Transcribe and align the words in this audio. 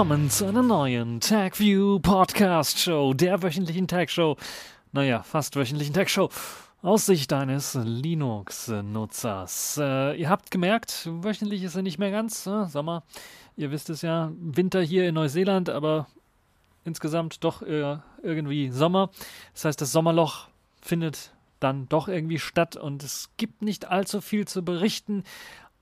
willkommen 0.00 0.30
zu 0.30 0.46
einer 0.46 0.62
neuen 0.62 1.20
TagView 1.20 1.98
Podcast 1.98 2.78
Show, 2.78 3.12
der 3.12 3.42
wöchentlichen 3.42 3.86
Tag 3.86 4.08
Show. 4.08 4.38
Naja, 4.92 5.22
fast 5.22 5.56
wöchentlichen 5.56 5.92
Tag 5.92 6.08
Show. 6.08 6.30
Aus 6.80 7.04
Sicht 7.04 7.30
eines 7.34 7.74
Linux-Nutzers. 7.74 9.78
Äh, 9.78 10.18
ihr 10.18 10.30
habt 10.30 10.50
gemerkt, 10.50 11.06
wöchentlich 11.06 11.62
ist 11.62 11.74
er 11.74 11.82
nicht 11.82 11.98
mehr 11.98 12.10
ganz. 12.10 12.46
Äh, 12.46 12.64
Sommer, 12.64 13.02
ihr 13.58 13.70
wisst 13.72 13.90
es 13.90 14.00
ja, 14.00 14.32
Winter 14.40 14.80
hier 14.80 15.06
in 15.06 15.16
Neuseeland, 15.16 15.68
aber 15.68 16.06
insgesamt 16.86 17.44
doch 17.44 17.60
äh, 17.60 17.98
irgendwie 18.22 18.70
Sommer. 18.70 19.10
Das 19.52 19.66
heißt, 19.66 19.82
das 19.82 19.92
Sommerloch 19.92 20.48
findet 20.80 21.34
dann 21.58 21.90
doch 21.90 22.08
irgendwie 22.08 22.38
statt 22.38 22.74
und 22.74 23.02
es 23.02 23.28
gibt 23.36 23.60
nicht 23.60 23.88
allzu 23.88 24.22
viel 24.22 24.48
zu 24.48 24.64
berichten, 24.64 25.24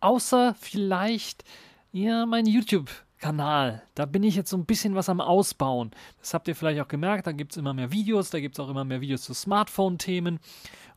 außer 0.01 0.57
vielleicht 0.59 1.45
ja 1.93 2.27
mein 2.27 2.47
YouTube. 2.47 2.91
Kanal. 3.19 3.83
Da 3.95 4.07
bin 4.07 4.23
ich 4.23 4.37
jetzt 4.37 4.51
so 4.51 4.57
ein 4.57 4.65
bisschen 4.65 4.95
was 4.95 5.09
am 5.09 5.21
Ausbauen. 5.21 5.91
Das 6.21 6.35
habt 6.35 6.49
ihr 6.49 6.57
vielleicht 6.57 6.81
auch 6.81 6.89
gemerkt. 6.89 7.27
Da 7.27 7.33
gibt 7.33 7.53
es 7.53 7.57
immer 7.57 7.75
mehr 7.75 7.93
Videos. 7.93 8.31
Da 8.31 8.41
gibt 8.41 8.57
es 8.57 8.61
auch 8.61 8.69
immer 8.69 8.85
mehr 8.85 9.01
Videos 9.01 9.23
zu 9.23 9.35
Smartphone-Themen. 9.35 10.39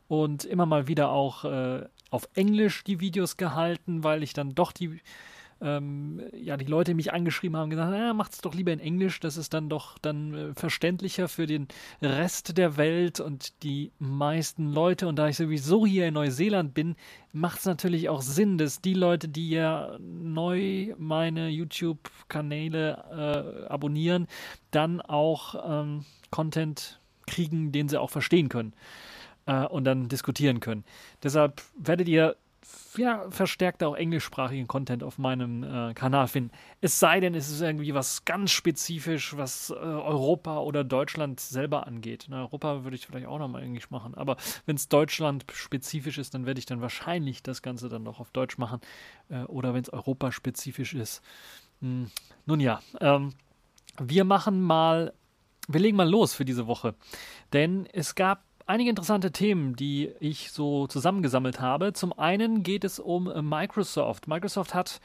Und 0.08 0.44
immer 0.44 0.66
mal 0.66 0.88
wieder 0.88 1.10
auch 1.10 1.44
äh, 1.44 1.86
auf 2.10 2.28
Englisch 2.34 2.84
die 2.84 3.00
Videos 3.00 3.36
gehalten, 3.36 4.04
weil 4.04 4.22
ich 4.22 4.34
dann 4.34 4.54
doch 4.54 4.72
die 4.72 5.00
ähm, 5.62 6.20
ja, 6.34 6.56
die 6.56 6.64
Leute 6.64 6.94
mich 6.94 7.12
angeschrieben 7.12 7.56
haben, 7.56 7.70
gesagt, 7.70 7.94
ah, 7.94 8.26
es 8.30 8.40
doch 8.40 8.54
lieber 8.54 8.72
in 8.72 8.80
Englisch, 8.80 9.20
das 9.20 9.36
ist 9.36 9.54
dann 9.54 9.68
doch 9.68 9.98
dann 9.98 10.34
äh, 10.34 10.54
verständlicher 10.54 11.28
für 11.28 11.46
den 11.46 11.68
Rest 12.02 12.58
der 12.58 12.76
Welt 12.76 13.20
und 13.20 13.62
die 13.62 13.92
meisten 13.98 14.72
Leute. 14.72 15.06
Und 15.06 15.16
da 15.16 15.28
ich 15.28 15.36
sowieso 15.36 15.86
hier 15.86 16.08
in 16.08 16.14
Neuseeland 16.14 16.74
bin, 16.74 16.96
macht 17.32 17.60
es 17.60 17.66
natürlich 17.66 18.08
auch 18.08 18.22
Sinn, 18.22 18.58
dass 18.58 18.80
die 18.80 18.94
Leute, 18.94 19.28
die 19.28 19.50
ja 19.50 19.96
neu 20.00 20.94
meine 20.98 21.48
YouTube-Kanäle 21.48 23.64
äh, 23.66 23.68
abonnieren, 23.68 24.26
dann 24.70 25.00
auch 25.00 25.54
ähm, 25.66 26.04
Content 26.30 27.00
kriegen, 27.26 27.72
den 27.72 27.88
sie 27.88 28.00
auch 28.00 28.10
verstehen 28.10 28.48
können 28.48 28.72
äh, 29.46 29.66
und 29.66 29.84
dann 29.84 30.08
diskutieren 30.08 30.60
können. 30.60 30.84
Deshalb 31.22 31.62
werdet 31.78 32.08
ihr 32.08 32.36
ja, 32.96 33.30
verstärkt 33.30 33.82
auch 33.82 33.94
englischsprachigen 33.94 34.66
Content 34.66 35.02
auf 35.02 35.18
meinem 35.18 35.62
äh, 35.62 35.94
Kanal 35.94 36.28
finden. 36.28 36.50
Es 36.80 36.98
sei 36.98 37.20
denn, 37.20 37.34
es 37.34 37.50
ist 37.50 37.60
irgendwie 37.60 37.94
was 37.94 38.24
ganz 38.24 38.50
spezifisch, 38.50 39.36
was 39.36 39.70
äh, 39.70 39.74
Europa 39.74 40.58
oder 40.58 40.84
Deutschland 40.84 41.40
selber 41.40 41.86
angeht. 41.86 42.26
In 42.28 42.34
Europa 42.34 42.84
würde 42.84 42.96
ich 42.96 43.06
vielleicht 43.06 43.26
auch 43.26 43.38
nochmal 43.38 43.62
Englisch 43.62 43.90
machen, 43.90 44.14
aber 44.14 44.36
wenn 44.66 44.76
es 44.76 44.88
Deutschland 44.88 45.44
spezifisch 45.52 46.18
ist, 46.18 46.34
dann 46.34 46.46
werde 46.46 46.58
ich 46.58 46.66
dann 46.66 46.80
wahrscheinlich 46.80 47.42
das 47.42 47.62
Ganze 47.62 47.88
dann 47.88 48.02
noch 48.02 48.20
auf 48.20 48.30
Deutsch 48.30 48.58
machen. 48.58 48.80
Äh, 49.28 49.42
oder 49.44 49.74
wenn 49.74 49.82
es 49.82 49.92
Europa 49.92 50.32
spezifisch 50.32 50.94
ist. 50.94 51.22
Hm, 51.80 52.10
nun 52.46 52.60
ja, 52.60 52.80
ähm, 53.00 53.32
wir 53.98 54.24
machen 54.24 54.60
mal, 54.60 55.12
wir 55.68 55.80
legen 55.80 55.96
mal 55.96 56.08
los 56.08 56.34
für 56.34 56.44
diese 56.44 56.66
Woche. 56.66 56.94
Denn 57.52 57.86
es 57.92 58.14
gab 58.14 58.44
einige 58.66 58.90
interessante 58.90 59.32
Themen, 59.32 59.76
die 59.76 60.12
ich 60.20 60.52
so 60.52 60.86
zusammengesammelt 60.86 61.60
habe. 61.60 61.92
Zum 61.92 62.12
einen 62.18 62.62
geht 62.62 62.84
es 62.84 62.98
um 62.98 63.24
Microsoft. 63.48 64.28
Microsoft 64.28 64.74
hat 64.74 65.00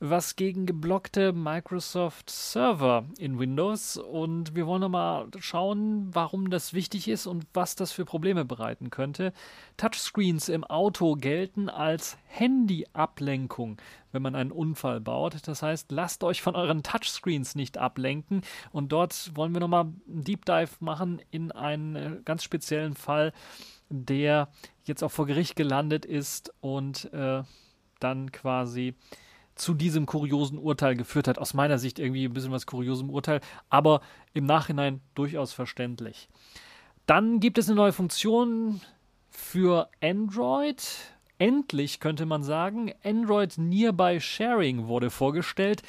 was 0.00 0.36
gegen 0.36 0.64
geblockte 0.64 1.32
Microsoft 1.32 2.30
Server 2.30 3.04
in 3.18 3.38
Windows 3.38 3.96
und 3.96 4.54
wir 4.54 4.66
wollen 4.66 4.82
nochmal 4.82 5.26
schauen, 5.40 6.14
warum 6.14 6.50
das 6.50 6.72
wichtig 6.72 7.08
ist 7.08 7.26
und 7.26 7.46
was 7.52 7.74
das 7.74 7.90
für 7.90 8.04
Probleme 8.04 8.44
bereiten 8.44 8.90
könnte. 8.90 9.32
Touchscreens 9.76 10.48
im 10.48 10.62
Auto 10.62 11.16
gelten 11.16 11.68
als 11.68 12.16
Handy-Ablenkung, 12.26 13.78
wenn 14.12 14.22
man 14.22 14.36
einen 14.36 14.52
Unfall 14.52 15.00
baut. 15.00 15.36
Das 15.48 15.62
heißt, 15.62 15.90
lasst 15.90 16.22
euch 16.22 16.42
von 16.42 16.54
euren 16.54 16.84
Touchscreens 16.84 17.56
nicht 17.56 17.76
ablenken 17.76 18.42
und 18.70 18.92
dort 18.92 19.32
wollen 19.34 19.52
wir 19.52 19.60
nochmal 19.60 19.92
einen 20.08 20.22
Deep 20.22 20.44
Dive 20.44 20.76
machen 20.78 21.20
in 21.32 21.50
einen 21.50 21.96
äh, 21.96 22.20
ganz 22.24 22.44
speziellen 22.44 22.94
Fall, 22.94 23.32
der 23.88 24.48
jetzt 24.84 25.02
auch 25.02 25.10
vor 25.10 25.26
Gericht 25.26 25.56
gelandet 25.56 26.04
ist 26.04 26.54
und 26.60 27.12
äh, 27.12 27.42
dann 27.98 28.30
quasi 28.30 28.94
zu 29.58 29.74
diesem 29.74 30.06
kuriosen 30.06 30.58
Urteil 30.58 30.96
geführt 30.96 31.28
hat. 31.28 31.38
Aus 31.38 31.54
meiner 31.54 31.78
Sicht 31.78 31.98
irgendwie 31.98 32.24
ein 32.24 32.32
bisschen 32.32 32.52
was 32.52 32.66
kuriosem 32.66 33.10
Urteil, 33.10 33.40
aber 33.68 34.00
im 34.34 34.46
Nachhinein 34.46 35.00
durchaus 35.14 35.52
verständlich. 35.52 36.28
Dann 37.06 37.40
gibt 37.40 37.58
es 37.58 37.68
eine 37.68 37.76
neue 37.76 37.92
Funktion 37.92 38.80
für 39.30 39.88
Android. 40.02 40.82
Endlich 41.38 42.00
könnte 42.00 42.26
man 42.26 42.42
sagen, 42.42 42.92
Android 43.04 43.56
Nearby 43.56 44.20
Sharing 44.20 44.86
wurde 44.86 45.10
vorgestellt. 45.10 45.82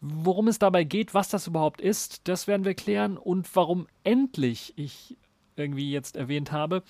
Worum 0.00 0.48
es 0.48 0.58
dabei 0.58 0.84
geht, 0.84 1.14
was 1.14 1.28
das 1.28 1.46
überhaupt 1.46 1.80
ist, 1.80 2.28
das 2.28 2.46
werden 2.46 2.64
wir 2.64 2.74
klären 2.74 3.16
und 3.16 3.48
warum 3.56 3.86
endlich 4.02 4.74
ich 4.76 5.16
irgendwie 5.56 5.90
jetzt 5.90 6.16
erwähnt 6.16 6.52
habe 6.52 6.82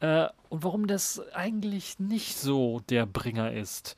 äh, 0.00 0.26
und 0.48 0.64
warum 0.64 0.86
das 0.86 1.20
eigentlich 1.32 1.98
nicht 1.98 2.36
so 2.36 2.80
der 2.88 3.06
Bringer 3.06 3.52
ist. 3.52 3.96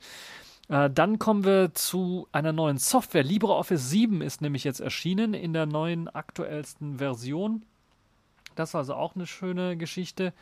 Äh, 0.71 0.89
dann 0.89 1.19
kommen 1.19 1.43
wir 1.43 1.73
zu 1.73 2.27
einer 2.31 2.53
neuen 2.53 2.77
Software. 2.77 3.23
LibreOffice 3.23 3.89
7 3.89 4.21
ist 4.21 4.41
nämlich 4.41 4.63
jetzt 4.63 4.79
erschienen 4.79 5.33
in 5.33 5.51
der 5.51 5.65
neuen 5.65 6.07
aktuellsten 6.07 6.97
Version. 6.97 7.63
Das 8.55 8.73
war 8.73 8.79
also 8.79 8.95
auch 8.95 9.15
eine 9.15 9.27
schöne 9.27 9.75
Geschichte. 9.75 10.33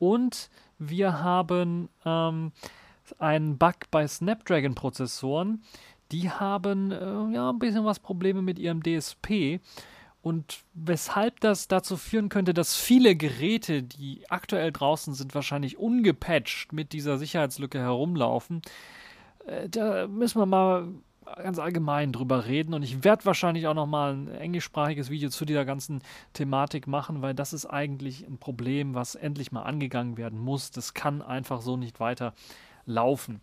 Und 0.00 0.50
wir 0.78 1.22
haben 1.22 1.88
ähm, 2.04 2.50
einen 3.18 3.58
Bug 3.58 3.76
bei 3.92 4.06
Snapdragon-Prozessoren. 4.06 5.62
Die 6.10 6.30
haben 6.30 6.90
äh, 6.90 7.34
ja 7.34 7.50
ein 7.50 7.60
bisschen 7.60 7.84
was 7.84 8.00
Probleme 8.00 8.42
mit 8.42 8.58
ihrem 8.58 8.82
DSP. 8.82 9.60
Und 10.20 10.64
weshalb 10.74 11.38
das 11.38 11.68
dazu 11.68 11.96
führen 11.96 12.28
könnte, 12.28 12.52
dass 12.52 12.76
viele 12.76 13.14
Geräte, 13.14 13.84
die 13.84 14.28
aktuell 14.28 14.72
draußen 14.72 15.14
sind, 15.14 15.36
wahrscheinlich 15.36 15.78
ungepatcht 15.78 16.72
mit 16.72 16.92
dieser 16.92 17.18
Sicherheitslücke 17.18 17.78
herumlaufen. 17.78 18.62
Äh, 19.46 19.68
da 19.68 20.06
müssen 20.06 20.40
wir 20.40 20.46
mal 20.46 20.88
ganz 21.36 21.58
allgemein 21.58 22.12
drüber 22.12 22.46
reden 22.46 22.72
und 22.72 22.82
ich 22.82 23.02
werde 23.02 23.24
wahrscheinlich 23.24 23.66
auch 23.66 23.74
noch 23.74 23.86
mal 23.86 24.12
ein 24.14 24.28
englischsprachiges 24.28 25.10
Video 25.10 25.28
zu 25.28 25.44
dieser 25.44 25.64
ganzen 25.64 26.02
Thematik 26.32 26.86
machen, 26.86 27.20
weil 27.20 27.34
das 27.34 27.52
ist 27.52 27.66
eigentlich 27.66 28.26
ein 28.26 28.38
Problem, 28.38 28.94
was 28.94 29.16
endlich 29.16 29.50
mal 29.50 29.62
angegangen 29.62 30.16
werden 30.16 30.38
muss. 30.38 30.70
Das 30.70 30.94
kann 30.94 31.22
einfach 31.22 31.62
so 31.62 31.76
nicht 31.76 31.98
weiter 31.98 32.32
laufen. 32.84 33.40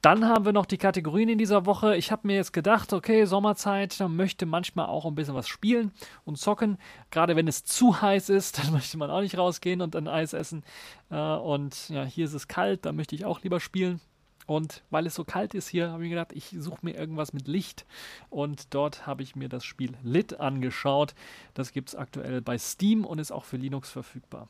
Dann 0.00 0.26
haben 0.26 0.44
wir 0.44 0.52
noch 0.52 0.66
die 0.66 0.78
Kategorien 0.78 1.28
in 1.28 1.38
dieser 1.38 1.66
Woche. 1.66 1.96
Ich 1.96 2.12
habe 2.12 2.28
mir 2.28 2.36
jetzt 2.36 2.52
gedacht, 2.52 2.92
okay, 2.92 3.24
Sommerzeit, 3.24 3.98
da 3.98 4.06
möchte 4.06 4.46
manchmal 4.46 4.86
auch 4.86 5.04
ein 5.04 5.16
bisschen 5.16 5.34
was 5.34 5.48
spielen 5.48 5.90
und 6.24 6.38
zocken. 6.38 6.78
Gerade 7.10 7.34
wenn 7.34 7.48
es 7.48 7.64
zu 7.64 8.00
heiß 8.00 8.28
ist, 8.28 8.58
dann 8.62 8.72
möchte 8.72 8.96
man 8.96 9.10
auch 9.10 9.20
nicht 9.20 9.36
rausgehen 9.36 9.82
und 9.82 9.96
ein 9.96 10.06
Eis 10.06 10.34
essen. 10.34 10.62
Äh, 11.10 11.16
und 11.16 11.88
ja, 11.88 12.04
hier 12.04 12.26
ist 12.26 12.34
es 12.34 12.46
kalt, 12.46 12.86
da 12.86 12.92
möchte 12.92 13.16
ich 13.16 13.24
auch 13.24 13.42
lieber 13.42 13.58
spielen. 13.58 14.00
Und 14.48 14.82
weil 14.88 15.06
es 15.06 15.14
so 15.14 15.24
kalt 15.24 15.52
ist 15.52 15.68
hier, 15.68 15.90
habe 15.90 16.04
ich 16.04 16.08
gedacht, 16.08 16.32
ich 16.32 16.56
suche 16.58 16.78
mir 16.80 16.96
irgendwas 16.96 17.34
mit 17.34 17.46
Licht. 17.46 17.84
Und 18.30 18.72
dort 18.72 19.06
habe 19.06 19.22
ich 19.22 19.36
mir 19.36 19.50
das 19.50 19.62
Spiel 19.62 19.92
Lit 20.02 20.40
angeschaut. 20.40 21.14
Das 21.52 21.72
gibt 21.72 21.90
es 21.90 21.94
aktuell 21.94 22.40
bei 22.40 22.56
Steam 22.56 23.04
und 23.04 23.18
ist 23.18 23.30
auch 23.30 23.44
für 23.44 23.58
Linux 23.58 23.90
verfügbar. 23.90 24.48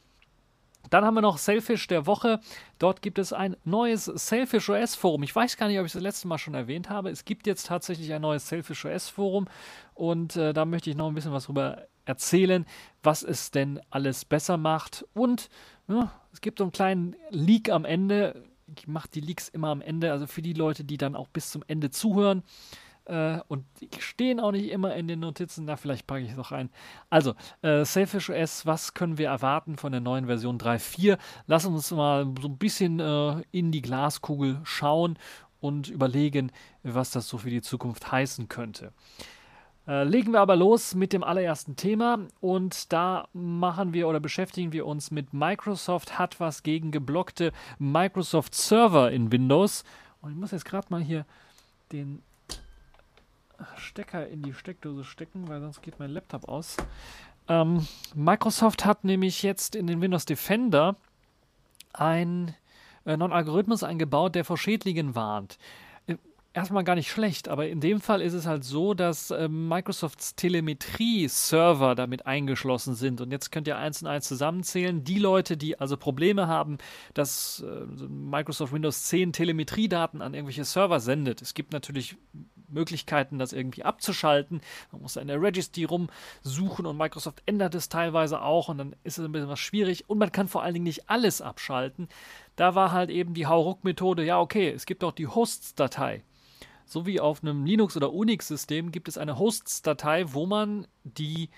Dann 0.89 1.05
haben 1.05 1.15
wir 1.15 1.21
noch 1.21 1.37
Selfish 1.37 1.89
der 1.89 2.07
Woche. 2.07 2.39
Dort 2.79 3.03
gibt 3.03 3.19
es 3.19 3.33
ein 3.33 3.57
neues 3.65 4.05
Selfish 4.05 4.71
OS 4.71 4.95
Forum. 4.95 5.25
Ich 5.25 5.35
weiß 5.35 5.57
gar 5.57 5.67
nicht, 5.67 5.81
ob 5.81 5.85
ich 5.85 5.91
es 5.91 5.95
das 5.95 6.03
letzte 6.03 6.29
Mal 6.29 6.39
schon 6.39 6.55
erwähnt 6.55 6.89
habe. 6.91 7.11
Es 7.11 7.25
gibt 7.25 7.49
jetzt 7.49 7.67
tatsächlich 7.67 8.13
ein 8.15 8.23
neues 8.23 8.47
Selfish 8.47 8.85
OS 8.85 9.09
Forum 9.09 9.49
und 9.95 10.37
äh, 10.37 10.53
da 10.53 10.65
möchte 10.65 10.91
ich 10.91 10.97
noch 10.97 11.09
ein 11.09 11.15
bisschen 11.17 11.33
was 11.33 11.47
drüber 11.47 11.89
erzählen, 12.05 12.67
was 13.03 13.25
es 13.25 13.51
denn 13.51 13.81
alles 13.91 14.25
besser 14.25 14.59
macht. 14.59 15.05
Und 15.13 15.51
ja, 15.89 16.13
es 16.33 16.41
gibt 16.41 16.59
so 16.59 16.65
einen 16.65 16.73
kleinen 16.73 17.17
Leak 17.31 17.69
am 17.69 17.85
Ende 17.85 18.45
ich 18.77 18.87
mache 18.87 19.09
die 19.09 19.21
Leaks 19.21 19.49
immer 19.49 19.69
am 19.69 19.81
Ende, 19.81 20.13
also 20.13 20.27
für 20.27 20.43
die 20.43 20.53
Leute, 20.53 20.85
die 20.85 20.97
dann 20.97 21.17
auch 21.17 21.29
bis 21.29 21.51
zum 21.51 21.63
Ende 21.67 21.91
zuhören. 21.91 22.43
Äh, 23.09 23.41
und 23.49 23.65
die 23.81 23.89
stehen 24.01 24.39
auch 24.39 24.53
nicht 24.53 24.71
immer 24.71 24.95
in 24.95 25.09
den 25.09 25.21
Notizen, 25.21 25.67
da 25.67 25.77
vielleicht 25.77 26.07
packe 26.07 26.21
ich 26.21 26.31
es 26.31 26.37
noch 26.37 26.53
rein. 26.53 26.69
Also, 27.09 27.35
äh, 27.63 27.85
Selfish 27.85 28.29
OS, 28.29 28.67
was 28.67 28.93
können 28.93 29.17
wir 29.17 29.29
erwarten 29.29 29.77
von 29.77 29.93
der 29.93 30.03
neuen 30.03 30.27
Version 30.27 30.59
3.4? 30.59 31.19
Lass 31.47 31.65
uns 31.65 31.91
mal 31.91 32.27
so 32.41 32.49
ein 32.49 32.59
bisschen 32.59 33.01
äh, 33.01 33.43
in 33.51 33.73
die 33.73 33.83
Glaskugel 33.83 34.61
schauen 34.65 35.19
und 35.61 35.89
überlegen, 35.89 36.53
was 36.83 37.11
das 37.11 37.29
so 37.29 37.39
für 37.39 37.51
die 37.51 37.63
Zukunft 37.63 38.13
heißen 38.13 38.49
könnte. 38.49 38.93
Äh, 39.89 40.05
legen 40.05 40.33
wir 40.33 40.41
aber 40.41 40.55
los 40.55 40.95
mit 40.95 41.15
dem 41.15 41.25
allerersten 41.25 41.75
Thema 41.75 42.19
und 42.43 42.93
da 42.93 43.27
machen 43.33 43.95
wir 43.95 44.07
oder 44.07 44.21
beschäftigen 44.21 44.73
wir 44.73 44.85
uns 44.85 45.11
mit 45.11 45.33
Microsoft 45.33 46.19
hat 46.19 46.39
was 46.41 46.63
gegen 46.63 46.91
geblockte 46.91 47.53
Microsoft 47.79 48.55
Server 48.55 49.11
in 49.11 49.33
Windows. 49.33 49.85
Und 50.21 50.33
ich 50.33 50.37
muss 50.37 50.51
jetzt 50.51 50.67
gerade 50.67 50.89
mal 50.91 51.01
hier 51.01 51.25
den 51.91 52.23
Stecker 53.77 54.29
in 54.29 54.43
die 54.43 54.53
Steckdose 54.53 55.05
stecken, 55.05 55.49
weil 55.49 55.63
sonst 55.63 55.81
geht 55.81 55.99
mein 55.99 56.11
Laptop 56.11 56.47
aus. 56.47 56.77
Ähm, 57.49 57.89
Microsoft 58.15 58.85
hat 58.85 59.05
nämlich 59.05 59.43
jetzt 59.43 59.75
in 59.75 59.87
den 59.87 60.03
Windows 60.03 60.27
Defender 60.27 60.97
ein 61.95 62.55
äh, 63.07 63.17
neuen 63.17 63.33
Algorithmus 63.33 63.83
eingebaut, 63.83 64.35
der 64.35 64.45
vor 64.45 64.59
Schädlingen 64.59 65.15
warnt 65.15 65.59
erstmal 66.59 66.83
gar 66.83 66.97
nicht 66.97 67.11
schlecht, 67.11 67.49
aber 67.49 67.69
in 67.69 67.81
dem 67.81 68.01
Fall 68.01 68.21
ist 68.21 68.35
es 68.35 68.45
halt 68.45 68.65
so, 68.65 68.93
dass 68.93 69.31
äh, 69.31 69.49
Microsofts 69.49 70.35
Telemetrie-Server 70.35 71.95
damit 71.95 72.27
eingeschlossen 72.27 72.95
sind. 72.95 73.21
Und 73.21 73.31
jetzt 73.31 73.53
könnt 73.53 73.69
ihr 73.69 73.79
eins 73.79 74.03
und 74.03 74.09
eins 74.09 74.27
zusammenzählen. 74.27 75.05
Die 75.05 75.21
Leute, 75.21 75.57
die 75.57 75.79
also 75.79 75.97
Probleme 75.97 76.49
haben, 76.49 76.79
dass 77.15 77.65
äh, 77.67 77.87
Microsoft 78.09 78.73
Windows 78.73 79.05
10 79.05 79.33
Telemetriedaten 79.33 80.21
an 80.21 80.35
irgendwelche 80.35 80.65
Server 80.65 80.99
sendet. 80.99 81.43
Es 81.43 81.55
gibt 81.55 81.73
natürlich 81.73 82.17
Möglichkeiten, 82.69 83.39
das 83.39 83.53
irgendwie 83.53 83.85
abzuschalten. 83.85 84.61
Man 84.91 85.03
muss 85.03 85.15
in 85.15 85.29
der 85.29 85.41
Registry 85.41 85.85
rumsuchen 85.85 86.87
und 86.87 86.97
Microsoft 86.97 87.41
ändert 87.47 87.77
es 87.77 87.89
teilweise 87.89 88.43
auch 88.43 88.69
und 88.69 88.79
dann 88.79 88.97
ist 89.05 89.19
es 89.19 89.25
ein 89.25 89.31
bisschen 89.31 89.49
was 89.49 89.61
schwierig. 89.61 90.11
Und 90.11 90.19
man 90.19 90.33
kann 90.33 90.49
vor 90.49 90.65
allen 90.65 90.75
Dingen 90.75 90.85
nicht 90.85 91.09
alles 91.09 91.41
abschalten. 91.41 92.09
Da 92.57 92.75
war 92.75 92.91
halt 92.91 93.11
eben 93.11 93.33
die 93.33 93.47
Hauruck-Methode, 93.47 94.25
ja 94.25 94.41
okay, 94.41 94.71
es 94.71 94.87
gibt 94.87 95.05
auch 95.05 95.13
die 95.13 95.29
Hosts-Datei. 95.29 96.25
So 96.89 97.07
wie 97.07 97.21
auf 97.21 97.43
einem 97.43 97.67
Linux- 97.67 97.97
oder 97.97 98.13
Unix-System 98.13 98.93
gibt 98.93 99.09
es 99.09 99.19
eine 99.19 99.39
Hosts-Datei, 99.39 100.33
wo 100.33 100.47
man 100.47 100.87
die 101.05 101.51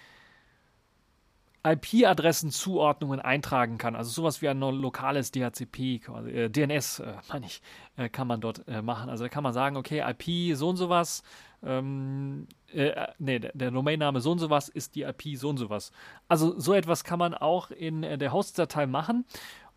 IP-Adressenzuordnungen 1.63 3.21
eintragen 3.21 3.79
kann. 3.79 3.95
Also 3.95 4.11
sowas 4.11 4.41
wie 4.41 4.49
ein 4.49 4.59
lokales 4.59 5.31
DHCP, 5.31 6.01
äh, 6.27 6.49
DNS, 6.49 7.01
äh, 7.01 7.15
meine 7.29 7.47
ich, 7.47 7.61
äh, 7.97 8.09
kann 8.09 8.27
man 8.27 8.41
dort 8.41 8.67
äh, 8.67 8.83
machen. 8.83 9.11
Also 9.11 9.25
da 9.25 9.29
kann 9.29 9.43
man 9.43 9.53
sagen, 9.53 9.77
okay, 9.77 10.03
IP 10.09 10.57
so 10.57 10.71
und 10.71 10.77
sowas, 10.77 11.23
ähm, 11.63 12.49
äh, 12.73 12.89
äh, 12.89 13.09
nee, 13.19 13.39
der, 13.39 13.53
der 13.53 13.71
Domainname 13.71 14.21
so 14.21 14.33
und 14.33 14.39
sowas 14.39 14.69
ist 14.69 14.95
die 14.95 15.03
IP 15.03 15.37
so 15.37 15.51
und 15.51 15.59
sowas. 15.59 15.93
Also 16.29 16.59
so 16.59 16.73
etwas 16.73 17.05
kann 17.05 17.19
man 17.19 17.35
auch 17.35 17.71
in 17.71 18.03
der 18.03 18.33
Host-Datei 18.33 18.87
machen. 18.87 19.27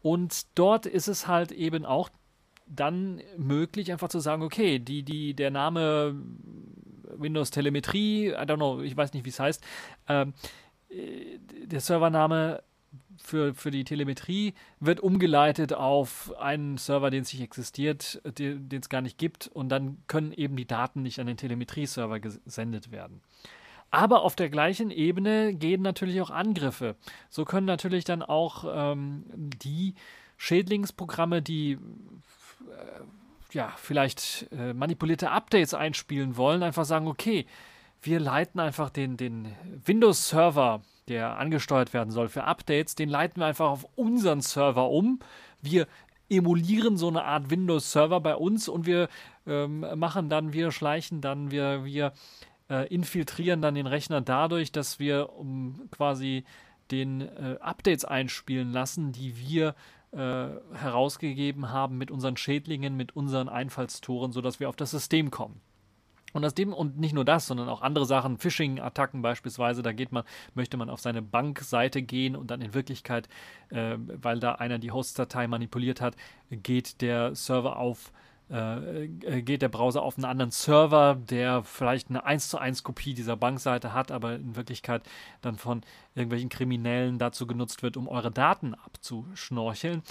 Und 0.01 0.57
dort 0.57 0.85
ist 0.85 1.07
es 1.07 1.27
halt 1.27 1.51
eben 1.51 1.85
auch 1.85 2.09
dann 2.67 3.21
möglich, 3.37 3.91
einfach 3.91 4.09
zu 4.09 4.19
sagen, 4.19 4.43
okay, 4.43 4.79
die, 4.79 5.03
die, 5.03 5.33
der 5.33 5.51
Name 5.51 6.15
Windows 7.17 7.51
Telemetrie, 7.51 8.29
I 8.29 8.35
don't 8.35 8.55
know, 8.55 8.81
ich 8.81 8.95
weiß 8.95 9.13
nicht, 9.13 9.25
wie 9.25 9.29
es 9.29 9.39
heißt, 9.39 9.63
ähm, 10.07 10.33
äh, 10.89 11.37
der 11.65 11.79
Servername 11.79 12.63
für, 13.21 13.53
für 13.53 13.71
die 13.71 13.83
Telemetrie 13.83 14.53
wird 14.79 14.99
umgeleitet 14.99 15.73
auf 15.73 16.33
einen 16.39 16.77
Server, 16.77 17.09
den 17.09 17.23
es 17.23 17.33
nicht 17.33 17.41
existiert, 17.41 18.21
den 18.37 18.67
es 18.71 18.89
gar 18.89 19.01
nicht 19.01 19.17
gibt, 19.17 19.47
und 19.47 19.69
dann 19.69 19.97
können 20.07 20.33
eben 20.33 20.55
die 20.55 20.67
Daten 20.67 21.01
nicht 21.01 21.19
an 21.19 21.27
den 21.27 21.37
Telemetrie-Server 21.37 22.19
gesendet 22.19 22.91
werden. 22.91 23.21
Aber 23.91 24.23
auf 24.23 24.35
der 24.35 24.49
gleichen 24.49 24.89
Ebene 24.89 25.53
gehen 25.53 25.83
natürlich 25.83 26.19
auch 26.19 26.31
Angriffe. 26.31 26.95
So 27.29 27.45
können 27.45 27.67
natürlich 27.67 28.03
dann 28.03 28.23
auch 28.23 28.65
ähm, 28.67 29.23
die 29.63 29.93
Schädlingsprogramme, 30.37 31.43
die 31.43 31.77
ja 33.51 33.73
vielleicht 33.77 34.47
äh, 34.51 34.73
manipulierte 34.73 35.31
Updates 35.31 35.73
einspielen 35.73 36.37
wollen, 36.37 36.63
einfach 36.63 36.85
sagen, 36.85 37.07
okay, 37.07 37.45
wir 38.01 38.19
leiten 38.19 38.59
einfach 38.59 38.89
den, 38.89 39.17
den 39.17 39.55
Windows-Server, 39.85 40.81
der 41.07 41.37
angesteuert 41.37 41.93
werden 41.93 42.11
soll 42.11 42.29
für 42.29 42.43
Updates, 42.43 42.95
den 42.95 43.09
leiten 43.09 43.41
wir 43.41 43.47
einfach 43.47 43.69
auf 43.69 43.87
unseren 43.95 44.41
Server 44.41 44.89
um. 44.89 45.19
Wir 45.61 45.87
emulieren 46.29 46.97
so 46.97 47.07
eine 47.07 47.23
Art 47.23 47.49
Windows-Server 47.49 48.19
bei 48.19 48.35
uns 48.35 48.67
und 48.67 48.85
wir 48.85 49.07
ähm, 49.45 49.85
machen 49.95 50.29
dann, 50.29 50.53
wir 50.53 50.71
schleichen 50.71 51.21
dann, 51.21 51.51
wir, 51.51 51.85
wir 51.85 52.13
äh, 52.69 52.87
infiltrieren 52.87 53.61
dann 53.61 53.75
den 53.75 53.87
Rechner 53.87 54.21
dadurch, 54.21 54.71
dass 54.71 54.99
wir 54.99 55.33
um 55.33 55.89
quasi 55.91 56.43
den 56.91 57.21
äh, 57.21 57.57
Updates 57.59 58.05
einspielen 58.05 58.71
lassen, 58.71 59.11
die 59.11 59.37
wir 59.37 59.75
äh, 60.13 60.49
herausgegeben 60.73 61.71
haben 61.71 61.97
mit 61.97 62.11
unseren 62.11 62.37
Schädlingen, 62.37 62.95
mit 62.95 63.15
unseren 63.15 63.49
Einfallstoren, 63.49 64.31
sodass 64.31 64.59
wir 64.59 64.69
auf 64.69 64.75
das 64.75 64.91
System 64.91 65.31
kommen. 65.31 65.61
Und 66.33 66.43
aus 66.43 66.55
dem, 66.55 66.73
und 66.73 66.99
nicht 66.99 67.13
nur 67.13 67.25
das, 67.25 67.45
sondern 67.45 67.69
auch 67.69 67.81
andere 67.81 68.05
Sachen, 68.05 68.37
Phishing-Attacken 68.37 69.21
beispielsweise, 69.21 69.83
da 69.83 69.91
geht 69.91 70.11
man, 70.11 70.23
möchte 70.55 70.77
man 70.77 70.89
auf 70.89 70.99
seine 70.99 71.21
Bankseite 71.21 72.01
gehen 72.01 72.35
und 72.35 72.49
dann 72.49 72.61
in 72.61 72.73
Wirklichkeit, 72.73 73.29
äh, 73.69 73.97
weil 73.97 74.39
da 74.39 74.53
einer 74.53 74.79
die 74.79 74.91
Host-Datei 74.91 75.47
manipuliert 75.47 76.01
hat, 76.01 76.15
geht 76.49 77.01
der 77.01 77.35
Server 77.35 77.77
auf, 77.77 78.11
geht 78.49 79.61
der 79.61 79.69
Browser 79.69 80.01
auf 80.03 80.17
einen 80.17 80.25
anderen 80.25 80.51
Server, 80.51 81.15
der 81.15 81.63
vielleicht 81.63 82.09
eine 82.09 82.25
1 82.25 82.49
zu 82.49 82.57
1 82.57 82.83
Kopie 82.83 83.13
dieser 83.13 83.35
Bankseite 83.35 83.93
hat, 83.93 84.11
aber 84.11 84.35
in 84.35 84.55
Wirklichkeit 84.55 85.03
dann 85.41 85.57
von 85.57 85.81
irgendwelchen 86.13 86.49
Kriminellen 86.49 87.17
dazu 87.17 87.47
genutzt 87.47 87.83
wird, 87.83 87.97
um 87.97 88.07
eure 88.07 88.31
Daten 88.31 88.75
abzuschnorcheln. 88.75 90.03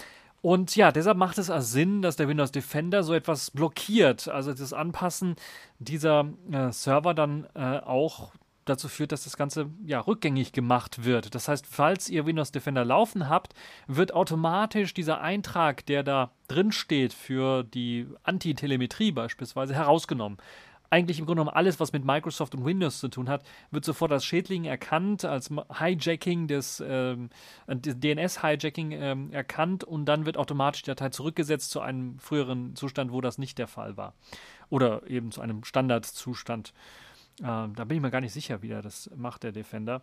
Und 0.43 0.75
ja, 0.75 0.91
deshalb 0.91 1.17
macht 1.17 1.39
es 1.39 1.51
also 1.51 1.67
Sinn, 1.67 2.03
dass 2.03 2.17
der 2.17 2.27
Windows 2.27 2.51
Defender 2.51 3.05
so 3.05 3.15
etwas 3.15 3.53
blockiert. 3.53 4.27
Also 4.27 4.53
das 4.53 4.73
Anpassen 4.73 5.37
dieser 5.79 6.29
äh, 6.51 6.73
Server 6.73 7.15
dann 7.15 7.47
äh, 7.55 7.79
auch 7.79 8.33
dazu 8.65 8.89
führt, 8.89 9.13
dass 9.13 9.25
das 9.25 9.37
Ganze 9.37 9.71
ja 9.85 10.01
rückgängig 10.01 10.53
gemacht 10.53 11.05
wird. 11.05 11.35
Das 11.35 11.49
heißt, 11.49 11.67
falls 11.67 12.09
ihr 12.09 12.27
Windows 12.27 12.53
Defender 12.53 12.85
laufen 12.85 13.29
habt, 13.29 13.55
wird 13.87 14.15
automatisch 14.15 14.95
dieser 14.95 15.21
Eintrag, 15.21 15.85
der 15.87 16.03
da 16.03 16.31
drin 16.49 16.73
steht 16.73 17.13
für 17.13 17.65
die 17.65 18.07
Anti-Telemetrie 18.23 19.13
beispielsweise, 19.13 19.75
herausgenommen 19.75 20.39
eigentlich 20.93 21.19
im 21.19 21.25
Grunde 21.25 21.41
genommen 21.41 21.57
alles, 21.57 21.81
was 21.81 21.95
mit 21.95 22.05
Microsoft 22.05 22.55
und 22.55 22.67
Windows 22.67 23.01
zu 23.01 23.09
tun 23.09 23.31
hat, 23.31 23.45
wird 23.71 23.83
sofort 23.83 24.13
als 24.13 24.27
Schädling 24.27 24.67
erkannt, 24.67 25.25
als 25.25 25.49
Hijacking 25.49 26.49
des, 26.49 26.85
ähm, 26.87 27.31
DNS-Hijacking 27.67 28.93
ähm, 28.93 29.33
erkannt 29.33 29.85
und 29.85 30.05
dann 30.05 30.27
wird 30.27 30.37
automatisch 30.37 30.83
die 30.83 30.91
Datei 30.91 31.09
zurückgesetzt 31.09 31.71
zu 31.71 31.81
einem 31.81 32.19
früheren 32.19 32.77
Zustand, 32.77 33.11
wo 33.11 33.23
das 33.23 33.39
nicht 33.39 33.57
der 33.57 33.69
Fall 33.69 33.97
war. 33.97 34.13
Oder 34.69 35.09
eben 35.09 35.33
zu 35.33 35.41
einem 35.41 35.65
Standardzustand. 35.65 36.75
Ähm, 37.41 37.75
da 37.75 37.85
bin 37.85 37.97
ich 37.97 38.03
mir 38.03 38.11
gar 38.11 38.21
nicht 38.21 38.33
sicher, 38.33 38.63
wie 38.63 38.69
das 38.69 39.11
macht, 39.17 39.43
der 39.43 39.53
Defender. 39.53 40.03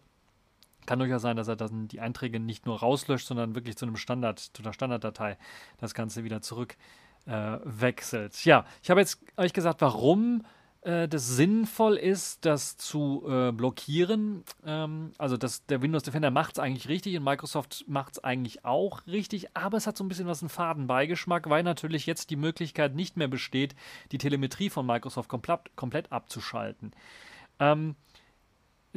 Kann 0.85 0.99
durchaus 0.99 1.21
sein, 1.21 1.37
dass 1.37 1.47
er 1.47 1.55
dann 1.55 1.87
die 1.87 1.99
Einträge 1.99 2.39
nicht 2.39 2.65
nur 2.65 2.79
rauslöscht, 2.79 3.27
sondern 3.27 3.55
wirklich 3.55 3.77
zu 3.77 3.85
einem 3.85 3.97
Standard, 3.97 4.39
zu 4.39 4.63
einer 4.63 4.73
Standarddatei 4.73 5.37
das 5.77 5.93
Ganze 5.93 6.23
wieder 6.23 6.41
zurück 6.41 6.77
äh, 7.25 7.57
wechselt. 7.63 8.43
Ja, 8.45 8.65
ich 8.81 8.89
habe 8.89 8.99
jetzt 8.99 9.19
euch 9.37 9.53
gesagt, 9.53 9.81
warum 9.81 10.43
äh, 10.81 11.07
das 11.07 11.27
sinnvoll 11.27 11.97
ist, 11.97 12.45
das 12.45 12.77
zu 12.77 13.25
äh, 13.27 13.51
blockieren. 13.51 14.43
Ähm, 14.65 15.11
also 15.17 15.35
das, 15.35 15.65
der 15.65 15.81
Windows 15.81 16.03
Defender 16.03 16.31
macht 16.31 16.53
es 16.53 16.59
eigentlich 16.59 16.87
richtig 16.87 17.17
und 17.17 17.23
Microsoft 17.23 17.83
macht 17.87 18.13
es 18.13 18.23
eigentlich 18.23 18.63
auch 18.63 19.05
richtig, 19.05 19.55
aber 19.57 19.77
es 19.77 19.87
hat 19.87 19.97
so 19.97 20.03
ein 20.03 20.07
bisschen 20.07 20.27
was 20.27 20.41
einen 20.41 20.49
Fadenbeigeschmack, 20.49 21.49
weil 21.49 21.63
natürlich 21.63 22.05
jetzt 22.05 22.29
die 22.29 22.37
Möglichkeit 22.37 22.95
nicht 22.95 23.17
mehr 23.17 23.27
besteht, 23.27 23.75
die 24.11 24.17
Telemetrie 24.17 24.69
von 24.69 24.85
Microsoft 24.85 25.29
komplett, 25.29 25.75
komplett 25.75 26.11
abzuschalten. 26.11 26.91
Ähm, 27.59 27.95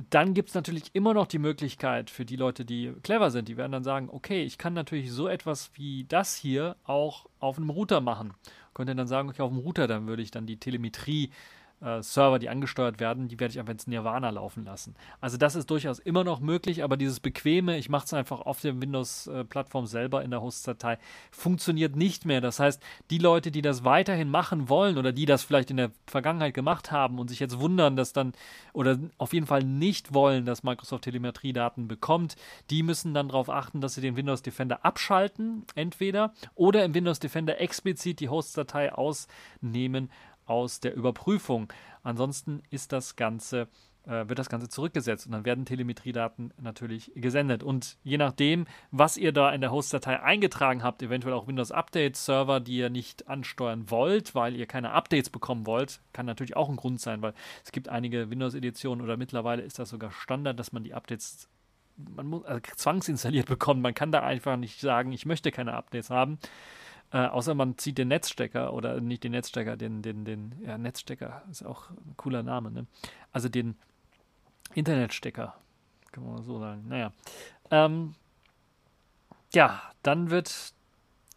dann 0.08 0.32
gibt 0.34 0.48
es 0.48 0.54
natürlich 0.54 0.84
immer 0.94 1.12
noch 1.12 1.26
die 1.26 1.38
Möglichkeit 1.38 2.08
für 2.08 2.24
die 2.24 2.36
Leute, 2.36 2.64
die 2.64 2.92
clever 3.02 3.30
sind, 3.30 3.48
die 3.48 3.56
werden 3.56 3.72
dann 3.72 3.84
sagen, 3.84 4.08
okay, 4.10 4.42
ich 4.42 4.56
kann 4.56 4.72
natürlich 4.72 5.12
so 5.12 5.28
etwas 5.28 5.70
wie 5.74 6.04
das 6.04 6.34
hier 6.34 6.76
auch 6.84 7.26
auf 7.40 7.58
einem 7.58 7.70
Router 7.70 8.00
machen. 8.00 8.32
Könnte 8.72 8.94
dann 8.94 9.06
sagen, 9.06 9.28
okay, 9.28 9.42
auf 9.42 9.50
dem 9.50 9.58
Router, 9.58 9.86
dann 9.86 10.06
würde 10.06 10.22
ich 10.22 10.30
dann 10.30 10.46
die 10.46 10.56
Telemetrie 10.56 11.30
Server, 12.00 12.38
die 12.38 12.48
angesteuert 12.48 13.00
werden, 13.00 13.26
die 13.26 13.40
werde 13.40 13.52
ich 13.52 13.58
einfach 13.58 13.72
ins 13.72 13.88
Nirvana 13.88 14.30
laufen 14.30 14.64
lassen. 14.64 14.94
Also 15.20 15.36
das 15.36 15.56
ist 15.56 15.68
durchaus 15.68 15.98
immer 15.98 16.22
noch 16.22 16.38
möglich, 16.38 16.84
aber 16.84 16.96
dieses 16.96 17.18
bequeme, 17.18 17.76
ich 17.76 17.88
mache 17.88 18.04
es 18.04 18.14
einfach 18.14 18.40
auf 18.40 18.60
der 18.60 18.80
Windows-Plattform 18.80 19.86
selber 19.86 20.22
in 20.22 20.30
der 20.30 20.42
Host-Datei, 20.42 20.98
funktioniert 21.32 21.96
nicht 21.96 22.24
mehr. 22.24 22.40
Das 22.40 22.60
heißt, 22.60 22.80
die 23.10 23.18
Leute, 23.18 23.50
die 23.50 23.62
das 23.62 23.82
weiterhin 23.82 24.28
machen 24.28 24.68
wollen 24.68 24.96
oder 24.96 25.10
die 25.10 25.26
das 25.26 25.42
vielleicht 25.42 25.72
in 25.72 25.76
der 25.76 25.90
Vergangenheit 26.06 26.54
gemacht 26.54 26.92
haben 26.92 27.18
und 27.18 27.28
sich 27.28 27.40
jetzt 27.40 27.58
wundern, 27.58 27.96
dass 27.96 28.12
dann 28.12 28.32
oder 28.72 28.98
auf 29.18 29.32
jeden 29.32 29.46
Fall 29.46 29.64
nicht 29.64 30.14
wollen, 30.14 30.44
dass 30.44 30.62
Microsoft 30.62 31.02
Telemetriedaten 31.02 31.88
bekommt, 31.88 32.36
die 32.70 32.84
müssen 32.84 33.12
dann 33.12 33.28
darauf 33.28 33.50
achten, 33.50 33.80
dass 33.80 33.94
sie 33.94 34.00
den 34.00 34.16
Windows 34.16 34.42
Defender 34.42 34.84
abschalten, 34.84 35.64
entweder 35.74 36.32
oder 36.54 36.84
im 36.84 36.94
Windows 36.94 37.18
Defender 37.18 37.60
explizit 37.60 38.20
die 38.20 38.28
Host-Datei 38.28 38.92
ausnehmen 38.92 40.10
aus 40.46 40.80
der 40.80 40.94
Überprüfung. 40.94 41.72
Ansonsten 42.02 42.62
ist 42.70 42.92
das 42.92 43.16
Ganze 43.16 43.68
äh, 44.04 44.28
wird 44.28 44.38
das 44.38 44.48
Ganze 44.48 44.68
zurückgesetzt 44.68 45.26
und 45.26 45.32
dann 45.32 45.44
werden 45.44 45.64
Telemetriedaten 45.64 46.52
natürlich 46.60 47.12
gesendet. 47.14 47.62
Und 47.62 47.98
je 48.02 48.18
nachdem, 48.18 48.66
was 48.90 49.16
ihr 49.16 49.32
da 49.32 49.52
in 49.52 49.60
der 49.60 49.70
Host-Datei 49.70 50.20
eingetragen 50.20 50.82
habt, 50.82 51.02
eventuell 51.02 51.34
auch 51.34 51.46
Windows 51.46 51.70
Update-Server, 51.70 52.60
die 52.60 52.78
ihr 52.78 52.90
nicht 52.90 53.28
ansteuern 53.28 53.90
wollt, 53.90 54.34
weil 54.34 54.56
ihr 54.56 54.66
keine 54.66 54.90
Updates 54.90 55.30
bekommen 55.30 55.66
wollt, 55.66 56.00
kann 56.12 56.26
natürlich 56.26 56.56
auch 56.56 56.68
ein 56.68 56.76
Grund 56.76 57.00
sein, 57.00 57.22
weil 57.22 57.34
es 57.64 57.72
gibt 57.72 57.88
einige 57.88 58.28
Windows-Editionen 58.30 59.04
oder 59.04 59.16
mittlerweile 59.16 59.62
ist 59.62 59.78
das 59.78 59.90
sogar 59.90 60.10
Standard, 60.10 60.58
dass 60.58 60.72
man 60.72 60.84
die 60.84 60.94
Updates 60.94 61.48
man 61.96 62.26
muss, 62.26 62.44
also 62.44 62.60
zwangsinstalliert 62.74 63.46
bekommt. 63.46 63.82
Man 63.82 63.94
kann 63.94 64.10
da 64.10 64.22
einfach 64.22 64.56
nicht 64.56 64.80
sagen, 64.80 65.12
ich 65.12 65.26
möchte 65.26 65.52
keine 65.52 65.74
Updates 65.74 66.10
haben. 66.10 66.38
Äh, 67.12 67.26
außer 67.26 67.54
man 67.54 67.76
zieht 67.76 67.98
den 67.98 68.08
Netzstecker 68.08 68.72
oder 68.72 69.00
nicht 69.00 69.24
den 69.24 69.32
Netzstecker, 69.32 69.76
den, 69.76 70.00
den, 70.02 70.24
den, 70.24 70.54
ja, 70.64 70.78
Netzstecker 70.78 71.42
ist 71.50 71.64
auch 71.64 71.90
ein 71.90 72.14
cooler 72.16 72.42
Name, 72.42 72.70
ne? 72.70 72.86
Also 73.32 73.48
den 73.48 73.76
Internetstecker, 74.74 75.54
kann 76.10 76.24
man 76.24 76.42
so 76.42 76.58
sagen. 76.58 76.84
Naja. 76.88 77.12
Ähm, 77.70 78.14
ja, 79.52 79.82
dann 80.02 80.30
wird 80.30 80.72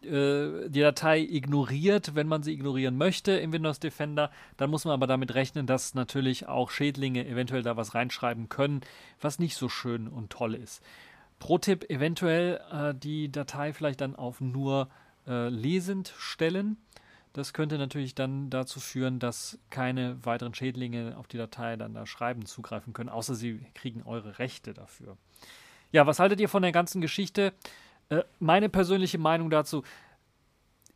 äh, 0.02 0.68
die 0.70 0.80
Datei 0.80 1.20
ignoriert, 1.20 2.14
wenn 2.14 2.28
man 2.28 2.42
sie 2.42 2.52
ignorieren 2.52 2.96
möchte 2.96 3.32
im 3.32 3.52
Windows 3.52 3.78
Defender. 3.78 4.30
Dann 4.56 4.70
muss 4.70 4.86
man 4.86 4.94
aber 4.94 5.06
damit 5.06 5.34
rechnen, 5.34 5.66
dass 5.66 5.94
natürlich 5.94 6.46
auch 6.48 6.70
Schädlinge 6.70 7.26
eventuell 7.26 7.62
da 7.62 7.76
was 7.76 7.94
reinschreiben 7.94 8.48
können, 8.48 8.80
was 9.20 9.38
nicht 9.38 9.56
so 9.56 9.68
schön 9.68 10.08
und 10.08 10.30
toll 10.30 10.54
ist. 10.54 10.82
Pro-Tipp, 11.38 11.90
eventuell 11.90 12.62
äh, 12.72 12.94
die 12.94 13.30
Datei 13.30 13.74
vielleicht 13.74 14.00
dann 14.00 14.16
auf 14.16 14.40
nur 14.40 14.88
äh, 15.26 15.48
lesend 15.48 16.14
stellen. 16.18 16.76
Das 17.32 17.52
könnte 17.52 17.76
natürlich 17.76 18.14
dann 18.14 18.48
dazu 18.48 18.80
führen, 18.80 19.18
dass 19.18 19.58
keine 19.68 20.24
weiteren 20.24 20.54
Schädlinge 20.54 21.16
auf 21.18 21.28
die 21.28 21.36
Datei 21.36 21.76
dann 21.76 21.92
da 21.92 22.06
schreiben 22.06 22.46
zugreifen 22.46 22.94
können, 22.94 23.10
außer 23.10 23.34
sie 23.34 23.60
kriegen 23.74 24.02
eure 24.04 24.38
Rechte 24.38 24.72
dafür. 24.72 25.18
Ja, 25.92 26.06
was 26.06 26.18
haltet 26.18 26.40
ihr 26.40 26.48
von 26.48 26.62
der 26.62 26.72
ganzen 26.72 27.00
Geschichte? 27.00 27.52
Äh, 28.08 28.22
meine 28.38 28.68
persönliche 28.68 29.18
Meinung 29.18 29.50
dazu, 29.50 29.82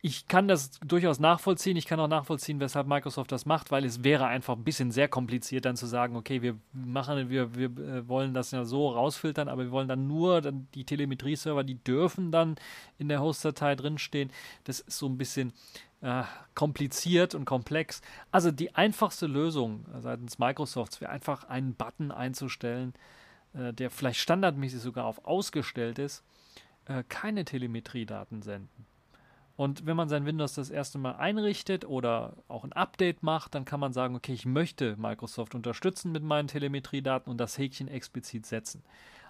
ich 0.03 0.27
kann 0.27 0.47
das 0.47 0.71
durchaus 0.79 1.19
nachvollziehen. 1.19 1.77
Ich 1.77 1.85
kann 1.85 1.99
auch 1.99 2.07
nachvollziehen, 2.07 2.59
weshalb 2.59 2.87
Microsoft 2.87 3.31
das 3.31 3.45
macht, 3.45 3.69
weil 3.69 3.85
es 3.85 4.03
wäre 4.03 4.25
einfach 4.25 4.55
ein 4.55 4.63
bisschen 4.63 4.89
sehr 4.91 5.07
kompliziert, 5.07 5.65
dann 5.65 5.75
zu 5.75 5.85
sagen, 5.85 6.15
okay, 6.15 6.41
wir 6.41 6.57
machen, 6.73 7.29
wir, 7.29 7.55
wir 7.55 7.65
äh, 7.65 8.07
wollen 8.07 8.33
das 8.33 8.49
ja 8.49 8.65
so 8.65 8.89
rausfiltern, 8.89 9.47
aber 9.47 9.63
wir 9.65 9.71
wollen 9.71 9.87
dann 9.87 10.07
nur 10.07 10.41
dann 10.41 10.67
die 10.73 10.85
Telemetrie-Server, 10.85 11.63
die 11.63 11.75
dürfen 11.75 12.31
dann 12.31 12.55
in 12.97 13.09
der 13.09 13.21
Host-Datei 13.21 13.75
drinstehen. 13.75 14.31
Das 14.63 14.79
ist 14.79 14.97
so 14.97 15.07
ein 15.07 15.19
bisschen 15.19 15.53
äh, 16.01 16.23
kompliziert 16.55 17.35
und 17.35 17.45
komplex. 17.45 18.01
Also 18.31 18.49
die 18.49 18.73
einfachste 18.73 19.27
Lösung 19.27 19.85
seitens 19.99 20.39
Microsofts 20.39 20.99
wäre 20.99 21.11
einfach 21.11 21.43
einen 21.43 21.75
Button 21.75 22.11
einzustellen, 22.11 22.93
äh, 23.53 23.71
der 23.71 23.91
vielleicht 23.91 24.19
standardmäßig 24.19 24.79
sogar 24.81 25.05
auf 25.05 25.25
ausgestellt 25.25 25.99
ist, 25.99 26.23
äh, 26.85 27.03
keine 27.07 27.45
Telemetriedaten 27.45 28.41
senden. 28.41 28.90
Und 29.55 29.85
wenn 29.85 29.95
man 29.95 30.09
sein 30.09 30.25
Windows 30.25 30.53
das 30.53 30.69
erste 30.69 30.97
Mal 30.97 31.15
einrichtet 31.15 31.85
oder 31.85 32.37
auch 32.47 32.63
ein 32.63 32.73
Update 32.73 33.21
macht, 33.21 33.53
dann 33.53 33.65
kann 33.65 33.79
man 33.79 33.93
sagen, 33.93 34.15
okay, 34.15 34.33
ich 34.33 34.45
möchte 34.45 34.95
Microsoft 34.97 35.55
unterstützen 35.55 36.11
mit 36.11 36.23
meinen 36.23 36.47
Telemetriedaten 36.47 37.29
und 37.29 37.37
das 37.37 37.57
Häkchen 37.57 37.87
explizit 37.87 38.45
setzen. 38.45 38.83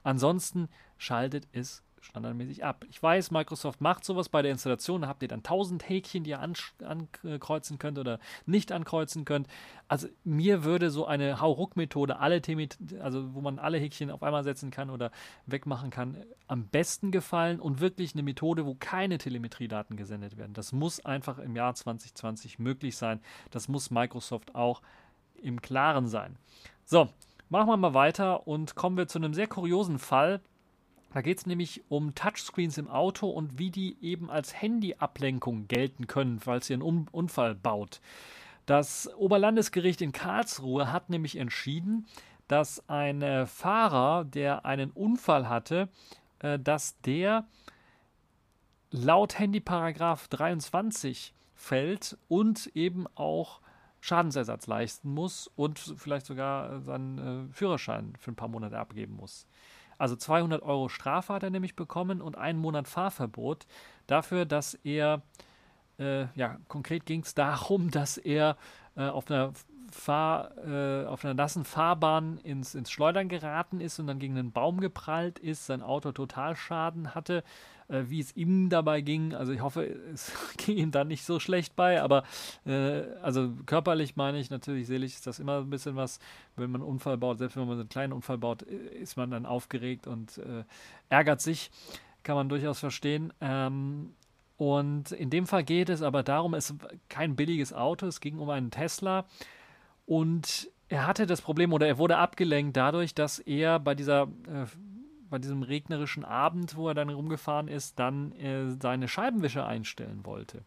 Ansonsten 0.03 0.69
schaltet 0.97 1.47
es 1.51 1.83
standardmäßig 2.01 2.63
ab. 2.65 2.83
Ich 2.89 3.01
weiß, 3.01 3.31
Microsoft 3.31 3.79
macht 3.79 4.03
sowas 4.03 4.27
bei 4.27 4.41
der 4.41 4.51
Installation. 4.51 5.03
Da 5.03 5.07
habt 5.07 5.21
ihr 5.21 5.27
dann 5.27 5.39
1000 5.39 5.87
Häkchen, 5.87 6.23
die 6.23 6.31
ihr 6.31 6.39
ankreuzen 6.39 7.77
könnt 7.79 7.99
oder 7.99 8.19
nicht 8.45 8.71
ankreuzen 8.71 9.23
könnt. 9.23 9.47
Also 9.87 10.07
mir 10.23 10.63
würde 10.63 10.89
so 10.89 11.05
eine 11.05 11.39
Hauruck-Methode, 11.39 12.19
alle 12.19 12.41
also 12.99 13.33
wo 13.35 13.41
man 13.41 13.59
alle 13.59 13.77
Häkchen 13.77 14.09
auf 14.09 14.23
einmal 14.23 14.43
setzen 14.43 14.71
kann 14.71 14.89
oder 14.89 15.11
wegmachen 15.45 15.91
kann, 15.91 16.17
am 16.47 16.65
besten 16.67 17.11
gefallen 17.11 17.59
und 17.59 17.79
wirklich 17.79 18.13
eine 18.13 18.23
Methode, 18.23 18.65
wo 18.65 18.75
keine 18.75 19.17
Telemetriedaten 19.17 19.95
gesendet 19.95 20.37
werden. 20.37 20.53
Das 20.53 20.71
muss 20.71 21.05
einfach 21.05 21.37
im 21.37 21.55
Jahr 21.55 21.75
2020 21.75 22.59
möglich 22.59 22.97
sein. 22.97 23.21
Das 23.51 23.67
muss 23.67 23.91
Microsoft 23.91 24.55
auch 24.55 24.81
im 25.35 25.61
Klaren 25.61 26.07
sein. 26.07 26.35
So, 26.83 27.09
machen 27.49 27.67
wir 27.67 27.77
mal 27.77 27.93
weiter 27.93 28.47
und 28.47 28.75
kommen 28.75 28.97
wir 28.97 29.07
zu 29.07 29.19
einem 29.19 29.33
sehr 29.33 29.47
kuriosen 29.47 29.99
Fall. 29.99 30.41
Da 31.13 31.21
geht 31.21 31.39
es 31.39 31.45
nämlich 31.45 31.83
um 31.89 32.15
Touchscreens 32.15 32.77
im 32.77 32.87
Auto 32.87 33.29
und 33.29 33.59
wie 33.59 33.69
die 33.69 33.97
eben 34.01 34.29
als 34.29 34.61
Handyablenkung 34.61 35.67
gelten 35.67 36.07
können, 36.07 36.39
falls 36.39 36.69
ihr 36.69 36.75
einen 36.75 37.07
Unfall 37.11 37.53
baut. 37.55 37.99
Das 38.65 39.13
Oberlandesgericht 39.15 40.01
in 40.01 40.13
Karlsruhe 40.13 40.91
hat 40.91 41.09
nämlich 41.09 41.35
entschieden, 41.35 42.07
dass 42.47 42.87
ein 42.89 43.21
äh, 43.21 43.45
Fahrer, 43.45 44.23
der 44.23 44.65
einen 44.65 44.91
Unfall 44.91 45.49
hatte, 45.49 45.89
äh, 46.39 46.59
dass 46.59 46.99
der 47.01 47.45
laut 48.91 49.39
Handyparagraph 49.39 50.27
23 50.27 51.33
fällt 51.55 52.17
und 52.27 52.67
eben 52.75 53.07
auch 53.15 53.61
Schadensersatz 53.99 54.67
leisten 54.67 55.13
muss 55.13 55.47
und 55.55 55.79
vielleicht 55.79 56.25
sogar 56.25 56.81
seinen 56.81 57.49
äh, 57.49 57.53
Führerschein 57.53 58.13
für 58.17 58.31
ein 58.31 58.35
paar 58.35 58.47
Monate 58.47 58.77
abgeben 58.77 59.15
muss. 59.15 59.45
Also 60.01 60.15
200 60.15 60.63
Euro 60.63 60.89
Strafe 60.89 61.31
hat 61.31 61.43
er 61.43 61.51
nämlich 61.51 61.75
bekommen 61.75 62.21
und 62.21 62.35
einen 62.35 62.57
Monat 62.57 62.87
Fahrverbot 62.87 63.67
dafür, 64.07 64.45
dass 64.45 64.73
er, 64.73 65.21
äh, 65.99 66.25
ja, 66.33 66.57
konkret 66.67 67.05
ging 67.05 67.21
es 67.21 67.35
darum, 67.35 67.91
dass 67.91 68.17
er 68.17 68.57
äh, 68.95 69.07
auf 69.07 69.29
einer 69.29 69.53
Fahr, 69.91 70.57
äh, 70.57 71.05
auf 71.05 71.23
einer 71.23 71.35
nassen 71.35 71.65
Fahrbahn 71.65 72.39
ins, 72.39 72.73
ins 72.73 72.89
Schleudern 72.89 73.29
geraten 73.29 73.79
ist 73.79 73.99
und 73.99 74.07
dann 74.07 74.17
gegen 74.17 74.35
einen 74.39 74.51
Baum 74.51 74.79
geprallt 74.79 75.37
ist, 75.37 75.67
sein 75.67 75.83
Auto 75.83 76.11
Totalschaden 76.11 77.13
hatte, 77.13 77.43
äh, 77.91 78.09
wie 78.09 78.19
es 78.19 78.35
ihm 78.35 78.69
dabei 78.69 79.01
ging. 79.01 79.33
Also 79.33 79.51
ich 79.51 79.61
hoffe, 79.61 79.83
es 80.13 80.31
ging 80.57 80.77
ihm 80.77 80.91
dann 80.91 81.07
nicht 81.07 81.25
so 81.25 81.39
schlecht 81.39 81.75
bei, 81.75 82.01
aber 82.01 82.23
äh, 82.65 83.03
also 83.21 83.51
körperlich 83.65 84.15
meine 84.15 84.39
ich 84.39 84.49
natürlich, 84.49 84.87
seelisch 84.87 85.13
ist 85.13 85.27
das 85.27 85.39
immer 85.39 85.59
ein 85.59 85.69
bisschen 85.69 85.95
was, 85.95 86.19
wenn 86.55 86.71
man 86.71 86.81
einen 86.81 86.89
Unfall 86.89 87.17
baut, 87.17 87.37
selbst 87.37 87.57
wenn 87.57 87.67
man 87.67 87.79
einen 87.79 87.89
kleinen 87.89 88.13
Unfall 88.13 88.37
baut, 88.37 88.63
äh, 88.63 88.75
ist 88.95 89.17
man 89.17 89.31
dann 89.31 89.45
aufgeregt 89.45 90.07
und 90.07 90.37
äh, 90.37 90.63
ärgert 91.09 91.41
sich, 91.41 91.71
kann 92.23 92.35
man 92.35 92.49
durchaus 92.49 92.79
verstehen. 92.79 93.33
Ähm, 93.41 94.13
und 94.57 95.11
in 95.11 95.29
dem 95.29 95.47
Fall 95.47 95.63
geht 95.63 95.89
es 95.89 96.01
aber 96.01 96.23
darum, 96.23 96.53
es 96.53 96.69
ist 96.69 96.79
kein 97.09 97.35
billiges 97.35 97.73
Auto, 97.73 98.05
es 98.05 98.21
ging 98.21 98.37
um 98.37 98.49
einen 98.49 98.69
Tesla 98.69 99.25
und 100.05 100.69
er 100.87 101.07
hatte 101.07 101.25
das 101.25 101.41
Problem 101.41 101.73
oder 101.73 101.87
er 101.87 101.97
wurde 101.97 102.17
abgelenkt 102.17 102.75
dadurch, 102.75 103.15
dass 103.15 103.39
er 103.39 103.79
bei 103.79 103.95
dieser 103.95 104.23
äh, 104.23 104.65
bei 105.31 105.39
diesem 105.39 105.63
regnerischen 105.63 106.23
Abend, 106.23 106.75
wo 106.75 106.89
er 106.89 106.93
dann 106.93 107.09
rumgefahren 107.09 107.67
ist, 107.67 107.97
dann 107.97 108.33
äh, 108.33 108.69
seine 108.79 109.07
Scheibenwischer 109.07 109.65
einstellen 109.65 110.25
wollte. 110.25 110.63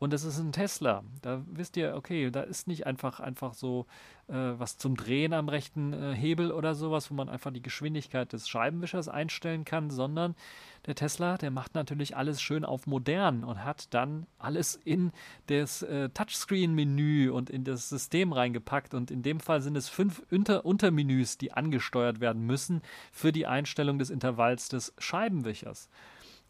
Und 0.00 0.14
das 0.14 0.24
ist 0.24 0.38
ein 0.38 0.50
Tesla. 0.50 1.04
Da 1.20 1.42
wisst 1.46 1.76
ihr, 1.76 1.94
okay, 1.94 2.30
da 2.30 2.40
ist 2.40 2.66
nicht 2.66 2.86
einfach, 2.86 3.20
einfach 3.20 3.52
so 3.52 3.84
äh, 4.28 4.32
was 4.32 4.78
zum 4.78 4.96
Drehen 4.96 5.34
am 5.34 5.50
rechten 5.50 5.92
äh, 5.92 6.14
Hebel 6.14 6.52
oder 6.52 6.74
sowas, 6.74 7.10
wo 7.10 7.14
man 7.14 7.28
einfach 7.28 7.52
die 7.52 7.60
Geschwindigkeit 7.60 8.32
des 8.32 8.48
Scheibenwischers 8.48 9.10
einstellen 9.10 9.66
kann, 9.66 9.90
sondern 9.90 10.36
der 10.86 10.94
Tesla, 10.94 11.36
der 11.36 11.50
macht 11.50 11.74
natürlich 11.74 12.16
alles 12.16 12.40
schön 12.40 12.64
auf 12.64 12.86
modern 12.86 13.44
und 13.44 13.62
hat 13.62 13.92
dann 13.92 14.26
alles 14.38 14.74
in 14.74 15.12
das 15.48 15.82
äh, 15.82 16.08
Touchscreen-Menü 16.08 17.28
und 17.30 17.50
in 17.50 17.64
das 17.64 17.90
System 17.90 18.32
reingepackt. 18.32 18.94
Und 18.94 19.10
in 19.10 19.22
dem 19.22 19.38
Fall 19.38 19.60
sind 19.60 19.76
es 19.76 19.90
fünf 19.90 20.22
Unter 20.30 20.64
Untermenüs, 20.64 21.36
die 21.36 21.52
angesteuert 21.52 22.20
werden 22.20 22.46
müssen 22.46 22.80
für 23.12 23.32
die 23.32 23.46
Einstellung 23.46 23.98
des 23.98 24.08
Intervalls 24.08 24.70
des 24.70 24.94
Scheibenwischers. 24.96 25.90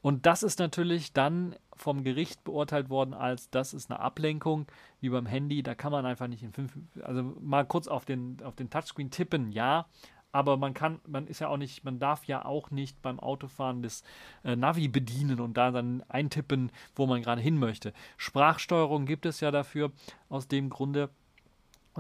Und 0.02 0.26
das 0.26 0.42
ist 0.42 0.58
natürlich 0.58 1.12
dann 1.12 1.56
vom 1.74 2.04
Gericht 2.04 2.44
beurteilt 2.44 2.88
worden 2.88 3.14
als, 3.14 3.50
das 3.50 3.74
ist 3.74 3.90
eine 3.90 4.00
Ablenkung, 4.00 4.66
wie 5.00 5.10
beim 5.10 5.26
Handy. 5.26 5.62
Da 5.62 5.74
kann 5.74 5.92
man 5.92 6.06
einfach 6.06 6.26
nicht 6.26 6.42
in 6.42 6.52
fünf, 6.52 6.72
also 7.02 7.22
mal 7.40 7.66
kurz 7.66 7.86
auf 7.86 8.04
den, 8.04 8.38
auf 8.42 8.56
den 8.56 8.70
Touchscreen 8.70 9.10
tippen, 9.10 9.52
ja. 9.52 9.86
Aber 10.32 10.56
man 10.56 10.74
kann, 10.74 11.00
man 11.06 11.26
ist 11.26 11.40
ja 11.40 11.48
auch 11.48 11.56
nicht, 11.56 11.84
man 11.84 11.98
darf 11.98 12.24
ja 12.24 12.44
auch 12.44 12.70
nicht 12.70 13.02
beim 13.02 13.18
Autofahren 13.18 13.82
das 13.82 14.04
äh, 14.44 14.54
Navi 14.54 14.86
bedienen 14.86 15.40
und 15.40 15.56
da 15.56 15.72
dann 15.72 16.04
eintippen, 16.08 16.70
wo 16.94 17.06
man 17.06 17.20
gerade 17.20 17.40
hin 17.40 17.58
möchte. 17.58 17.92
Sprachsteuerung 18.16 19.06
gibt 19.06 19.26
es 19.26 19.40
ja 19.40 19.50
dafür. 19.50 19.90
Aus 20.28 20.46
dem 20.46 20.70
Grunde 20.70 21.10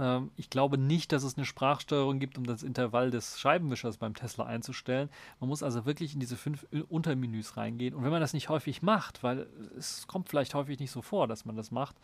ähm, 0.00 0.30
ich 0.36 0.50
glaube 0.50 0.78
nicht, 0.78 1.12
dass 1.12 1.22
es 1.22 1.36
eine 1.36 1.44
Sprachsteuerung 1.46 2.18
gibt, 2.18 2.38
um 2.38 2.44
das 2.44 2.62
Intervall 2.62 3.10
des 3.10 3.38
Scheibenwischers 3.38 3.98
beim 3.98 4.14
Tesla 4.14 4.44
einzustellen. 4.46 5.10
Man 5.38 5.48
muss 5.48 5.62
also 5.62 5.86
wirklich 5.86 6.14
in 6.14 6.20
diese 6.20 6.36
fünf 6.36 6.66
Untermenüs 6.88 7.56
reingehen. 7.56 7.94
Und 7.94 8.04
wenn 8.04 8.10
man 8.10 8.20
das 8.20 8.32
nicht 8.32 8.48
häufig 8.48 8.82
macht, 8.82 9.22
weil 9.22 9.46
es 9.76 10.06
kommt 10.06 10.28
vielleicht 10.28 10.54
häufig 10.54 10.78
nicht 10.78 10.90
so 10.90 11.02
vor, 11.02 11.28
dass 11.28 11.44
man 11.44 11.56
das 11.56 11.70
macht, 11.70 11.96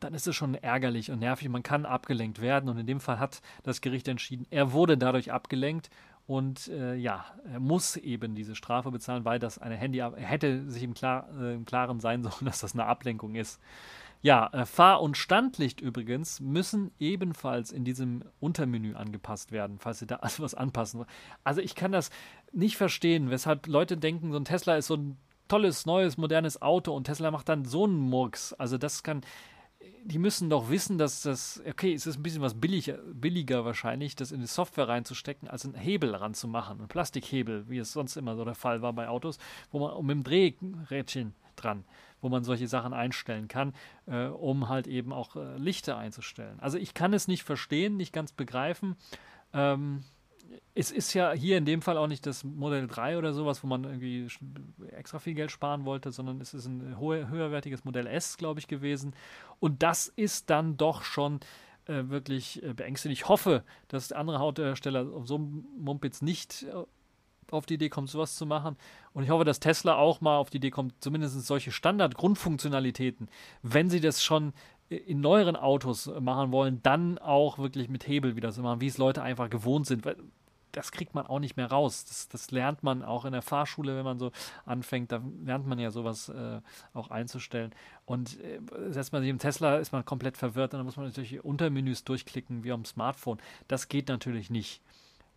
dann 0.00 0.14
ist 0.14 0.26
es 0.26 0.36
schon 0.36 0.54
ärgerlich 0.54 1.10
und 1.10 1.18
nervig. 1.18 1.48
Man 1.48 1.62
kann 1.62 1.84
abgelenkt 1.84 2.40
werden 2.40 2.68
und 2.68 2.78
in 2.78 2.86
dem 2.86 3.00
Fall 3.00 3.18
hat 3.18 3.40
das 3.62 3.80
Gericht 3.80 4.08
entschieden, 4.08 4.46
er 4.50 4.72
wurde 4.72 4.96
dadurch 4.96 5.32
abgelenkt 5.32 5.90
und 6.28 6.68
äh, 6.68 6.94
ja, 6.94 7.24
er 7.50 7.58
muss 7.58 7.96
eben 7.96 8.34
diese 8.34 8.54
Strafe 8.54 8.90
bezahlen, 8.90 9.24
weil 9.24 9.38
das 9.38 9.58
eine 9.58 9.76
Handy, 9.76 9.98
er 9.98 10.14
hätte 10.14 10.70
sich 10.70 10.82
im, 10.82 10.92
Klar, 10.92 11.26
äh, 11.40 11.54
im 11.54 11.64
Klaren 11.64 12.00
sein 12.00 12.22
sollen, 12.22 12.44
dass 12.44 12.60
das 12.60 12.74
eine 12.74 12.84
Ablenkung 12.84 13.34
ist. 13.34 13.60
Ja, 14.20 14.48
äh, 14.52 14.66
Fahr- 14.66 15.00
und 15.00 15.16
Standlicht 15.16 15.80
übrigens 15.80 16.40
müssen 16.40 16.90
ebenfalls 16.98 17.70
in 17.70 17.84
diesem 17.84 18.24
Untermenü 18.40 18.94
angepasst 18.94 19.52
werden, 19.52 19.78
falls 19.78 20.02
ihr 20.02 20.08
da 20.08 20.16
also 20.20 20.42
was 20.42 20.54
anpassen 20.54 20.98
wollt. 20.98 21.08
Also 21.44 21.60
ich 21.60 21.74
kann 21.74 21.92
das 21.92 22.10
nicht 22.52 22.76
verstehen, 22.76 23.30
weshalb 23.30 23.66
Leute 23.66 23.96
denken, 23.96 24.32
so 24.32 24.38
ein 24.38 24.44
Tesla 24.44 24.76
ist 24.76 24.86
so 24.86 24.96
ein 24.96 25.16
tolles, 25.46 25.86
neues, 25.86 26.16
modernes 26.16 26.60
Auto 26.60 26.94
und 26.94 27.04
Tesla 27.04 27.30
macht 27.30 27.48
dann 27.48 27.64
so 27.64 27.84
einen 27.84 27.98
Murks. 27.98 28.52
Also 28.54 28.76
das 28.76 29.02
kann, 29.02 29.22
die 30.04 30.18
müssen 30.18 30.50
doch 30.50 30.68
wissen, 30.68 30.98
dass 30.98 31.22
das, 31.22 31.62
okay, 31.66 31.94
es 31.94 32.06
ist 32.06 32.16
ein 32.16 32.22
bisschen 32.22 32.42
was 32.42 32.54
billiger, 32.54 32.98
billiger 33.14 33.64
wahrscheinlich, 33.64 34.16
das 34.16 34.32
in 34.32 34.40
die 34.40 34.46
Software 34.46 34.88
reinzustecken, 34.88 35.48
als 35.48 35.64
einen 35.64 35.74
Hebel 35.74 36.14
ranzumachen, 36.14 36.78
einen 36.78 36.88
Plastikhebel, 36.88 37.68
wie 37.68 37.78
es 37.78 37.92
sonst 37.92 38.16
immer 38.16 38.34
so 38.36 38.44
der 38.44 38.56
Fall 38.56 38.82
war 38.82 38.92
bei 38.92 39.08
Autos, 39.08 39.38
wo 39.70 39.78
man 39.78 40.04
mit 40.04 40.16
dem 40.16 40.24
Drehrädchen 40.24 41.34
dran 41.56 41.84
wo 42.20 42.28
man 42.28 42.44
solche 42.44 42.68
Sachen 42.68 42.92
einstellen 42.92 43.48
kann, 43.48 43.74
äh, 44.06 44.26
um 44.26 44.68
halt 44.68 44.86
eben 44.86 45.12
auch 45.12 45.36
äh, 45.36 45.56
Lichter 45.56 45.96
einzustellen. 45.96 46.58
Also 46.60 46.78
ich 46.78 46.94
kann 46.94 47.12
es 47.12 47.28
nicht 47.28 47.42
verstehen, 47.42 47.96
nicht 47.96 48.12
ganz 48.12 48.32
begreifen. 48.32 48.96
Ähm, 49.52 50.04
es 50.74 50.90
ist 50.90 51.12
ja 51.14 51.32
hier 51.32 51.58
in 51.58 51.64
dem 51.64 51.82
Fall 51.82 51.98
auch 51.98 52.06
nicht 52.06 52.24
das 52.26 52.44
Modell 52.44 52.86
3 52.86 53.18
oder 53.18 53.32
sowas, 53.32 53.62
wo 53.62 53.66
man 53.66 53.84
irgendwie 53.84 54.28
extra 54.96 55.18
viel 55.18 55.34
Geld 55.34 55.50
sparen 55.50 55.84
wollte, 55.84 56.10
sondern 56.10 56.40
es 56.40 56.54
ist 56.54 56.66
ein 56.66 56.98
hohe, 56.98 57.28
höherwertiges 57.28 57.84
Modell 57.84 58.06
S, 58.06 58.36
glaube 58.36 58.60
ich, 58.60 58.68
gewesen. 58.68 59.14
Und 59.60 59.82
das 59.82 60.08
ist 60.08 60.50
dann 60.50 60.76
doch 60.76 61.02
schon 61.02 61.40
äh, 61.86 62.08
wirklich 62.08 62.62
äh, 62.62 62.74
beängstigend. 62.74 63.18
Ich 63.18 63.28
hoffe, 63.28 63.64
dass 63.88 64.12
andere 64.12 64.40
Autohersteller 64.40 65.12
auf 65.12 65.26
so 65.26 65.36
einem 65.36 65.66
Mumpitz 65.78 66.22
nicht 66.22 66.64
äh, 66.64 66.84
auf 67.52 67.66
die 67.66 67.74
Idee 67.74 67.88
kommt, 67.88 68.10
sowas 68.10 68.36
zu 68.36 68.46
machen. 68.46 68.76
Und 69.12 69.24
ich 69.24 69.30
hoffe, 69.30 69.44
dass 69.44 69.60
Tesla 69.60 69.96
auch 69.96 70.20
mal 70.20 70.36
auf 70.36 70.50
die 70.50 70.58
Idee 70.58 70.70
kommt, 70.70 70.94
zumindest 71.00 71.46
solche 71.46 71.72
Standard-Grundfunktionalitäten, 71.72 73.28
wenn 73.62 73.90
sie 73.90 74.00
das 74.00 74.22
schon 74.22 74.52
in 74.88 75.20
neueren 75.20 75.56
Autos 75.56 76.10
machen 76.20 76.50
wollen, 76.50 76.80
dann 76.82 77.18
auch 77.18 77.58
wirklich 77.58 77.88
mit 77.88 78.06
Hebel 78.08 78.36
wieder 78.36 78.52
zu 78.52 78.62
machen, 78.62 78.80
wie 78.80 78.86
es 78.86 78.96
Leute 78.96 79.22
einfach 79.22 79.50
gewohnt 79.50 79.86
sind. 79.86 80.04
Weil 80.04 80.16
das 80.72 80.92
kriegt 80.92 81.14
man 81.14 81.26
auch 81.26 81.40
nicht 81.40 81.56
mehr 81.56 81.70
raus. 81.70 82.04
Das, 82.04 82.28
das, 82.28 82.50
lernt 82.50 82.82
man 82.82 83.02
auch 83.02 83.24
in 83.24 83.32
der 83.32 83.42
Fahrschule, 83.42 83.96
wenn 83.96 84.04
man 84.04 84.18
so 84.18 84.32
anfängt. 84.64 85.12
Da 85.12 85.22
lernt 85.44 85.66
man 85.66 85.78
ja 85.78 85.90
sowas 85.90 86.28
äh, 86.28 86.60
auch 86.94 87.10
einzustellen. 87.10 87.74
Und 88.04 88.38
äh, 88.40 88.60
setzt 88.90 89.12
man 89.12 89.22
sich 89.22 89.30
im 89.30 89.38
Tesla, 89.38 89.76
ist 89.78 89.92
man 89.92 90.04
komplett 90.04 90.36
verwirrt. 90.36 90.74
Und 90.74 90.78
dann 90.78 90.86
muss 90.86 90.96
man 90.96 91.06
natürlich 91.06 91.44
Untermenüs 91.44 92.04
durchklicken 92.04 92.64
wie 92.64 92.72
am 92.72 92.84
Smartphone. 92.84 93.38
Das 93.66 93.88
geht 93.88 94.08
natürlich 94.08 94.50
nicht. 94.50 94.80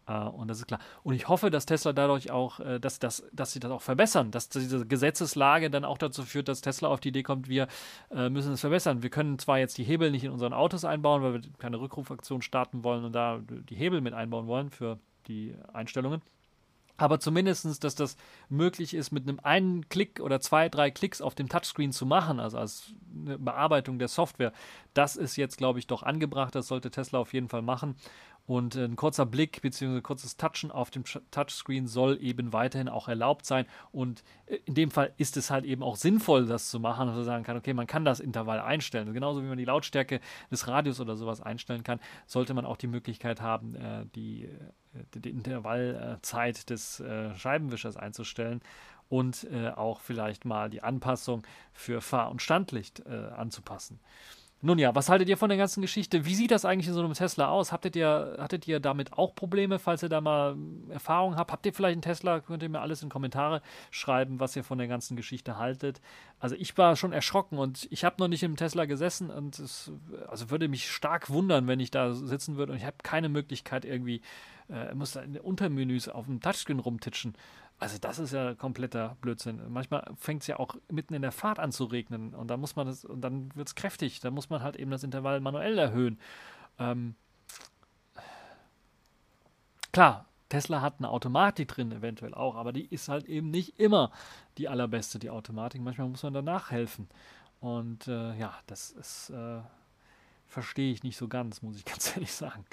Uh, 0.09 0.29
und 0.29 0.47
das 0.47 0.57
ist 0.57 0.65
klar. 0.65 0.79
Und 1.03 1.13
ich 1.13 1.27
hoffe, 1.27 1.51
dass 1.51 1.67
Tesla 1.67 1.93
dadurch 1.93 2.31
auch, 2.31 2.59
äh, 2.59 2.79
dass, 2.79 2.97
dass, 2.97 3.23
dass 3.31 3.53
sie 3.53 3.59
das 3.59 3.71
auch 3.71 3.83
verbessern, 3.83 4.31
dass 4.31 4.49
diese 4.49 4.85
Gesetzeslage 4.85 5.69
dann 5.69 5.85
auch 5.85 5.99
dazu 5.99 6.23
führt, 6.23 6.47
dass 6.47 6.61
Tesla 6.61 6.89
auf 6.89 6.99
die 6.99 7.09
Idee 7.09 7.21
kommt, 7.21 7.47
wir 7.47 7.67
äh, 8.09 8.29
müssen 8.29 8.53
es 8.53 8.61
verbessern. 8.61 9.03
Wir 9.03 9.11
können 9.11 9.37
zwar 9.37 9.59
jetzt 9.59 9.77
die 9.77 9.83
Hebel 9.83 10.09
nicht 10.09 10.23
in 10.23 10.31
unseren 10.31 10.53
Autos 10.53 10.85
einbauen, 10.85 11.21
weil 11.21 11.33
wir 11.33 11.41
keine 11.59 11.79
Rückrufaktion 11.79 12.41
starten 12.41 12.83
wollen 12.83 13.05
und 13.05 13.13
da 13.13 13.41
die 13.47 13.75
Hebel 13.75 14.01
mit 14.01 14.15
einbauen 14.15 14.47
wollen 14.47 14.71
für 14.71 14.97
die 15.27 15.55
Einstellungen. 15.71 16.21
Aber 17.01 17.19
zumindest, 17.19 17.83
dass 17.83 17.95
das 17.95 18.15
möglich 18.47 18.93
ist, 18.93 19.11
mit 19.11 19.27
einem 19.27 19.39
einen 19.41 19.89
Klick 19.89 20.19
oder 20.19 20.39
zwei, 20.39 20.69
drei 20.69 20.91
Klicks 20.91 21.19
auf 21.19 21.33
dem 21.33 21.49
Touchscreen 21.49 21.91
zu 21.91 22.05
machen, 22.05 22.39
also 22.39 22.59
als 22.59 22.93
eine 23.15 23.39
Bearbeitung 23.39 23.97
der 23.97 24.07
Software, 24.07 24.53
das 24.93 25.15
ist 25.15 25.35
jetzt, 25.35 25.57
glaube 25.57 25.79
ich, 25.79 25.87
doch 25.87 26.03
angebracht. 26.03 26.53
Das 26.53 26.67
sollte 26.67 26.91
Tesla 26.91 27.17
auf 27.17 27.33
jeden 27.33 27.49
Fall 27.49 27.63
machen. 27.63 27.95
Und 28.51 28.75
ein 28.75 28.97
kurzer 28.97 29.25
Blick 29.25 29.61
bzw. 29.61 30.01
kurzes 30.01 30.35
Touchen 30.35 30.71
auf 30.71 30.91
dem 30.91 31.05
Touchscreen 31.05 31.87
soll 31.87 32.17
eben 32.21 32.51
weiterhin 32.51 32.89
auch 32.89 33.07
erlaubt 33.07 33.45
sein. 33.45 33.65
Und 33.93 34.25
äh, 34.45 34.57
in 34.65 34.73
dem 34.73 34.91
Fall 34.91 35.13
ist 35.15 35.37
es 35.37 35.49
halt 35.49 35.63
eben 35.63 35.81
auch 35.81 35.95
sinnvoll, 35.95 36.47
das 36.47 36.69
zu 36.69 36.81
machen, 36.81 37.07
dass 37.07 37.15
man 37.15 37.23
sagen 37.23 37.43
kann, 37.45 37.55
okay, 37.55 37.73
man 37.73 37.87
kann 37.87 38.03
das 38.03 38.19
Intervall 38.19 38.59
einstellen. 38.59 39.13
Genauso 39.13 39.41
wie 39.41 39.47
man 39.47 39.57
die 39.57 39.63
Lautstärke 39.63 40.19
des 40.51 40.67
Radios 40.67 40.99
oder 40.99 41.15
sowas 41.15 41.39
einstellen 41.39 41.85
kann, 41.85 42.01
sollte 42.27 42.53
man 42.53 42.65
auch 42.65 42.75
die 42.75 42.87
Möglichkeit 42.87 43.39
haben, 43.39 43.73
äh, 43.75 44.05
die, 44.15 44.43
äh, 44.43 44.49
die 45.15 45.29
Intervallzeit 45.29 46.69
des 46.69 47.01
Scheibenwischers 47.37 47.95
einzustellen 47.95 48.59
und 49.07 49.47
auch 49.75 50.01
vielleicht 50.01 50.43
mal 50.43 50.69
die 50.69 50.83
Anpassung 50.83 51.43
für 51.71 52.01
Fahr- 52.01 52.31
und 52.31 52.41
Standlicht 52.41 53.05
anzupassen. 53.07 53.99
Nun 54.63 54.77
ja, 54.77 54.93
was 54.93 55.09
haltet 55.09 55.27
ihr 55.27 55.37
von 55.37 55.49
der 55.49 55.57
ganzen 55.57 55.81
Geschichte? 55.81 56.25
Wie 56.25 56.35
sieht 56.35 56.51
das 56.51 56.65
eigentlich 56.65 56.87
in 56.87 56.93
so 56.93 56.99
einem 56.99 57.13
Tesla 57.13 57.49
aus? 57.49 57.71
Hattet 57.71 57.95
ihr, 57.95 58.37
hattet 58.39 58.67
ihr 58.67 58.79
damit 58.79 59.13
auch 59.13 59.33
Probleme, 59.33 59.79
falls 59.79 60.03
ihr 60.03 60.09
da 60.09 60.21
mal 60.21 60.55
Erfahrungen 60.89 61.35
habt? 61.35 61.51
Habt 61.51 61.65
ihr 61.65 61.73
vielleicht 61.73 61.93
einen 61.93 62.03
Tesla? 62.03 62.41
Könnt 62.41 62.61
ihr 62.61 62.69
mir 62.69 62.79
alles 62.79 63.01
in 63.01 63.09
Kommentare 63.09 63.63
schreiben, 63.89 64.39
was 64.39 64.55
ihr 64.55 64.63
von 64.63 64.77
der 64.77 64.87
ganzen 64.87 65.17
Geschichte 65.17 65.57
haltet. 65.57 65.99
Also 66.39 66.55
ich 66.55 66.77
war 66.77 66.95
schon 66.95 67.11
erschrocken 67.11 67.57
und 67.57 67.87
ich 67.89 68.03
habe 68.03 68.17
noch 68.19 68.27
nicht 68.27 68.43
im 68.43 68.55
Tesla 68.55 68.85
gesessen 68.85 69.31
und 69.31 69.57
es 69.57 69.91
also 70.27 70.51
würde 70.51 70.67
mich 70.67 70.91
stark 70.91 71.31
wundern, 71.31 71.67
wenn 71.67 71.79
ich 71.79 71.89
da 71.89 72.13
sitzen 72.13 72.55
würde 72.55 72.73
und 72.73 72.77
ich 72.77 72.85
habe 72.85 72.97
keine 73.01 73.29
Möglichkeit 73.29 73.83
irgendwie, 73.83 74.21
äh, 74.69 74.93
muss 74.93 75.13
da 75.13 75.21
in 75.21 75.33
den 75.33 75.41
Untermenüs 75.41 76.07
auf 76.07 76.25
dem 76.25 76.39
Touchscreen 76.39 76.79
rumtitschen. 76.79 77.35
Also 77.81 77.97
das 77.97 78.19
ist 78.19 78.31
ja 78.31 78.53
kompletter 78.53 79.17
Blödsinn. 79.21 79.59
Manchmal 79.69 80.05
fängt 80.15 80.43
es 80.43 80.47
ja 80.47 80.59
auch 80.59 80.75
mitten 80.91 81.15
in 81.15 81.23
der 81.23 81.31
Fahrt 81.31 81.57
an 81.57 81.71
zu 81.71 81.85
regnen 81.85 82.35
und 82.35 82.47
dann 82.47 82.59
muss 82.59 82.75
man 82.75 82.85
das, 82.85 83.03
und 83.03 83.21
dann 83.21 83.49
wird 83.55 83.69
es 83.69 83.73
kräftig. 83.73 84.19
Da 84.19 84.29
muss 84.29 84.51
man 84.51 84.61
halt 84.61 84.75
eben 84.75 84.91
das 84.91 85.03
Intervall 85.03 85.39
manuell 85.39 85.79
erhöhen. 85.79 86.19
Ähm, 86.77 87.15
klar, 89.91 90.27
Tesla 90.49 90.81
hat 90.81 90.99
eine 90.99 91.09
Automatik 91.09 91.69
drin, 91.69 91.91
eventuell 91.91 92.35
auch, 92.35 92.55
aber 92.55 92.71
die 92.71 92.85
ist 92.85 93.09
halt 93.09 93.25
eben 93.25 93.49
nicht 93.49 93.79
immer 93.79 94.11
die 94.59 94.69
allerbeste, 94.69 95.17
die 95.17 95.31
Automatik. 95.31 95.81
Manchmal 95.81 96.07
muss 96.07 96.21
man 96.21 96.35
danach 96.35 96.69
helfen. 96.69 97.09
Und 97.61 98.07
äh, 98.07 98.37
ja, 98.37 98.53
das 98.67 98.91
ist, 98.91 99.31
äh, 99.31 99.61
verstehe 100.47 100.93
ich 100.93 101.01
nicht 101.01 101.17
so 101.17 101.27
ganz, 101.27 101.63
muss 101.63 101.77
ich 101.77 101.85
ganz 101.85 102.15
ehrlich 102.15 102.31
sagen, 102.31 102.63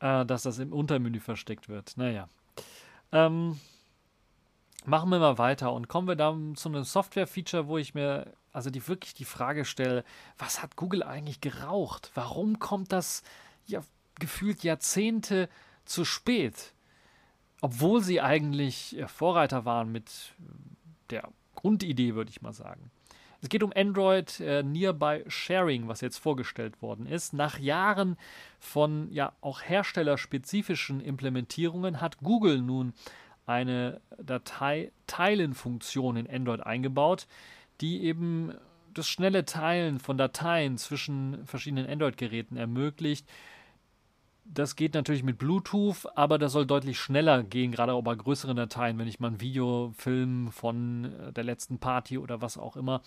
äh, 0.00 0.26
dass 0.26 0.42
das 0.42 0.58
im 0.58 0.72
Untermenü 0.72 1.20
versteckt 1.20 1.68
wird. 1.68 1.96
Naja. 1.96 2.28
Ähm, 3.12 3.60
machen 4.84 5.10
wir 5.10 5.18
mal 5.18 5.38
weiter 5.38 5.72
und 5.72 5.88
kommen 5.88 6.08
wir 6.08 6.16
dann 6.16 6.54
zu 6.56 6.68
einem 6.68 6.84
Software-Feature, 6.84 7.68
wo 7.68 7.78
ich 7.78 7.94
mir 7.94 8.32
also 8.52 8.70
die 8.70 8.86
wirklich 8.86 9.14
die 9.14 9.24
Frage 9.24 9.64
stelle, 9.64 10.04
was 10.38 10.62
hat 10.62 10.76
Google 10.76 11.02
eigentlich 11.02 11.40
geraucht? 11.40 12.10
Warum 12.14 12.58
kommt 12.58 12.92
das 12.92 13.22
ja 13.66 13.80
gefühlt 14.18 14.62
Jahrzehnte 14.62 15.48
zu 15.84 16.04
spät? 16.04 16.74
Obwohl 17.60 18.02
sie 18.02 18.20
eigentlich 18.20 18.96
Vorreiter 19.06 19.64
waren 19.64 19.90
mit 19.90 20.34
der 21.10 21.28
Grundidee, 21.54 22.14
würde 22.14 22.30
ich 22.30 22.42
mal 22.42 22.52
sagen. 22.52 22.90
Es 23.40 23.48
geht 23.48 23.64
um 23.64 23.72
Android 23.74 24.38
äh, 24.38 24.62
Nearby 24.62 25.24
Sharing, 25.26 25.88
was 25.88 26.00
jetzt 26.00 26.18
vorgestellt 26.18 26.80
worden 26.80 27.06
ist. 27.06 27.32
Nach 27.32 27.58
Jahren 27.58 28.16
von 28.60 29.10
ja 29.10 29.32
auch 29.40 29.62
herstellerspezifischen 29.62 31.00
Implementierungen 31.00 32.00
hat 32.00 32.18
Google 32.18 32.60
nun 32.60 32.94
eine 33.46 34.00
Datei-Teilen-Funktion 34.22 36.16
in 36.16 36.30
Android 36.30 36.60
eingebaut, 36.60 37.26
die 37.80 38.02
eben 38.04 38.54
das 38.94 39.08
schnelle 39.08 39.44
Teilen 39.44 39.98
von 39.98 40.18
Dateien 40.18 40.78
zwischen 40.78 41.46
verschiedenen 41.46 41.88
Android-Geräten 41.88 42.56
ermöglicht. 42.56 43.26
Das 44.44 44.76
geht 44.76 44.94
natürlich 44.94 45.22
mit 45.22 45.38
Bluetooth, 45.38 46.06
aber 46.16 46.38
das 46.38 46.52
soll 46.52 46.66
deutlich 46.66 46.98
schneller 46.98 47.42
gehen, 47.42 47.72
gerade 47.72 47.92
auch 47.92 48.02
bei 48.02 48.14
größeren 48.14 48.56
Dateien, 48.56 48.98
wenn 48.98 49.06
ich 49.06 49.20
mal 49.20 49.28
ein 49.28 49.40
Video, 49.40 49.92
Film 49.96 50.50
von 50.50 51.04
äh, 51.04 51.32
der 51.32 51.44
letzten 51.44 51.78
Party 51.78 52.18
oder 52.18 52.42
was 52.42 52.58
auch 52.58 52.76
immer 52.76 53.02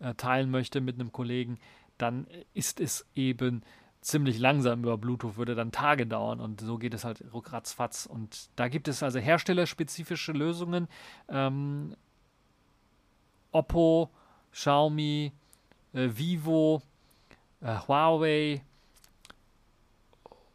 äh, 0.00 0.14
teilen 0.14 0.50
möchte 0.50 0.80
mit 0.80 0.96
einem 0.98 1.12
Kollegen, 1.12 1.58
dann 1.96 2.26
ist 2.54 2.80
es 2.80 3.06
eben 3.14 3.62
ziemlich 4.04 4.38
langsam 4.38 4.82
über 4.82 4.98
Bluetooth, 4.98 5.36
würde 5.38 5.54
dann 5.54 5.72
Tage 5.72 6.06
dauern 6.06 6.38
und 6.38 6.60
so 6.60 6.76
geht 6.76 6.92
es 6.92 7.04
halt 7.04 7.24
ruckratzfatz. 7.32 8.04
Und 8.04 8.50
da 8.54 8.68
gibt 8.68 8.86
es 8.86 9.02
also 9.02 9.18
herstellerspezifische 9.18 10.32
Lösungen. 10.32 10.88
Ähm, 11.28 11.96
Oppo, 13.50 14.10
Xiaomi, 14.52 15.32
äh, 15.94 16.08
Vivo, 16.12 16.82
äh, 17.62 17.76
Huawei 17.88 18.62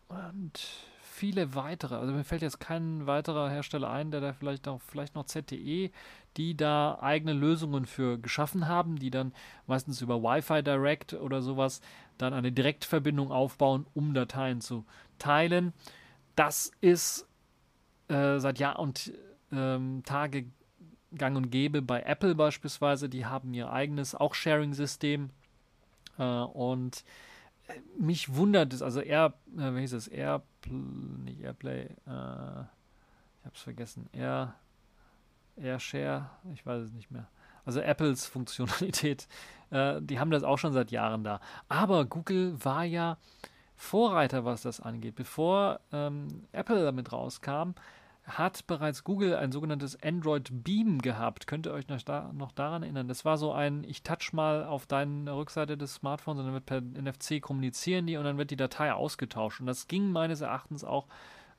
und 0.09 0.59
viele 1.01 1.55
weitere. 1.55 1.95
Also 1.95 2.13
mir 2.13 2.23
fällt 2.23 2.43
jetzt 2.43 2.59
kein 2.59 3.07
weiterer 3.07 3.49
Hersteller 3.49 3.89
ein, 3.89 4.11
der 4.11 4.21
da 4.21 4.33
vielleicht 4.33 4.67
noch, 4.67 4.79
vielleicht 4.79 5.15
noch 5.15 5.25
ZTE, 5.25 5.89
die 6.37 6.55
da 6.55 6.99
eigene 7.01 7.33
Lösungen 7.33 7.87
für 7.87 8.19
geschaffen 8.19 8.67
haben, 8.67 8.97
die 8.97 9.09
dann 9.09 9.33
meistens 9.65 10.01
über 10.01 10.21
Wi-Fi 10.21 10.61
Direct 10.61 11.13
oder 11.15 11.41
sowas 11.41 11.81
dann 12.19 12.33
eine 12.33 12.51
Direktverbindung 12.51 13.31
aufbauen, 13.31 13.87
um 13.95 14.13
Dateien 14.13 14.61
zu 14.61 14.85
teilen. 15.17 15.73
Das 16.35 16.71
ist 16.81 17.27
äh, 18.07 18.37
seit 18.39 18.59
Jahr 18.59 18.77
und 18.77 19.11
ähm, 19.51 20.03
Tage 20.05 20.45
gang 21.15 21.35
und 21.35 21.49
gäbe 21.49 21.81
bei 21.81 22.01
Apple 22.03 22.35
beispielsweise. 22.35 23.09
Die 23.09 23.25
haben 23.25 23.53
ihr 23.53 23.71
eigenes 23.71 24.13
auch 24.13 24.35
Sharing-System 24.35 25.31
äh, 26.17 26.23
und 26.23 27.03
mich 27.97 28.33
wundert 28.35 28.73
es, 28.73 28.81
also 28.81 29.01
Air, 29.01 29.33
äh, 29.57 29.73
wie 29.73 29.81
hieß 29.81 29.93
es, 29.93 30.07
Air, 30.07 30.43
nicht 30.67 31.41
Airplay, 31.41 31.85
äh, 31.85 32.61
ich 33.39 33.45
hab's 33.45 33.61
vergessen, 33.61 34.09
Air, 34.11 34.55
AirShare, 35.55 36.29
ich 36.53 36.65
weiß 36.65 36.83
es 36.83 36.91
nicht 36.91 37.11
mehr. 37.11 37.27
Also 37.65 37.81
Apples 37.81 38.25
Funktionalität, 38.25 39.27
äh, 39.71 40.01
die 40.01 40.19
haben 40.19 40.31
das 40.31 40.43
auch 40.43 40.57
schon 40.57 40.73
seit 40.73 40.91
Jahren 40.91 41.23
da. 41.23 41.39
Aber 41.67 42.05
Google 42.05 42.57
war 42.63 42.83
ja 42.83 43.17
Vorreiter, 43.75 44.43
was 44.43 44.61
das 44.61 44.81
angeht. 44.81 45.15
Bevor 45.15 45.79
ähm, 45.93 46.43
Apple 46.51 46.83
damit 46.83 47.11
rauskam, 47.13 47.71
hat 48.37 48.67
bereits 48.67 49.03
Google 49.03 49.35
ein 49.35 49.51
sogenanntes 49.51 50.01
Android 50.03 50.49
Beam 50.51 50.99
gehabt. 51.01 51.47
Könnt 51.47 51.65
ihr 51.65 51.73
euch 51.73 51.87
noch, 51.87 52.01
da, 52.01 52.31
noch 52.33 52.51
daran 52.51 52.83
erinnern? 52.83 53.07
Das 53.07 53.25
war 53.25 53.37
so 53.37 53.51
ein, 53.51 53.83
ich 53.83 54.03
touch 54.03 54.33
mal 54.33 54.65
auf 54.65 54.85
deine 54.85 55.35
Rückseite 55.35 55.77
des 55.77 55.95
Smartphones 55.95 56.39
und 56.39 56.45
dann 56.45 56.53
wird 56.53 56.65
per 56.65 56.81
NFC 56.81 57.41
kommunizieren 57.41 58.07
die 58.07 58.17
und 58.17 58.23
dann 58.23 58.37
wird 58.37 58.51
die 58.51 58.57
Datei 58.57 58.93
ausgetauscht. 58.93 59.59
Und 59.59 59.65
das 59.65 59.87
ging 59.87 60.11
meines 60.11 60.41
Erachtens 60.41 60.83
auch 60.83 61.07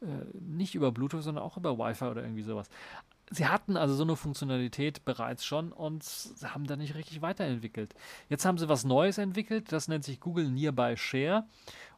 äh, 0.01 0.07
nicht 0.39 0.75
über 0.75 0.93
Bluetooth, 0.93 1.23
sondern 1.23 1.45
auch 1.45 1.57
über 1.57 1.79
Wi-Fi 1.79 2.05
oder 2.05 2.23
irgendwie 2.23 2.43
sowas. 2.43 2.69
Sie 3.31 3.47
hatten 3.47 3.77
also 3.77 3.95
so 3.95 4.03
eine 4.03 4.17
Funktionalität 4.17 5.05
bereits 5.05 5.45
schon 5.45 5.73
und 5.73 6.05
haben 6.43 6.67
da 6.67 6.77
nicht 6.77 6.97
richtig 6.97 7.23
weiterentwickelt. 7.23 7.95
Jetzt 8.29 8.45
haben 8.45 8.59
sie 8.59 8.69
was 8.69 8.85
Neues 8.85 9.19
entwickelt, 9.19 9.73
das 9.73 9.89
nennt 9.89 10.05
sich 10.05 10.21
Google 10.21 10.51
Nearby 10.51 10.97
Share 10.97 11.45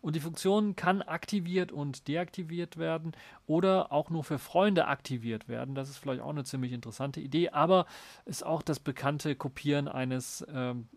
und 0.02 0.14
die 0.14 0.20
Funktion 0.20 0.76
kann 0.76 1.00
aktiviert 1.00 1.72
und 1.72 2.06
deaktiviert 2.06 2.76
werden 2.76 3.12
oder 3.46 3.92
auch 3.92 4.10
nur 4.10 4.24
für 4.24 4.38
Freunde 4.38 4.86
aktiviert 4.86 5.48
werden. 5.48 5.74
Das 5.74 5.88
ist 5.88 5.96
vielleicht 5.96 6.20
auch 6.20 6.30
eine 6.30 6.44
ziemlich 6.44 6.72
interessante 6.72 7.20
Idee, 7.20 7.48
aber 7.48 7.86
ist 8.26 8.44
auch 8.44 8.62
das 8.62 8.78
bekannte 8.78 9.34
Kopieren 9.34 9.88
eines 9.88 10.46
ähm, 10.52 10.88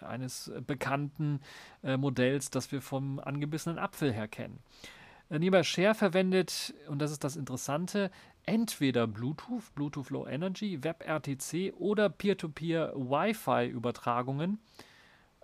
eines 0.00 0.52
bekannten 0.66 1.40
äh, 1.82 1.96
Modells, 1.96 2.50
das 2.50 2.70
wir 2.70 2.82
vom 2.82 3.18
angebissenen 3.18 3.78
Apfel 3.78 4.12
her 4.12 4.28
kennen. 4.28 4.58
Äh, 5.30 5.38
Nearby 5.38 5.64
Share 5.64 5.94
verwendet, 5.94 6.74
und 6.88 7.00
das 7.00 7.10
ist 7.10 7.24
das 7.24 7.36
Interessante, 7.36 8.10
entweder 8.44 9.06
Bluetooth, 9.06 9.74
Bluetooth 9.74 10.10
Low 10.10 10.26
Energy, 10.26 10.82
WebRTC 10.82 11.74
oder 11.78 12.08
Peer-to-Peer 12.08 12.92
Wi-Fi-Übertragungen, 12.94 14.60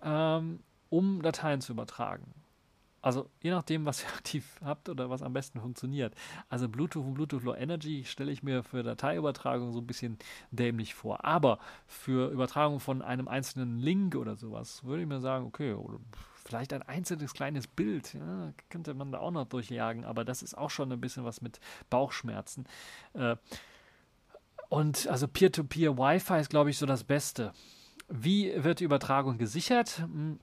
ähm, 0.01 0.59
um 0.89 1.21
Dateien 1.21 1.61
zu 1.61 1.73
übertragen. 1.73 2.33
Also 3.01 3.29
je 3.41 3.51
nachdem, 3.51 3.85
was 3.85 4.01
ihr 4.01 4.07
aktiv 4.15 4.55
habt 4.63 4.87
oder 4.87 5.09
was 5.09 5.21
am 5.21 5.33
besten 5.33 5.59
funktioniert. 5.59 6.15
Also 6.47 6.69
Bluetooth 6.69 7.03
und 7.05 7.15
Bluetooth 7.15 7.43
Low 7.43 7.53
Energy 7.53 8.05
stelle 8.05 8.31
ich 8.31 8.43
mir 8.43 8.63
für 8.63 8.81
Dateiübertragung 8.81 9.73
so 9.73 9.79
ein 9.79 9.87
bisschen 9.87 10.17
dämlich 10.51 10.95
vor. 10.95 11.25
Aber 11.25 11.59
für 11.85 12.31
Übertragung 12.31 12.79
von 12.79 13.01
einem 13.01 13.27
einzelnen 13.27 13.79
Link 13.79 14.15
oder 14.15 14.37
sowas 14.37 14.85
würde 14.85 15.03
ich 15.03 15.07
mir 15.09 15.19
sagen, 15.19 15.45
okay, 15.45 15.75
vielleicht 16.45 16.73
ein 16.73 16.81
einzelnes 16.81 17.33
kleines 17.33 17.67
Bild, 17.67 18.13
ja, 18.13 18.53
könnte 18.69 18.93
man 18.93 19.11
da 19.11 19.19
auch 19.19 19.31
noch 19.31 19.45
durchjagen, 19.45 20.05
aber 20.05 20.25
das 20.25 20.43
ist 20.43 20.57
auch 20.57 20.69
schon 20.69 20.91
ein 20.91 21.01
bisschen 21.01 21.25
was 21.25 21.41
mit 21.41 21.59
Bauchschmerzen. 21.89 22.65
Äh, 23.13 23.35
und 24.69 25.07
also 25.07 25.27
Peer-to-Peer 25.27 25.97
Wi-Fi 25.97 26.39
ist, 26.39 26.49
glaube 26.49 26.69
ich, 26.69 26.77
so 26.77 26.85
das 26.85 27.03
Beste. 27.03 27.53
Wie 28.09 28.51
wird 28.63 28.79
die 28.79 28.85
Übertragung 28.85 29.37
gesichert? 29.37 29.99
Hm 29.99 30.39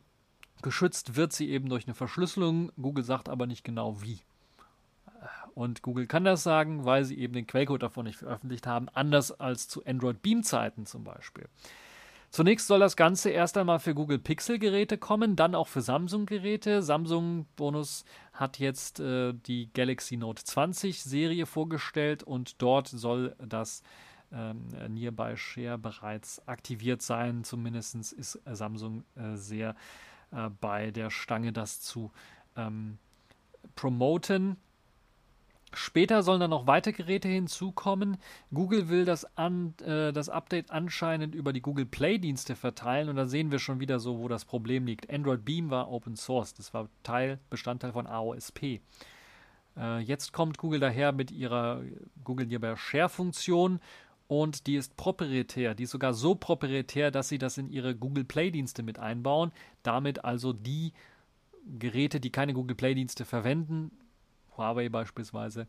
Geschützt 0.63 1.17
wird 1.17 1.33
sie 1.33 1.51
eben 1.51 1.69
durch 1.69 1.87
eine 1.87 1.95
Verschlüsselung. 1.95 2.71
Google 2.81 3.05
sagt 3.05 3.29
aber 3.29 3.47
nicht 3.47 3.65
genau 3.65 4.03
wie. 4.03 4.21
Und 5.55 5.83
Google 5.83 6.07
kann 6.07 6.25
das 6.25 6.43
sagen, 6.43 6.85
weil 6.85 7.05
sie 7.05 7.19
eben 7.19 7.35
den 7.35 7.47
Quellcode 7.47 7.83
davon 7.83 8.05
nicht 8.05 8.19
veröffentlicht 8.19 8.67
haben, 8.67 8.89
anders 8.91 9.33
als 9.33 9.69
zu 9.69 9.85
Android 9.85 10.23
Beam-Zeiten 10.23 10.87
zum 10.87 11.05
Beispiel. 11.05 11.49
Zunächst 12.31 12.69
soll 12.69 12.79
das 12.79 12.97
Ganze 12.97 13.31
erst 13.31 13.57
einmal 13.59 13.81
für 13.81 13.93
Google 13.93 14.21
Pixel-Geräte 14.21 14.99
kommen, 14.99 15.35
dann 15.35 15.57
auch 15.57 15.67
für 15.67 15.81
Samsung-Geräte. 15.81 16.81
Samsung 16.81 17.47
Bonus 17.57 18.05
hat 18.33 18.61
jetzt 18.61 19.01
äh, 19.01 19.35
die 19.35 19.69
Galaxy 19.73 20.17
Note 20.17 20.45
20 20.45 21.03
Serie 21.03 21.45
vorgestellt 21.45 22.23
und 22.23 22.63
dort 22.63 22.87
soll 22.87 23.35
das 23.45 23.83
ähm, 24.33 24.69
Nearby 24.89 25.37
Share 25.37 25.77
bereits 25.77 26.47
aktiviert 26.47 27.03
sein. 27.03 27.43
Zumindest 27.43 27.97
ist 28.13 28.39
Samsung 28.47 29.03
äh, 29.17 29.35
sehr 29.35 29.75
äh, 30.31 30.51
bei 30.61 30.93
der 30.93 31.11
Stange 31.11 31.53
das 31.53 31.81
zu 31.81 32.13
ähm, 32.57 32.99
promoten. 33.75 34.57
Später 35.73 36.23
sollen 36.23 36.41
dann 36.41 36.51
noch 36.51 36.67
weitere 36.67 36.93
Geräte 36.93 37.29
hinzukommen. 37.29 38.17
Google 38.53 38.89
will 38.89 39.05
das, 39.05 39.25
an, 39.37 39.75
äh, 39.85 40.13
das 40.13 40.29
Update 40.29 40.71
anscheinend 40.71 41.35
über 41.35 41.53
die 41.53 41.61
Google 41.61 41.87
Play-Dienste 41.87 42.57
verteilen 42.57 43.09
und 43.09 43.17
da 43.17 43.27
sehen 43.27 43.53
wir 43.53 43.59
schon 43.61 43.81
wieder 43.81 44.01
so, 44.01 44.19
wo 44.19 44.29
das 44.29 44.45
Problem 44.45 44.87
liegt. 44.87 45.11
Android 45.11 45.45
Beam 45.45 45.71
war 45.71 45.91
Open 45.91 46.17
Source, 46.17 46.55
das 46.55 46.75
war 46.75 46.89
Teil, 47.03 47.39
Bestandteil 47.51 47.93
von 47.93 48.07
AOSP. 48.07 48.81
Äh, 49.77 50.01
jetzt 50.01 50.33
kommt 50.33 50.59
Google 50.59 50.81
daher 50.81 51.13
mit 51.13 51.31
ihrer 51.31 51.83
Google 52.25 52.47
Nearby 52.47 52.77
Share-Funktion 52.77 53.81
und 54.27 54.67
die 54.67 54.77
ist 54.77 54.97
proprietär. 54.97 55.75
Die 55.75 55.85
ist 55.85 55.91
sogar 55.91 56.15
so 56.15 56.35
proprietär, 56.35 57.11
dass 57.11 57.29
sie 57.29 57.39
das 57.39 57.59
in 57.59 57.69
ihre 57.69 57.95
Google 57.95 58.25
Play-Dienste 58.25 58.83
mit 58.83 58.99
einbauen. 58.99 59.53
Damit 59.83 60.25
also 60.25 60.53
die 60.53 60.93
Geräte, 61.79 62.21
die 62.21 62.31
keine 62.31 62.55
Google 62.55 62.77
Play-Dienste 62.77 63.25
verwenden, 63.25 63.91
Huawei 64.61 64.89
beispielsweise, 64.89 65.67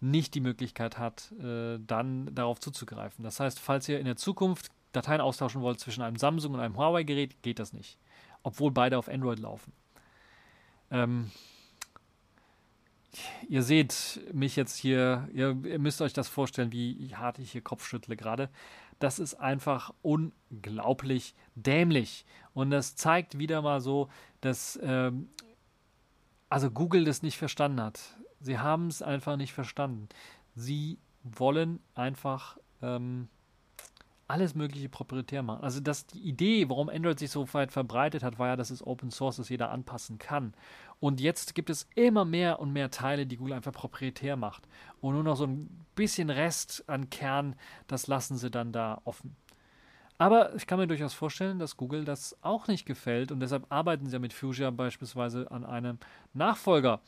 nicht 0.00 0.34
die 0.34 0.40
Möglichkeit 0.40 0.98
hat, 0.98 1.32
äh, 1.40 1.78
dann 1.86 2.34
darauf 2.34 2.60
zuzugreifen. 2.60 3.24
Das 3.24 3.40
heißt, 3.40 3.58
falls 3.58 3.88
ihr 3.88 3.98
in 3.98 4.04
der 4.06 4.16
Zukunft 4.16 4.70
Dateien 4.92 5.20
austauschen 5.20 5.62
wollt 5.62 5.80
zwischen 5.80 6.02
einem 6.02 6.16
Samsung 6.16 6.54
und 6.54 6.60
einem 6.60 6.76
Huawei-Gerät, 6.76 7.42
geht 7.42 7.58
das 7.58 7.72
nicht. 7.72 7.98
Obwohl 8.42 8.70
beide 8.70 8.98
auf 8.98 9.08
Android 9.08 9.38
laufen. 9.38 9.72
Ähm, 10.90 11.30
ihr 13.48 13.62
seht 13.62 14.20
mich 14.32 14.56
jetzt 14.56 14.76
hier, 14.76 15.28
ihr, 15.32 15.56
ihr, 15.64 15.78
müsst 15.78 16.02
euch 16.02 16.12
das 16.12 16.28
vorstellen, 16.28 16.72
wie 16.72 17.14
hart 17.14 17.38
ich 17.38 17.52
hier 17.52 17.62
Kopf 17.62 17.86
schüttle 17.86 18.16
gerade. 18.16 18.50
Das 18.98 19.18
ist 19.18 19.34
einfach 19.34 19.92
unglaublich 20.02 21.34
dämlich. 21.54 22.24
Und 22.54 22.70
das 22.70 22.94
zeigt 22.94 23.38
wieder 23.38 23.62
mal 23.62 23.80
so, 23.80 24.08
dass 24.40 24.78
ähm, 24.82 25.28
also 26.52 26.70
Google 26.70 27.04
das 27.04 27.22
nicht 27.22 27.38
verstanden 27.38 27.80
hat. 27.80 27.98
Sie 28.40 28.58
haben 28.58 28.88
es 28.88 29.00
einfach 29.00 29.38
nicht 29.38 29.54
verstanden. 29.54 30.10
Sie 30.54 30.98
wollen 31.22 31.80
einfach 31.94 32.58
ähm, 32.82 33.28
alles 34.28 34.54
mögliche 34.54 34.90
proprietär 34.90 35.42
machen. 35.42 35.64
Also 35.64 35.80
das, 35.80 36.06
die 36.06 36.20
Idee, 36.20 36.68
warum 36.68 36.90
Android 36.90 37.18
sich 37.18 37.30
so 37.30 37.50
weit 37.54 37.72
verbreitet 37.72 38.22
hat, 38.22 38.38
war 38.38 38.48
ja, 38.48 38.56
dass 38.56 38.68
es 38.68 38.86
Open 38.86 39.10
Source 39.10 39.38
ist, 39.38 39.48
jeder 39.48 39.70
anpassen 39.70 40.18
kann. 40.18 40.52
Und 41.00 41.22
jetzt 41.22 41.54
gibt 41.54 41.70
es 41.70 41.88
immer 41.94 42.26
mehr 42.26 42.60
und 42.60 42.70
mehr 42.70 42.90
Teile, 42.90 43.26
die 43.26 43.38
Google 43.38 43.54
einfach 43.54 43.72
proprietär 43.72 44.36
macht. 44.36 44.68
Und 45.00 45.14
nur 45.14 45.24
noch 45.24 45.36
so 45.36 45.46
ein 45.46 45.86
bisschen 45.94 46.28
Rest 46.28 46.84
an 46.86 47.08
Kern, 47.08 47.56
das 47.86 48.08
lassen 48.08 48.36
sie 48.36 48.50
dann 48.50 48.72
da 48.72 49.00
offen. 49.04 49.36
Aber 50.18 50.54
ich 50.54 50.66
kann 50.66 50.78
mir 50.78 50.86
durchaus 50.86 51.14
vorstellen, 51.14 51.58
dass 51.58 51.76
Google 51.76 52.04
das 52.04 52.36
auch 52.42 52.68
nicht 52.68 52.86
gefällt 52.86 53.32
und 53.32 53.40
deshalb 53.40 53.66
arbeiten 53.70 54.06
sie 54.06 54.12
ja 54.12 54.18
mit 54.18 54.32
Fuchsia 54.32 54.70
beispielsweise 54.70 55.50
an 55.50 55.64
einem 55.64 55.98
Nachfolger, 56.32 57.00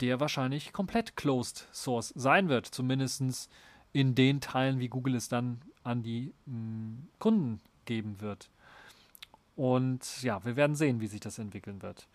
der 0.00 0.20
wahrscheinlich 0.20 0.72
komplett 0.72 1.16
closed 1.16 1.68
source 1.72 2.12
sein 2.16 2.48
wird, 2.48 2.66
zumindest 2.66 3.50
in 3.92 4.14
den 4.14 4.40
Teilen, 4.40 4.80
wie 4.80 4.88
Google 4.88 5.14
es 5.14 5.28
dann 5.28 5.60
an 5.84 6.02
die 6.02 6.34
mh, 6.46 6.56
mm, 6.56 7.08
Kunden 7.18 7.60
geben 7.84 8.20
wird. 8.20 8.50
Und 9.54 10.22
ja, 10.22 10.44
wir 10.44 10.56
werden 10.56 10.76
sehen, 10.76 11.00
wie 11.00 11.06
sich 11.06 11.20
das 11.20 11.38
entwickeln 11.38 11.80
wird. 11.80 12.06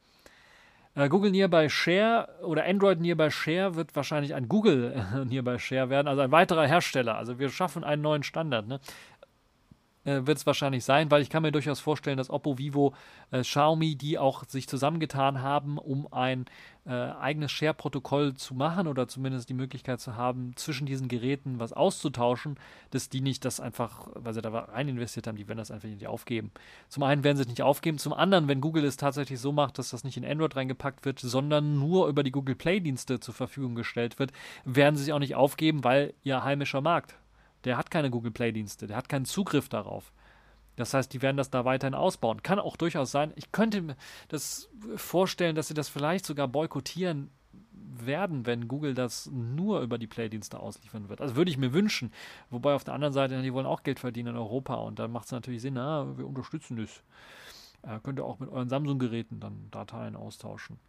Äh, 0.93 1.07
Google 1.07 1.31
Nearby 1.31 1.69
Share 1.69 2.27
oder 2.43 2.65
Android 2.65 2.99
Nearby 2.99 3.31
Share 3.31 3.75
wird 3.75 3.95
wahrscheinlich 3.95 4.35
ein 4.35 4.49
Google 4.49 5.05
Nearby 5.25 5.57
Share 5.57 5.89
werden, 5.89 6.07
also 6.07 6.21
ein 6.21 6.31
weiterer 6.31 6.67
Hersteller. 6.67 7.15
Also 7.15 7.39
wir 7.39 7.49
schaffen 7.49 7.83
einen 7.83 8.01
neuen 8.01 8.23
Standard. 8.23 8.67
Ne? 8.67 8.79
Äh, 10.03 10.25
wird 10.25 10.37
es 10.37 10.45
wahrscheinlich 10.45 10.83
sein, 10.83 11.11
weil 11.11 11.21
ich 11.21 11.29
kann 11.29 11.43
mir 11.43 11.51
durchaus 11.51 11.79
vorstellen, 11.79 12.17
dass 12.17 12.29
Oppo, 12.29 12.57
Vivo, 12.57 12.93
äh, 13.31 13.41
Xiaomi, 13.41 13.95
die 13.95 14.17
auch 14.17 14.43
sich 14.45 14.67
zusammengetan 14.67 15.41
haben, 15.41 15.77
um 15.77 16.11
ein 16.11 16.45
äh, 16.85 16.91
eigenes 16.91 17.51
Share-Protokoll 17.51 18.33
zu 18.33 18.55
machen 18.55 18.87
oder 18.87 19.07
zumindest 19.07 19.49
die 19.49 19.53
Möglichkeit 19.53 19.99
zu 19.99 20.15
haben, 20.15 20.55
zwischen 20.55 20.87
diesen 20.87 21.07
Geräten 21.07 21.59
was 21.59 21.73
auszutauschen, 21.73 22.57
dass 22.89 23.09
die 23.09 23.21
nicht 23.21 23.45
das 23.45 23.59
einfach, 23.59 24.07
weil 24.15 24.33
sie 24.33 24.41
da 24.41 24.49
rein 24.49 24.87
investiert 24.87 25.27
haben, 25.27 25.35
die 25.35 25.47
werden 25.47 25.59
das 25.59 25.69
einfach 25.69 25.87
nicht 25.87 26.07
aufgeben. 26.07 26.51
Zum 26.89 27.03
einen 27.03 27.23
werden 27.23 27.37
sie 27.37 27.43
es 27.43 27.49
nicht 27.49 27.61
aufgeben, 27.61 27.99
zum 27.99 28.13
anderen, 28.13 28.47
wenn 28.47 28.61
Google 28.61 28.83
es 28.85 28.97
tatsächlich 28.97 29.39
so 29.39 29.51
macht, 29.51 29.77
dass 29.77 29.91
das 29.91 30.03
nicht 30.03 30.17
in 30.17 30.25
Android 30.25 30.55
reingepackt 30.55 31.05
wird, 31.05 31.19
sondern 31.19 31.77
nur 31.77 32.07
über 32.07 32.23
die 32.23 32.31
Google 32.31 32.55
Play-Dienste 32.55 33.19
zur 33.19 33.33
Verfügung 33.33 33.75
gestellt 33.75 34.17
wird, 34.17 34.31
werden 34.65 34.95
sie 34.95 35.03
sich 35.03 35.13
auch 35.13 35.19
nicht 35.19 35.35
aufgeben, 35.35 35.83
weil 35.83 36.13
ihr 36.23 36.43
heimischer 36.43 36.81
Markt 36.81 37.15
der 37.65 37.77
hat 37.77 37.91
keine 37.91 38.09
Google 38.09 38.31
Play-Dienste, 38.31 38.87
der 38.87 38.97
hat 38.97 39.09
keinen 39.09 39.25
Zugriff 39.25 39.69
darauf. 39.69 40.11
Das 40.75 40.93
heißt, 40.93 41.13
die 41.13 41.21
werden 41.21 41.37
das 41.37 41.49
da 41.49 41.65
weiterhin 41.65 41.93
ausbauen. 41.93 42.41
Kann 42.43 42.59
auch 42.59 42.77
durchaus 42.77 43.11
sein. 43.11 43.33
Ich 43.35 43.51
könnte 43.51 43.81
mir 43.81 43.95
das 44.29 44.69
vorstellen, 44.95 45.55
dass 45.55 45.67
sie 45.67 45.73
das 45.73 45.89
vielleicht 45.89 46.25
sogar 46.25 46.47
boykottieren 46.47 47.29
werden, 48.05 48.45
wenn 48.45 48.67
Google 48.67 48.93
das 48.93 49.29
nur 49.31 49.81
über 49.81 49.97
die 49.97 50.07
Play-Dienste 50.07 50.59
ausliefern 50.59 51.09
wird. 51.09 51.21
Also 51.21 51.35
würde 51.35 51.51
ich 51.51 51.57
mir 51.57 51.73
wünschen. 51.73 52.11
Wobei 52.49 52.73
auf 52.73 52.83
der 52.83 52.93
anderen 52.93 53.13
Seite, 53.13 53.41
die 53.41 53.53
wollen 53.53 53.65
auch 53.65 53.83
Geld 53.83 53.99
verdienen 53.99 54.29
in 54.29 54.37
Europa 54.37 54.75
und 54.75 54.99
dann 54.99 55.11
macht 55.11 55.25
es 55.25 55.31
natürlich 55.31 55.61
Sinn, 55.61 55.75
na, 55.75 56.17
wir 56.17 56.25
unterstützen 56.25 56.77
das. 56.77 57.03
Äh, 57.83 57.99
könnt 58.01 58.19
ihr 58.19 58.25
auch 58.25 58.39
mit 58.39 58.49
euren 58.49 58.69
Samsung-Geräten 58.69 59.39
dann 59.39 59.67
Dateien 59.71 60.15
austauschen. 60.15 60.79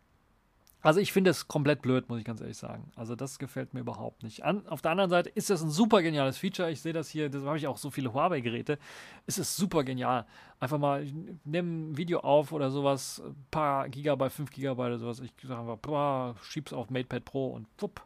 Also 0.82 0.98
ich 0.98 1.12
finde 1.12 1.30
es 1.30 1.46
komplett 1.46 1.80
blöd, 1.80 2.08
muss 2.08 2.18
ich 2.18 2.24
ganz 2.24 2.40
ehrlich 2.40 2.56
sagen. 2.56 2.90
Also 2.96 3.14
das 3.14 3.38
gefällt 3.38 3.72
mir 3.72 3.80
überhaupt 3.80 4.24
nicht. 4.24 4.44
An, 4.44 4.66
auf 4.66 4.82
der 4.82 4.90
anderen 4.90 5.10
Seite 5.10 5.28
ist 5.30 5.48
das 5.48 5.62
ein 5.62 5.70
super 5.70 6.02
geniales 6.02 6.38
Feature. 6.38 6.70
Ich 6.72 6.82
sehe 6.82 6.92
das 6.92 7.08
hier, 7.08 7.30
da 7.30 7.40
habe 7.42 7.56
ich 7.56 7.68
auch 7.68 7.76
so 7.76 7.90
viele 7.90 8.12
Huawei-Geräte. 8.12 8.78
Es 9.26 9.38
ist 9.38 9.56
super 9.56 9.84
genial. 9.84 10.26
Einfach 10.58 10.78
mal, 10.78 11.04
ich 11.04 11.14
nehme 11.44 11.90
ein 11.92 11.96
Video 11.96 12.20
auf 12.20 12.50
oder 12.50 12.70
sowas, 12.72 13.22
ein 13.24 13.46
paar 13.52 13.88
Gigabyte, 13.88 14.32
5 14.32 14.50
Gigabyte 14.50 14.86
oder 14.86 14.98
sowas. 14.98 15.20
Ich 15.20 15.32
sage 15.40 15.60
einfach, 15.60 15.78
boah, 15.78 16.34
schieb's 16.42 16.72
auf 16.72 16.90
MatePad 16.90 17.24
Pro 17.24 17.48
und 17.52 17.68
wupp, 17.78 18.02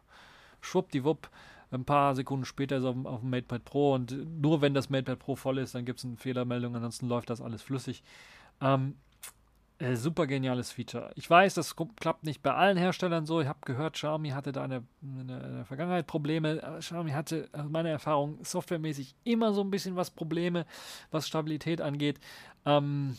schwuppdiwupp. 0.61 1.29
Ein 1.71 1.83
paar 1.83 2.15
Sekunden 2.15 2.45
später 2.45 2.77
ist 2.77 2.83
es 2.83 2.89
auf, 2.89 3.05
auf 3.05 3.21
dem 3.21 3.31
MatePad 3.31 3.65
Pro 3.65 3.95
und 3.95 4.39
nur 4.41 4.61
wenn 4.61 4.75
das 4.75 4.89
MatePad 4.89 5.19
Pro 5.19 5.35
voll 5.35 5.57
ist, 5.57 5.73
dann 5.73 5.83
gibt 5.83 5.99
es 5.99 6.05
eine 6.05 6.15
Fehlermeldung, 6.15 6.75
ansonsten 6.75 7.07
läuft 7.07 7.29
das 7.29 7.41
alles 7.41 7.61
flüssig. 7.63 8.03
Ähm, 8.61 8.95
Äh, 9.79 9.95
super 9.95 10.25
geniales 10.25 10.71
Feature. 10.71 11.11
Ich 11.15 11.29
weiß, 11.29 11.53
das 11.53 11.75
klappt 11.99 12.23
nicht 12.23 12.41
bei 12.41 12.53
allen 12.53 12.77
Herstellern 12.77 13.27
so. 13.27 13.41
Ich 13.41 13.47
habe 13.47 13.59
gehört, 13.63 13.93
Xiaomi 13.93 14.29
hatte 14.29 14.51
da 14.51 14.65
in 14.65 14.71
der, 14.71 14.83
in 15.03 15.27
der 15.27 15.65
Vergangenheit 15.65 16.07
Probleme. 16.07 16.63
Aber 16.63 16.79
Xiaomi 16.79 17.11
hatte, 17.11 17.47
also 17.51 17.69
meine 17.69 17.89
Erfahrung, 17.89 18.39
softwaremäßig 18.43 19.15
immer 19.23 19.53
so 19.53 19.61
ein 19.61 19.69
bisschen 19.69 19.95
was 19.95 20.09
Probleme, 20.09 20.65
was 21.11 21.27
Stabilität 21.27 21.81
angeht. 21.81 22.19
Ähm, 22.65 23.15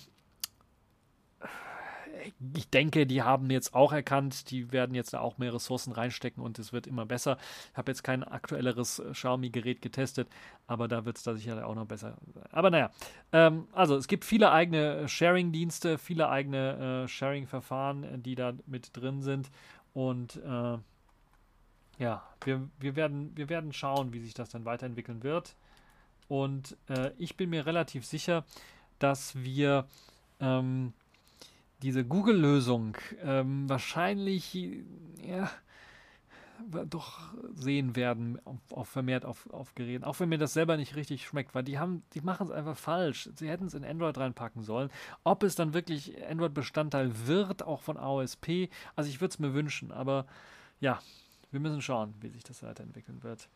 ich 2.54 2.68
denke, 2.70 3.06
die 3.06 3.22
haben 3.22 3.50
jetzt 3.50 3.74
auch 3.74 3.92
erkannt, 3.92 4.50
die 4.50 4.72
werden 4.72 4.94
jetzt 4.94 5.12
da 5.12 5.20
auch 5.20 5.38
mehr 5.38 5.54
Ressourcen 5.54 5.92
reinstecken 5.92 6.42
und 6.42 6.58
es 6.58 6.72
wird 6.72 6.86
immer 6.86 7.06
besser. 7.06 7.38
Ich 7.72 7.78
habe 7.78 7.90
jetzt 7.90 8.02
kein 8.02 8.24
aktuelleres 8.24 8.98
äh, 8.98 9.12
Xiaomi-Gerät 9.12 9.82
getestet, 9.82 10.28
aber 10.66 10.88
da 10.88 11.04
wird 11.04 11.16
es 11.16 11.22
da 11.22 11.34
sicher 11.34 11.66
auch 11.66 11.74
noch 11.74 11.86
besser. 11.86 12.16
Aber 12.50 12.70
naja, 12.70 12.90
ähm, 13.32 13.66
also 13.72 13.96
es 13.96 14.08
gibt 14.08 14.24
viele 14.24 14.50
eigene 14.52 14.96
äh, 14.96 15.08
Sharing-Dienste, 15.08 15.98
viele 15.98 16.28
eigene 16.28 17.04
äh, 17.04 17.08
Sharing-Verfahren, 17.08 18.04
äh, 18.04 18.18
die 18.18 18.34
da 18.34 18.52
mit 18.66 18.96
drin 18.96 19.22
sind 19.22 19.50
und 19.94 20.36
äh, 20.36 20.78
ja, 21.98 22.22
wir, 22.44 22.68
wir, 22.78 22.96
werden, 22.96 23.36
wir 23.36 23.48
werden 23.48 23.72
schauen, 23.72 24.12
wie 24.12 24.20
sich 24.20 24.34
das 24.34 24.50
dann 24.50 24.64
weiterentwickeln 24.64 25.22
wird. 25.22 25.56
Und 26.28 26.76
äh, 26.88 27.10
ich 27.18 27.36
bin 27.36 27.50
mir 27.50 27.66
relativ 27.66 28.06
sicher, 28.06 28.44
dass 28.98 29.34
wir 29.34 29.86
ähm, 30.40 30.92
diese 31.82 32.04
Google-Lösung 32.04 32.96
ähm, 33.22 33.68
wahrscheinlich 33.68 34.54
ja, 35.24 35.50
doch 36.86 37.20
sehen 37.54 37.94
werden, 37.94 38.38
auf, 38.44 38.58
auf 38.72 38.88
vermehrt 38.88 39.24
auf, 39.24 39.48
auf 39.52 39.74
Geräten. 39.74 40.04
Auch 40.04 40.18
wenn 40.20 40.28
mir 40.28 40.38
das 40.38 40.52
selber 40.52 40.76
nicht 40.76 40.96
richtig 40.96 41.24
schmeckt, 41.24 41.54
weil 41.54 41.62
die 41.62 41.78
haben, 41.78 42.02
die 42.14 42.20
machen 42.20 42.46
es 42.46 42.52
einfach 42.52 42.76
falsch. 42.76 43.30
Sie 43.34 43.48
hätten 43.48 43.66
es 43.66 43.74
in 43.74 43.84
Android 43.84 44.18
reinpacken 44.18 44.62
sollen. 44.62 44.90
Ob 45.24 45.42
es 45.42 45.54
dann 45.54 45.74
wirklich 45.74 46.14
Android-Bestandteil 46.28 47.26
wird, 47.26 47.62
auch 47.62 47.82
von 47.82 47.96
AOSP, 47.96 48.70
also 48.96 49.08
ich 49.08 49.20
würde 49.20 49.32
es 49.32 49.38
mir 49.38 49.54
wünschen, 49.54 49.92
aber 49.92 50.26
ja, 50.80 51.00
wir 51.50 51.60
müssen 51.60 51.80
schauen, 51.80 52.14
wie 52.20 52.28
sich 52.28 52.44
das 52.44 52.62
weiterentwickeln 52.62 53.22
wird. 53.22 53.48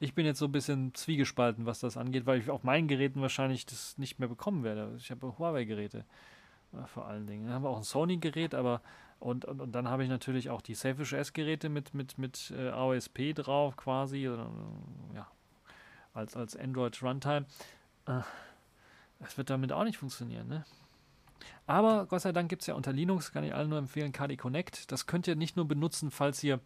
Ich 0.00 0.14
bin 0.14 0.26
jetzt 0.26 0.38
so 0.38 0.46
ein 0.46 0.52
bisschen 0.52 0.94
zwiegespalten, 0.94 1.66
was 1.66 1.80
das 1.80 1.96
angeht, 1.96 2.26
weil 2.26 2.40
ich 2.40 2.50
auf 2.50 2.64
meinen 2.64 2.88
Geräten 2.88 3.20
wahrscheinlich 3.20 3.66
das 3.66 3.96
nicht 3.96 4.18
mehr 4.18 4.28
bekommen 4.28 4.64
werde. 4.64 4.94
Ich 4.98 5.10
habe 5.10 5.38
Huawei-Geräte 5.38 6.04
vor 6.86 7.06
allen 7.06 7.26
Dingen. 7.26 7.46
Dann 7.46 7.54
haben 7.54 7.62
wir 7.64 7.70
auch 7.70 7.78
ein 7.78 7.84
Sony-Gerät, 7.84 8.54
aber 8.54 8.80
und, 9.20 9.44
und, 9.44 9.60
und 9.60 9.72
dann 9.72 9.88
habe 9.88 10.02
ich 10.02 10.10
natürlich 10.10 10.50
auch 10.50 10.60
die 10.60 10.74
Selfish 10.74 11.12
S-Geräte 11.12 11.68
mit, 11.68 11.94
mit, 11.94 12.18
mit 12.18 12.52
äh, 12.56 12.68
AOSP 12.68 13.34
drauf 13.34 13.76
quasi, 13.76 14.28
oder, 14.28 14.50
ja, 15.14 15.26
als, 16.12 16.36
als 16.36 16.56
Android 16.56 17.02
Runtime. 17.02 17.46
Äh, 18.06 18.20
das 19.20 19.38
wird 19.38 19.50
damit 19.50 19.72
auch 19.72 19.84
nicht 19.84 19.98
funktionieren, 19.98 20.48
ne? 20.48 20.64
Aber 21.66 22.06
Gott 22.06 22.20
sei 22.20 22.32
Dank 22.32 22.48
gibt 22.50 22.62
es 22.62 22.66
ja 22.66 22.74
unter 22.74 22.92
Linux, 22.92 23.32
kann 23.32 23.44
ich 23.44 23.54
allen 23.54 23.70
nur 23.70 23.78
empfehlen, 23.78 24.12
KD 24.12 24.36
Connect. 24.36 24.92
Das 24.92 25.06
könnt 25.06 25.26
ihr 25.26 25.36
nicht 25.36 25.56
nur 25.56 25.66
benutzen, 25.66 26.10
falls 26.10 26.42
ihr 26.42 26.56
äh, 26.56 26.60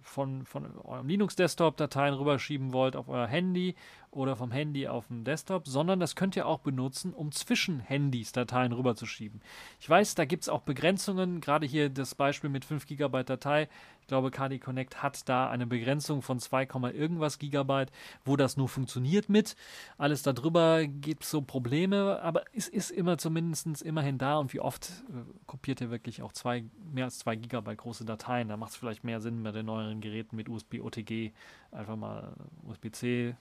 von, 0.00 0.46
von 0.46 0.78
eurem 0.78 1.08
Linux-Desktop 1.08 1.76
Dateien 1.76 2.14
rüberschieben 2.14 2.72
wollt 2.72 2.96
auf 2.96 3.08
euer 3.08 3.26
Handy 3.26 3.74
oder 4.10 4.34
vom 4.34 4.50
Handy 4.50 4.88
auf 4.88 5.08
den 5.08 5.24
Desktop, 5.24 5.68
sondern 5.68 6.00
das 6.00 6.16
könnt 6.16 6.36
ihr 6.36 6.46
auch 6.46 6.60
benutzen, 6.60 7.12
um 7.12 7.32
zwischen 7.32 7.80
Handys 7.80 8.32
Dateien 8.32 8.72
rüberzuschieben. 8.72 9.42
Ich 9.78 9.88
weiß, 9.90 10.14
da 10.14 10.24
gibt 10.24 10.44
es 10.44 10.48
auch 10.48 10.62
Begrenzungen, 10.62 11.40
gerade 11.40 11.66
hier 11.66 11.90
das 11.90 12.14
Beispiel 12.14 12.48
mit 12.48 12.64
5 12.64 12.86
GB 12.86 13.24
Datei. 13.24 13.68
Ich 14.06 14.08
glaube, 14.08 14.30
KD 14.30 14.60
Connect 14.60 15.02
hat 15.02 15.28
da 15.28 15.50
eine 15.50 15.66
Begrenzung 15.66 16.22
von 16.22 16.38
2, 16.38 16.68
irgendwas 16.94 17.40
Gigabyte, 17.40 17.90
wo 18.24 18.36
das 18.36 18.56
nur 18.56 18.68
funktioniert 18.68 19.28
mit. 19.28 19.56
Alles 19.98 20.22
darüber 20.22 20.86
gibt 20.86 21.24
es 21.24 21.32
so 21.32 21.42
Probleme, 21.42 22.22
aber 22.22 22.44
es 22.54 22.68
ist 22.68 22.92
immer 22.92 23.18
zumindest 23.18 23.82
immerhin 23.82 24.16
da 24.16 24.36
und 24.36 24.52
wie 24.52 24.60
oft 24.60 24.92
äh, 25.08 25.24
kopiert 25.48 25.80
ihr 25.80 25.90
wirklich 25.90 26.22
auch 26.22 26.32
zwei, 26.32 26.64
mehr 26.92 27.06
als 27.06 27.18
2 27.18 27.34
Gigabyte 27.34 27.78
große 27.78 28.04
Dateien. 28.04 28.48
Da 28.48 28.56
macht 28.56 28.70
es 28.70 28.76
vielleicht 28.76 29.02
mehr 29.02 29.20
Sinn 29.20 29.42
bei 29.42 29.50
den 29.50 29.66
neueren 29.66 30.00
Geräten 30.00 30.36
mit 30.36 30.48
USB 30.48 30.78
OTG 30.80 31.32
einfach 31.72 31.96
mal 31.96 32.32
USB-C 32.62 33.34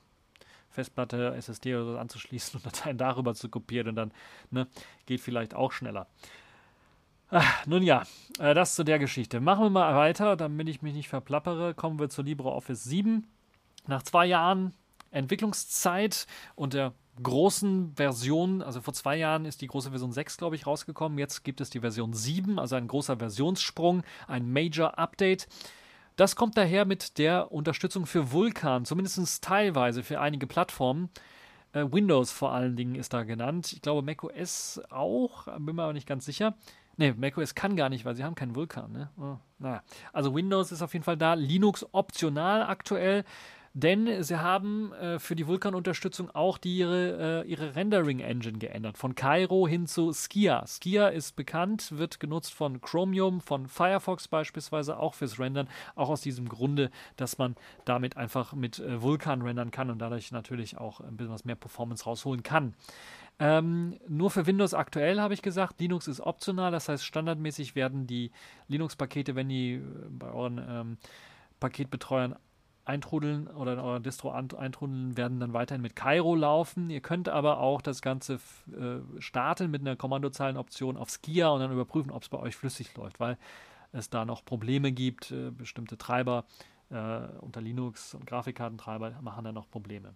Festplatte, 0.72 1.36
SSD 1.36 1.76
oder 1.76 1.86
so 1.86 1.98
anzuschließen 2.00 2.58
und 2.58 2.66
Dateien 2.66 2.98
darüber 2.98 3.36
zu 3.36 3.50
kopieren 3.50 3.90
und 3.90 3.96
dann 3.98 4.12
ne, 4.50 4.68
geht 5.06 5.22
vielleicht 5.22 5.54
auch 5.54 5.72
schneller. 5.72 6.08
Ach, 7.30 7.66
nun 7.66 7.82
ja, 7.84 8.04
äh, 8.40 8.54
das 8.54 8.76
zu 8.76 8.84
der 8.84 9.00
Geschichte. 9.00 9.40
Machen 9.40 9.66
wir 9.66 9.70
mal 9.70 9.96
weiter, 9.96 10.36
damit 10.36 10.70
ich 10.70 10.82
mich 10.82 10.94
nicht 10.94 11.10
verplappere. 11.10 11.74
Kommen 11.74 12.00
wir 12.00 12.10
zu 12.10 12.22
LibreOffice 12.22 12.84
7. 12.84 13.28
Nach 13.88 14.04
zwei 14.04 14.26
Jahren 14.26 14.74
Entwicklungszeit 15.12 16.28
und 16.56 16.74
der 16.74 16.94
großen 17.24 17.94
Version, 17.96 18.62
also 18.62 18.82
vor 18.82 18.94
zwei 18.94 19.16
Jahren 19.16 19.46
ist 19.46 19.62
die 19.62 19.68
große 19.68 19.90
Version 19.90 20.12
6, 20.12 20.38
glaube 20.38 20.56
ich, 20.56 20.68
rausgekommen. 20.68 21.18
Jetzt 21.18 21.44
gibt 21.44 21.62
es 21.62 21.70
die 21.70 21.80
Version 21.80 22.14
7, 22.14 22.60
also 22.60 22.76
ein 22.76 22.88
großer 22.88 23.18
Versionssprung, 23.18 24.04
ein 24.28 24.52
Major 24.52 25.00
Update. 25.00 25.48
Das 26.18 26.36
kommt 26.36 26.58
daher 26.58 26.86
mit 26.86 27.18
der 27.18 27.52
Unterstützung 27.52 28.06
für 28.06 28.32
Vulkan, 28.32 28.86
zumindest 28.86 29.44
teilweise 29.44 30.04
für 30.04 30.20
einige 30.20 30.48
Plattformen. 30.48 31.10
Äh, 31.74 31.86
Windows 31.92 32.32
vor 32.32 32.52
allen 32.52 32.76
Dingen 32.76 32.96
ist 32.96 33.14
da 33.14 33.24
genannt. 33.24 33.74
Ich 33.74 33.82
glaube 33.82 34.02
macOS 34.02 34.82
auch, 34.90 35.46
bin 35.60 35.76
mir 35.76 35.84
aber 35.84 35.94
nicht 35.94 36.08
ganz 36.08 36.26
sicher. 36.26 36.56
Ne, 36.98 37.14
macOS 37.14 37.56
kann 37.56 37.76
gar 37.76 37.90
nicht, 37.90 38.06
weil 38.06 38.16
sie 38.16 38.24
haben 38.24 38.36
keinen 38.36 38.56
Vulkan. 38.56 38.92
Ne? 38.92 39.10
Oh, 39.18 39.38
naja. 39.60 39.84
Also 40.14 40.34
Windows 40.34 40.72
ist 40.72 40.82
auf 40.82 40.94
jeden 40.94 41.04
Fall 41.04 41.18
da. 41.18 41.34
Linux 41.34 41.86
optional 41.92 42.64
aktuell. 42.64 43.26
Denn 43.78 44.24
sie 44.24 44.40
haben 44.40 44.94
äh, 44.94 45.20
für 45.20 45.36
die 45.36 45.48
Vulkan-Unterstützung 45.48 46.32
auch 46.34 46.58
die, 46.58 46.78
ihre, 46.78 47.44
äh, 47.44 47.48
ihre 47.50 47.76
Rendering-Engine 47.76 48.58
geändert. 48.58 48.98
Von 48.98 49.16
Cairo 49.16 49.68
hin 49.68 49.86
zu 49.86 50.14
Skia. 50.14 50.66
Skia 50.66 51.10
ist 51.10 51.36
bekannt, 51.36 51.92
wird 51.98 52.22
genutzt 52.22 52.54
von 52.54 52.80
Chromium, 52.80 53.42
von 53.42 53.68
Firefox 53.68 54.30
beispielsweise, 54.30 54.98
auch 54.98 55.14
fürs 55.14 55.40
Rendern. 55.40 55.68
Auch 55.96 56.08
aus 56.08 56.22
diesem 56.22 56.48
Grunde, 56.48 56.90
dass 57.18 57.38
man 57.38 57.58
damit 57.84 58.16
einfach 58.16 58.54
mit 58.54 58.80
äh, 58.80 59.02
Vulkan 59.02 59.42
rendern 59.42 59.72
kann 59.72 59.90
und 59.90 60.00
dadurch 60.00 60.32
natürlich 60.32 60.78
auch 60.78 61.02
ein 61.02 61.18
bisschen 61.18 61.34
was 61.34 61.44
mehr 61.44 61.56
Performance 61.56 62.06
rausholen 62.06 62.44
kann. 62.44 62.76
Ähm, 63.40 64.00
nur 64.08 64.32
für 64.32 64.48
Windows 64.48 64.74
aktuell 64.74 65.20
habe 65.20 65.34
ich 65.34 65.42
gesagt, 65.42 65.82
Linux 65.82 66.08
ist 66.08 66.22
optional, 66.22 66.72
das 66.72 66.88
heißt 66.88 67.04
standardmäßig 67.04 67.76
werden 67.76 68.08
die 68.08 68.32
Linux-Pakete, 68.70 69.36
wenn 69.36 69.50
die 69.50 69.74
äh, 69.74 69.82
bei 70.12 70.32
euren 70.32 70.66
ähm, 70.66 70.98
Paketbetreuern 71.60 72.38
eintrudeln 72.86 73.48
oder 73.48 73.74
in 73.74 73.80
eurer 73.80 74.00
Distro 74.00 74.32
eintrudeln, 74.32 75.18
werden 75.18 75.40
dann 75.40 75.54
weiterhin 75.54 75.82
mit 75.82 75.96
Cairo 75.96 76.36
laufen. 76.36 76.90
Ihr 76.90 77.02
könnt 77.02 77.28
aber 77.28 77.60
auch 77.60 77.82
das 77.82 78.02
Ganze 78.02 78.36
äh, 78.36 79.00
starten 79.20 79.72
mit 79.72 79.82
einer 79.82 79.96
Kommandozeilenoption 79.96 80.96
auf 80.96 81.10
Skia 81.10 81.50
und 81.50 81.60
dann 81.60 81.72
überprüfen, 81.72 82.12
ob 82.12 82.24
es 82.24 82.30
bei 82.30 82.38
euch 82.38 82.56
flüssig 82.56 82.96
läuft, 82.96 83.20
weil 83.20 83.38
es 83.92 84.10
da 84.10 84.24
noch 84.26 84.46
Probleme 84.46 84.92
gibt. 84.92 85.32
Äh, 85.32 85.52
bestimmte 85.52 85.98
Treiber 85.98 86.46
äh, 86.90 87.20
unter 87.42 87.62
Linux 87.62 88.14
und 88.14 88.26
Grafikkartentreiber 88.28 89.14
machen 89.22 89.44
da 89.44 89.52
noch 89.52 89.70
Probleme. 89.70 90.14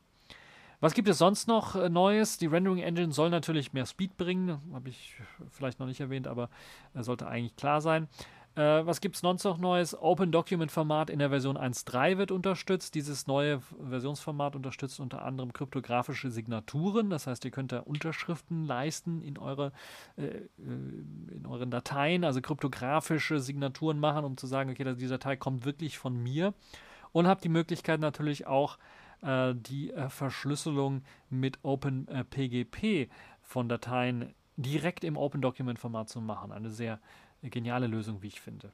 Was 0.82 0.93
gibt 0.93 1.10
es 1.10 1.17
sonst 1.17 1.47
noch 1.47 1.75
äh, 1.75 1.89
Neues? 1.89 2.38
Die 2.38 2.45
Rendering 2.45 2.79
Engine 2.79 3.12
soll 3.12 3.29
natürlich 3.29 3.73
mehr 3.73 3.86
Speed 3.86 4.15
bringen, 4.15 4.62
habe 4.73 4.89
ich 4.89 5.15
vielleicht 5.49 5.79
noch 5.79 5.88
nicht 5.88 5.99
erwähnt, 5.99 6.27
aber 6.27 6.49
äh, 6.93 7.03
sollte 7.03 7.27
eigentlich 7.27 7.55
klar 7.58 7.82
sein. 7.82 8.08
Äh, 8.60 8.86
was 8.86 9.00
gibt 9.00 9.15
es 9.15 9.22
sonst 9.22 9.45
noch 9.45 9.58
Neues? 9.58 9.98
Open 9.98 10.34
Document 10.34 10.69
Format 10.69 11.10
in 11.10 11.19
der 11.19 11.30
Version 11.30 11.58
1.3 11.58 12.17
wird 12.17 12.30
unterstützt. 12.30 12.93
Dieses 12.93 13.26
neue 13.26 13.62
Versionsformat 13.62 14.54
unterstützt 14.54 15.00
unter 15.00 15.24
anderem 15.24 15.54
kryptografische 15.54 16.30
Signaturen. 16.30 17.10
Das 17.10 17.26
heißt, 17.26 17.45
ihr 17.45 17.52
könnt 17.52 17.72
da 17.72 17.80
Unterschriften 17.80 18.65
leisten 18.65 19.22
in, 19.22 19.38
eure, 19.38 19.72
äh, 20.17 20.26
äh 20.26 20.43
in 20.58 21.45
euren 21.48 21.72
Dateien, 21.72 22.26
also 22.26 22.41
kryptografische 22.41 23.39
Signaturen 23.39 23.98
machen, 23.98 24.26
um 24.26 24.36
zu 24.36 24.45
sagen, 24.45 24.69
okay, 24.69 24.93
diese 24.95 25.13
Datei 25.13 25.38
kommt 25.38 25.63
wirklich 25.63 25.98
von 25.98 26.22
mir. 26.22 26.54
Und 27.13 27.28
habt 27.28 27.45
die 27.45 27.50
Möglichkeit 27.50 28.02
natürlich 28.02 28.45
auch 28.45 28.78
äh, 29.22 29.54
die 29.56 29.93
äh, 29.93 30.10
Verschlüsselung 30.10 31.04
mit 31.30 31.60
OpenPGP 31.63 33.10
von 33.41 33.69
Dateien 33.69 34.34
direkt 34.58 35.06
im 35.06 35.15
Open 35.15 35.41
Document 35.41 35.80
Format 35.80 36.10
zu 36.10 36.19
machen. 36.19 36.52
Eine 36.52 36.69
sehr 36.69 37.00
eine 37.41 37.49
geniale 37.49 37.88
Lösung, 37.88 38.21
wie 38.21 38.28
ich 38.28 38.41
finde. 38.41 38.71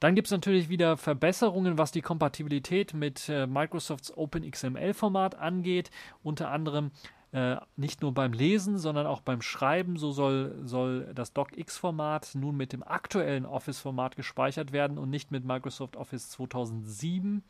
Dann 0.00 0.14
gibt 0.14 0.26
es 0.26 0.32
natürlich 0.32 0.68
wieder 0.68 0.96
Verbesserungen, 0.96 1.78
was 1.78 1.90
die 1.90 2.02
Kompatibilität 2.02 2.92
mit 2.92 3.28
äh, 3.28 3.46
Microsofts 3.46 4.16
OpenXML-Format 4.16 5.36
angeht. 5.36 5.90
Unter 6.22 6.50
anderem 6.50 6.90
äh, 7.32 7.56
nicht 7.76 8.02
nur 8.02 8.12
beim 8.12 8.32
Lesen, 8.32 8.78
sondern 8.78 9.06
auch 9.06 9.20
beim 9.20 9.42
Schreiben. 9.42 9.96
So 9.96 10.12
soll, 10.12 10.60
soll 10.64 11.12
das 11.14 11.32
DocX-Format 11.32 12.34
nun 12.34 12.56
mit 12.56 12.72
dem 12.72 12.82
aktuellen 12.82 13.46
Office-Format 13.46 14.16
gespeichert 14.16 14.72
werden 14.72 14.98
und 14.98 15.10
nicht 15.10 15.30
mit 15.30 15.44
Microsoft 15.44 15.96
Office 15.96 16.30
2007, 16.30 17.42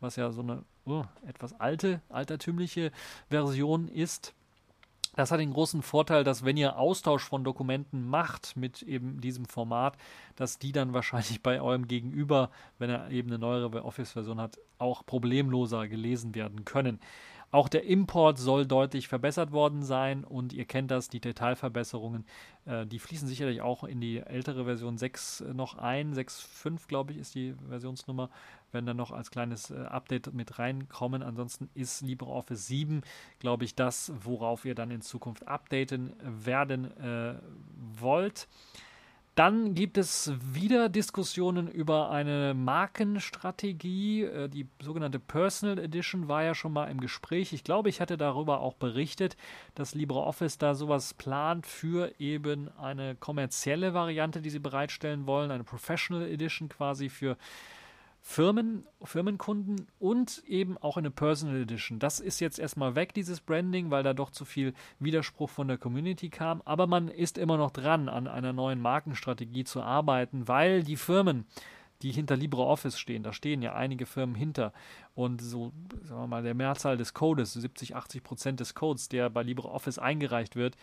was 0.00 0.16
ja 0.16 0.30
so 0.30 0.42
eine 0.42 0.64
oh, 0.84 1.04
etwas 1.26 1.58
alte, 1.58 2.00
altertümliche 2.08 2.92
Version 3.28 3.88
ist. 3.88 4.34
Das 5.20 5.30
hat 5.30 5.38
den 5.38 5.52
großen 5.52 5.82
Vorteil, 5.82 6.24
dass 6.24 6.46
wenn 6.46 6.56
ihr 6.56 6.78
Austausch 6.78 7.24
von 7.24 7.44
Dokumenten 7.44 8.08
macht 8.08 8.56
mit 8.56 8.80
eben 8.80 9.20
diesem 9.20 9.44
Format, 9.44 9.98
dass 10.34 10.58
die 10.58 10.72
dann 10.72 10.94
wahrscheinlich 10.94 11.42
bei 11.42 11.60
eurem 11.60 11.86
Gegenüber, 11.86 12.48
wenn 12.78 12.88
er 12.88 13.10
eben 13.10 13.28
eine 13.28 13.38
neuere 13.38 13.84
Office-Version 13.84 14.40
hat, 14.40 14.58
auch 14.78 15.04
problemloser 15.04 15.88
gelesen 15.88 16.34
werden 16.34 16.64
können. 16.64 17.00
Auch 17.52 17.68
der 17.68 17.84
Import 17.84 18.38
soll 18.38 18.64
deutlich 18.64 19.08
verbessert 19.08 19.52
worden 19.52 19.82
sein 19.82 20.24
und 20.24 20.54
ihr 20.54 20.64
kennt 20.64 20.90
das, 20.90 21.10
die 21.10 21.20
Detailverbesserungen, 21.20 22.24
äh, 22.64 22.86
die 22.86 22.98
fließen 22.98 23.28
sicherlich 23.28 23.60
auch 23.60 23.84
in 23.84 24.00
die 24.00 24.18
ältere 24.20 24.64
Version 24.64 24.96
6 24.96 25.44
noch 25.52 25.76
ein. 25.76 26.14
6.5 26.14 26.86
glaube 26.88 27.12
ich 27.12 27.18
ist 27.18 27.34
die 27.34 27.54
Versionsnummer, 27.68 28.30
werden 28.72 28.86
dann 28.86 28.96
noch 28.96 29.12
als 29.12 29.30
kleines 29.30 29.70
äh, 29.70 29.78
Update 29.78 30.32
mit 30.32 30.58
reinkommen. 30.58 31.22
Ansonsten 31.22 31.70
ist 31.74 32.02
LibreOffice 32.02 32.66
7, 32.66 33.02
glaube 33.38 33.64
ich, 33.64 33.74
das, 33.74 34.12
worauf 34.24 34.64
ihr 34.64 34.74
dann 34.74 34.90
in 34.90 35.00
Zukunft 35.00 35.46
updaten 35.46 36.12
werden 36.22 36.96
äh, 36.98 37.34
wollt. 38.00 38.48
Dann 39.36 39.74
gibt 39.74 39.96
es 39.96 40.32
wieder 40.52 40.88
Diskussionen 40.88 41.66
über 41.66 42.10
eine 42.10 42.52
Markenstrategie. 42.52 44.24
Äh, 44.24 44.48
die 44.48 44.68
sogenannte 44.82 45.18
Personal 45.18 45.78
Edition 45.78 46.28
war 46.28 46.42
ja 46.42 46.54
schon 46.54 46.72
mal 46.72 46.90
im 46.90 47.00
Gespräch. 47.00 47.52
Ich 47.52 47.64
glaube, 47.64 47.88
ich 47.88 48.00
hatte 48.00 48.18
darüber 48.18 48.60
auch 48.60 48.74
berichtet, 48.74 49.36
dass 49.74 49.94
LibreOffice 49.94 50.58
da 50.58 50.74
sowas 50.74 51.14
plant 51.14 51.66
für 51.66 52.12
eben 52.20 52.68
eine 52.76 53.14
kommerzielle 53.14 53.94
Variante, 53.94 54.42
die 54.42 54.50
sie 54.50 54.58
bereitstellen 54.58 55.26
wollen, 55.26 55.50
eine 55.50 55.64
Professional 55.64 56.28
Edition 56.28 56.68
quasi 56.68 57.08
für 57.08 57.38
Firmen, 58.30 58.86
Firmenkunden 59.02 59.88
und 59.98 60.44
eben 60.46 60.78
auch 60.78 60.96
eine 60.96 61.10
Personal 61.10 61.62
Edition. 61.62 61.98
Das 61.98 62.20
ist 62.20 62.38
jetzt 62.38 62.60
erstmal 62.60 62.94
weg, 62.94 63.12
dieses 63.12 63.40
Branding, 63.40 63.90
weil 63.90 64.04
da 64.04 64.14
doch 64.14 64.30
zu 64.30 64.44
viel 64.44 64.72
Widerspruch 65.00 65.50
von 65.50 65.66
der 65.66 65.78
Community 65.78 66.30
kam. 66.30 66.62
Aber 66.64 66.86
man 66.86 67.08
ist 67.08 67.38
immer 67.38 67.56
noch 67.56 67.72
dran, 67.72 68.08
an 68.08 68.28
einer 68.28 68.52
neuen 68.52 68.80
Markenstrategie 68.80 69.64
zu 69.64 69.82
arbeiten, 69.82 70.46
weil 70.46 70.84
die 70.84 70.94
Firmen, 70.94 71.44
die 72.02 72.12
hinter 72.12 72.36
LibreOffice 72.36 73.00
stehen, 73.00 73.24
da 73.24 73.32
stehen 73.32 73.62
ja 73.62 73.74
einige 73.74 74.06
Firmen 74.06 74.36
hinter. 74.36 74.72
Und 75.16 75.42
so, 75.42 75.72
sagen 76.04 76.20
wir 76.20 76.26
mal, 76.28 76.44
der 76.44 76.54
Mehrzahl 76.54 76.96
des 76.96 77.14
Codes, 77.14 77.54
70, 77.54 77.96
80 77.96 78.22
Prozent 78.22 78.60
des 78.60 78.76
Codes, 78.76 79.08
der 79.08 79.28
bei 79.28 79.42
LibreOffice 79.42 79.98
eingereicht 79.98 80.54
wird, 80.54 80.76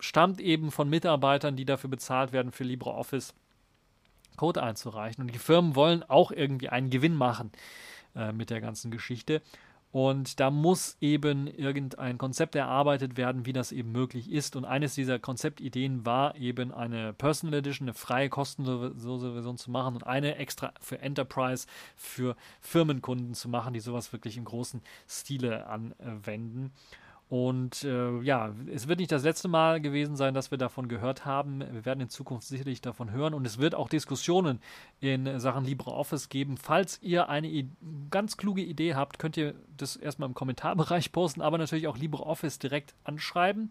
stammt 0.00 0.40
eben 0.40 0.72
von 0.72 0.90
Mitarbeitern, 0.90 1.54
die 1.54 1.66
dafür 1.66 1.88
bezahlt 1.88 2.32
werden 2.32 2.50
für 2.50 2.64
LibreOffice 2.64 3.32
Code 4.36 4.62
einzureichen. 4.62 5.22
Und 5.22 5.34
die 5.34 5.38
Firmen 5.38 5.76
wollen 5.76 6.02
auch 6.02 6.30
irgendwie 6.30 6.68
einen 6.68 6.90
Gewinn 6.90 7.14
machen 7.14 7.52
äh, 8.14 8.32
mit 8.32 8.50
der 8.50 8.60
ganzen 8.60 8.90
Geschichte. 8.90 9.42
Und 9.94 10.40
da 10.40 10.50
muss 10.50 10.96
eben 11.00 11.46
irgendein 11.46 12.18
Konzept 12.18 12.56
erarbeitet 12.56 13.16
werden, 13.16 13.46
wie 13.46 13.52
das 13.52 13.70
eben 13.70 13.92
möglich 13.92 14.28
ist. 14.28 14.56
Und 14.56 14.64
eines 14.64 14.96
dieser 14.96 15.20
Konzeptideen 15.20 16.04
war 16.04 16.34
eben 16.34 16.74
eine 16.74 17.12
Personal 17.12 17.60
Edition, 17.60 17.86
eine 17.86 17.94
freie, 17.94 18.28
kostenlose 18.28 19.32
Version 19.34 19.56
zu 19.56 19.70
machen 19.70 19.94
und 19.94 20.04
eine 20.04 20.34
extra 20.34 20.72
für 20.80 20.98
Enterprise, 20.98 21.68
für 21.94 22.34
Firmenkunden 22.60 23.34
zu 23.34 23.48
machen, 23.48 23.72
die 23.72 23.78
sowas 23.78 24.12
wirklich 24.12 24.36
im 24.36 24.44
großen 24.44 24.82
Stile 25.06 25.68
anwenden. 25.68 26.72
Und 27.28 27.84
äh, 27.84 28.20
ja, 28.20 28.54
es 28.72 28.86
wird 28.86 28.98
nicht 28.98 29.10
das 29.10 29.24
letzte 29.24 29.48
Mal 29.48 29.80
gewesen 29.80 30.14
sein, 30.14 30.34
dass 30.34 30.50
wir 30.50 30.58
davon 30.58 30.88
gehört 30.88 31.24
haben. 31.24 31.60
Wir 31.60 31.84
werden 31.84 32.00
in 32.00 32.08
Zukunft 32.10 32.46
sicherlich 32.46 32.82
davon 32.82 33.10
hören 33.10 33.34
und 33.34 33.46
es 33.46 33.58
wird 33.58 33.74
auch 33.74 33.88
Diskussionen 33.88 34.60
in 35.00 35.40
Sachen 35.40 35.64
LibreOffice 35.64 36.28
geben. 36.28 36.58
Falls 36.58 37.00
ihr 37.02 37.28
eine 37.28 37.48
I 37.48 37.70
ganz 38.10 38.36
kluge 38.36 38.62
Idee 38.62 38.94
habt, 38.94 39.18
könnt 39.18 39.36
ihr 39.36 39.54
das 39.76 39.96
erstmal 39.96 40.28
im 40.28 40.34
Kommentarbereich 40.34 41.12
posten, 41.12 41.40
aber 41.40 41.56
natürlich 41.58 41.88
auch 41.88 41.96
LibreOffice 41.96 42.58
direkt 42.58 42.94
anschreiben 43.04 43.70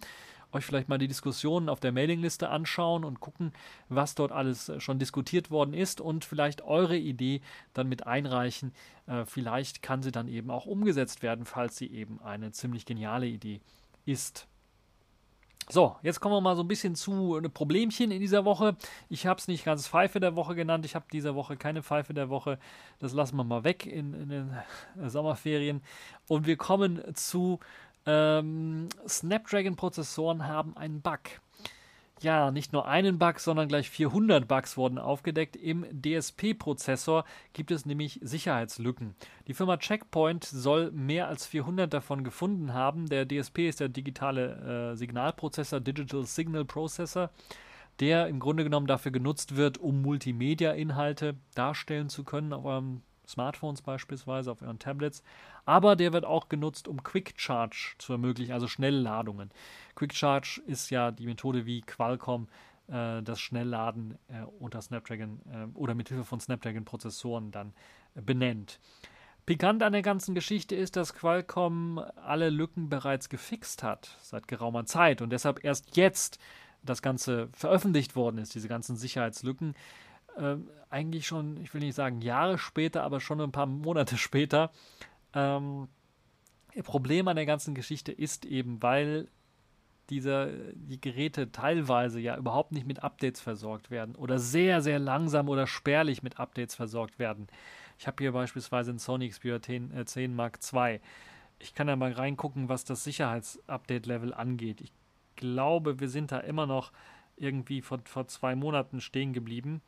euch 0.54 0.66
vielleicht 0.66 0.90
mal 0.90 0.98
die 0.98 1.08
Diskussionen 1.08 1.70
auf 1.70 1.80
der 1.80 1.92
Mailingliste 1.92 2.50
anschauen 2.50 3.04
und 3.04 3.20
gucken, 3.20 3.54
was 3.90 4.16
dort 4.16 4.32
alles 4.32 4.70
äh, 4.70 4.80
schon 4.80 5.00
diskutiert 5.00 5.52
worden 5.52 5.74
ist 5.74 6.02
und 6.02 6.26
vielleicht 6.26 6.62
eure 6.62 6.98
Idee 6.98 7.42
dann 7.74 7.90
mit 7.90 8.08
einreichen. 8.08 8.74
Äh, 9.08 9.26
vielleicht 9.26 9.82
kann 9.82 10.02
sie 10.02 10.12
dann 10.12 10.28
eben 10.28 10.52
auch 10.52 10.66
umgesetzt 10.66 11.22
werden, 11.22 11.46
falls 11.46 11.78
sie 11.78 11.88
eben 11.88 12.22
eine 12.22 12.52
ziemlich 12.52 12.86
geniale 12.86 13.28
Idee 13.28 13.62
ist. 14.06 14.48
So, 15.70 15.96
jetzt 16.02 16.20
kommen 16.20 16.36
wir 16.36 16.42
mal 16.42 16.58
so 16.58 16.64
ein 16.64 16.68
bisschen 16.68 16.94
zu 16.96 17.36
einem 17.36 17.52
Problemchen 17.52 18.12
in 18.12 18.20
dieser 18.20 18.44
Woche. 18.44 18.76
Ich 19.10 19.26
habe 19.26 19.40
es 19.40 19.48
nicht 19.48 19.64
ganz 19.64 19.88
Pfeife 19.88 20.20
der 20.20 20.36
Woche 20.36 20.56
genannt. 20.56 20.86
Ich 20.86 20.94
habe 20.94 21.06
diese 21.12 21.36
Woche 21.36 21.56
keine 21.56 21.82
Pfeife 21.82 22.14
der 22.14 22.30
Woche. 22.30 22.60
Das 23.00 23.14
lassen 23.14 23.38
wir 23.38 23.46
mal 23.46 23.64
weg 23.64 23.86
in, 23.86 24.14
in 24.14 24.30
den 24.30 24.58
Sommerferien. 25.08 25.82
Und 26.28 26.48
wir 26.48 26.58
kommen 26.58 27.02
zu 27.16 27.60
ähm, 28.06 28.90
Snapdragon-Prozessoren 29.08 30.48
haben 30.48 30.76
einen 30.78 31.02
Bug. 31.02 31.20
Ja, 32.24 32.52
nicht 32.52 32.72
nur 32.72 32.88
einen 32.88 33.20
Bug, 33.20 33.40
sondern 33.40 33.68
gleich 33.68 33.90
400 33.90 34.48
Bugs 34.48 34.78
wurden 34.78 34.98
aufgedeckt. 34.98 35.58
Im 35.58 35.86
DSP-Prozessor 35.92 37.26
gibt 37.52 37.70
es 37.70 37.86
nämlich 37.86 38.18
Sicherheitslücken. 38.24 39.14
Die 39.48 39.54
Firma 39.54 39.76
Checkpoint 39.76 40.46
soll 40.46 40.92
mehr 40.92 41.28
als 41.28 41.46
400 41.46 41.94
davon 41.94 42.24
gefunden 42.24 42.74
haben. 42.74 43.10
Der 43.10 43.28
DSP 43.28 43.68
ist 43.68 43.82
der 43.82 43.90
digitale 43.90 44.94
äh, 44.94 44.96
Signalprozessor, 44.96 45.82
Digital 45.82 46.24
Signal 46.24 46.64
Processor, 46.64 47.30
der 48.00 48.28
im 48.28 48.40
Grunde 48.40 48.64
genommen 48.64 48.88
dafür 48.88 49.12
genutzt 49.12 49.58
wird, 49.58 49.78
um 49.78 50.02
Multimedia-Inhalte 50.02 51.36
darstellen 51.56 52.08
zu 52.08 52.24
können 52.24 52.54
auf 52.54 52.64
eurem 52.64 53.02
Smartphones 53.28 53.82
beispielsweise, 53.82 54.52
auf 54.52 54.62
euren 54.62 54.80
Tablets. 54.80 55.24
Aber 55.66 55.96
der 55.96 56.14
wird 56.14 56.26
auch 56.26 56.50
genutzt, 56.50 56.88
um 56.88 57.04
Quick 57.04 57.34
Charge 57.38 57.96
zu 57.98 58.14
ermöglichen, 58.14 58.54
also 58.54 58.68
Schnelladungen. 58.68 59.52
Quick 59.96 60.14
Charge 60.14 60.62
ist 60.68 60.90
ja 60.90 61.12
die 61.12 61.26
Methode, 61.26 61.66
wie 61.66 61.82
Qualcomm 61.82 62.48
äh, 62.88 63.22
das 63.22 63.40
Schnellladen 63.40 64.18
äh, 64.28 64.44
unter 64.60 64.82
Snapdragon 64.82 65.40
äh, 65.52 65.78
oder 65.78 65.96
mit 65.96 66.10
Hilfe 66.10 66.26
von 66.26 66.40
Snapdragon-Prozessoren 66.40 67.52
dann 67.52 67.74
äh, 68.16 68.22
benennt. 68.22 68.80
Pikant 69.46 69.84
an 69.84 69.92
der 69.92 70.02
ganzen 70.02 70.36
Geschichte 70.36 70.76
ist, 70.76 70.96
dass 70.96 71.14
Qualcomm 71.14 72.00
alle 72.16 72.50
Lücken 72.50 72.88
bereits 72.88 73.28
gefixt 73.28 73.84
hat 73.84 74.18
seit 74.22 74.48
geraumer 74.48 74.86
Zeit 74.86 75.22
und 75.22 75.32
deshalb 75.32 75.64
erst 75.66 75.98
jetzt 75.98 76.40
das 76.82 77.02
Ganze 77.02 77.50
veröffentlicht 77.54 78.16
worden 78.16 78.38
ist, 78.38 78.56
diese 78.56 78.68
ganzen 78.68 78.96
Sicherheitslücken 78.96 79.76
äh, 80.38 80.58
eigentlich 80.90 81.26
schon, 81.26 81.58
ich 81.58 81.74
will 81.74 81.82
nicht 81.82 81.96
sagen 81.96 82.22
Jahre 82.22 82.58
später, 82.58 83.04
aber 83.04 83.20
schon 83.20 83.42
ein 83.42 83.52
paar 83.52 83.66
Monate 83.66 84.18
später. 84.18 84.72
Ähm, 85.34 85.88
Problem 86.84 87.28
an 87.28 87.36
der 87.36 87.46
ganzen 87.46 87.76
Geschichte 87.76 88.12
ist 88.12 88.46
eben, 88.46 88.82
weil 88.82 89.28
dieser, 90.10 90.48
die 90.74 91.00
Geräte 91.00 91.52
teilweise 91.52 92.20
ja 92.20 92.38
überhaupt 92.38 92.72
nicht 92.72 92.88
mit 92.88 93.04
Updates 93.04 93.42
versorgt 93.42 93.90
werden 93.90 94.16
oder 94.16 94.40
sehr, 94.40 94.82
sehr 94.82 95.00
langsam 95.00 95.50
oder 95.50 95.68
spärlich 95.68 96.24
mit 96.24 96.40
Updates 96.40 96.76
versorgt 96.76 97.20
werden. 97.20 97.48
Ich 97.98 98.08
habe 98.08 98.22
hier 98.22 98.32
beispielsweise 98.32 98.92
einen 98.92 99.00
Sony 99.00 99.30
Xperia 99.30 99.62
10, 99.62 99.96
äh, 99.96 100.06
10 100.06 100.36
Mark 100.36 100.60
II. 100.74 101.00
Ich 101.60 101.74
kann 101.74 101.88
da 101.88 101.96
mal 101.96 102.12
reingucken, 102.12 102.70
was 102.70 102.84
das 102.84 103.04
Sicherheitsupdate-Level 103.04 104.34
angeht. 104.34 104.82
Ich 104.82 104.92
glaube, 105.36 106.00
wir 106.00 106.10
sind 106.10 106.32
da 106.32 106.40
immer 106.40 106.66
noch 106.66 106.92
irgendwie 107.38 107.82
vor, 107.82 108.00
vor 108.04 108.28
zwei 108.28 108.56
Monaten 108.56 109.00
stehen 109.00 109.34
geblieben. 109.34 109.82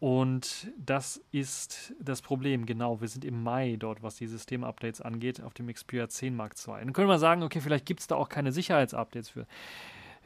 Und 0.00 0.68
das 0.76 1.20
ist 1.32 1.92
das 2.00 2.22
Problem, 2.22 2.66
genau. 2.66 3.00
Wir 3.00 3.08
sind 3.08 3.24
im 3.24 3.42
Mai 3.42 3.76
dort, 3.78 4.02
was 4.02 4.16
die 4.16 4.28
Systemupdates 4.28 5.00
angeht, 5.00 5.42
auf 5.42 5.54
dem 5.54 5.66
Xperia 5.72 6.08
10 6.08 6.36
Mark 6.36 6.54
II. 6.66 6.74
Dann 6.74 6.92
können 6.92 7.08
wir 7.08 7.18
sagen, 7.18 7.42
okay, 7.42 7.60
vielleicht 7.60 7.84
gibt 7.84 8.00
es 8.00 8.06
da 8.06 8.14
auch 8.14 8.28
keine 8.28 8.52
Sicherheitsupdates 8.52 9.30
für. 9.30 9.46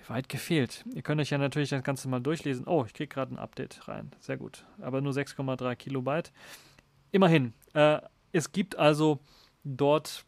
Weit 0.08 0.28
gefehlt. 0.28 0.84
Ihr 0.92 1.02
könnt 1.02 1.20
euch 1.20 1.30
ja 1.30 1.38
natürlich 1.38 1.70
das 1.70 1.84
Ganze 1.84 2.08
mal 2.08 2.20
durchlesen. 2.20 2.66
Oh, 2.66 2.84
ich 2.84 2.92
kriege 2.92 3.06
gerade 3.06 3.32
ein 3.34 3.38
Update 3.38 3.86
rein. 3.86 4.10
Sehr 4.18 4.36
gut. 4.36 4.66
Aber 4.80 5.00
nur 5.00 5.12
6,3 5.12 5.76
Kilobyte. 5.76 6.32
Immerhin. 7.12 7.52
Äh, 7.72 8.00
es 8.32 8.50
gibt 8.50 8.76
also 8.76 9.20
dort 9.62 10.24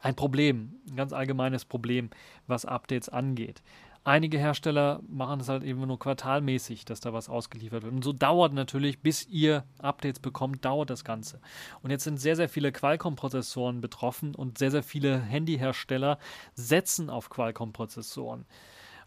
ein 0.00 0.14
Problem, 0.14 0.80
ein 0.88 0.96
ganz 0.96 1.12
allgemeines 1.12 1.66
Problem, 1.66 2.10
was 2.46 2.64
Updates 2.64 3.08
angeht. 3.10 3.62
Einige 4.02 4.38
Hersteller 4.38 5.00
machen 5.08 5.40
es 5.40 5.48
halt 5.50 5.62
eben 5.62 5.86
nur 5.86 5.98
quartalmäßig, 5.98 6.86
dass 6.86 7.00
da 7.00 7.12
was 7.12 7.28
ausgeliefert 7.28 7.82
wird. 7.82 7.92
Und 7.92 8.02
so 8.02 8.14
dauert 8.14 8.54
natürlich, 8.54 9.00
bis 9.00 9.26
ihr 9.26 9.64
Updates 9.78 10.20
bekommt, 10.20 10.64
dauert 10.64 10.88
das 10.88 11.04
Ganze. 11.04 11.40
Und 11.82 11.90
jetzt 11.90 12.04
sind 12.04 12.18
sehr, 12.18 12.34
sehr 12.34 12.48
viele 12.48 12.72
Qualcomm-Prozessoren 12.72 13.82
betroffen 13.82 14.34
und 14.34 14.56
sehr, 14.56 14.70
sehr 14.70 14.82
viele 14.82 15.20
Handyhersteller 15.20 16.18
setzen 16.54 17.10
auf 17.10 17.28
Qualcomm-Prozessoren. 17.28 18.46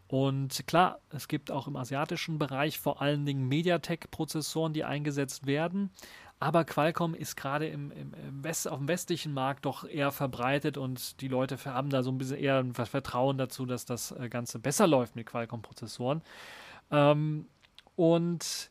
Und 0.07 0.67
klar, 0.67 0.99
es 1.09 1.27
gibt 1.27 1.49
auch 1.49 1.65
im 1.65 1.75
asiatischen 1.75 2.37
Bereich 2.37 2.79
vor 2.79 3.01
allen 3.01 3.25
Dingen 3.25 3.47
MediaTek-Prozessoren, 3.47 4.71
die 4.71 4.83
eingesetzt 4.83 5.47
werden. 5.47 5.89
Aber 6.43 6.65
Qualcomm 6.65 7.15
ist 7.15 7.37
gerade 7.37 7.69
im, 7.69 7.89
im, 7.91 8.13
im 8.15 8.43
West, 8.43 8.69
auf 8.69 8.77
dem 8.77 8.89
westlichen 8.89 9.33
Markt 9.33 9.63
doch 9.63 9.85
eher 9.85 10.11
verbreitet 10.11 10.77
und 10.77 11.21
die 11.21 11.29
Leute 11.29 11.57
haben 11.63 11.89
da 11.89 12.03
so 12.03 12.11
ein 12.11 12.17
bisschen 12.17 12.37
eher 12.37 12.57
ein 12.57 12.73
Vertrauen 12.73 13.37
dazu, 13.37 13.65
dass 13.65 13.85
das 13.85 14.11
äh, 14.11 14.27
Ganze 14.27 14.59
besser 14.59 14.85
läuft 14.85 15.15
mit 15.15 15.25
Qualcomm-Prozessoren. 15.25 16.21
Ähm, 16.91 17.47
und 17.95 18.69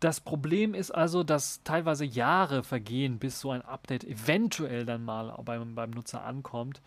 das 0.00 0.22
Problem 0.22 0.72
ist 0.72 0.90
also, 0.90 1.22
dass 1.22 1.62
teilweise 1.64 2.06
Jahre 2.06 2.62
vergehen, 2.62 3.18
bis 3.18 3.40
so 3.40 3.50
ein 3.50 3.60
Update 3.60 4.04
eventuell 4.04 4.86
dann 4.86 5.04
mal 5.04 5.38
beim, 5.44 5.74
beim 5.74 5.90
Nutzer 5.90 6.24
ankommt. 6.24 6.80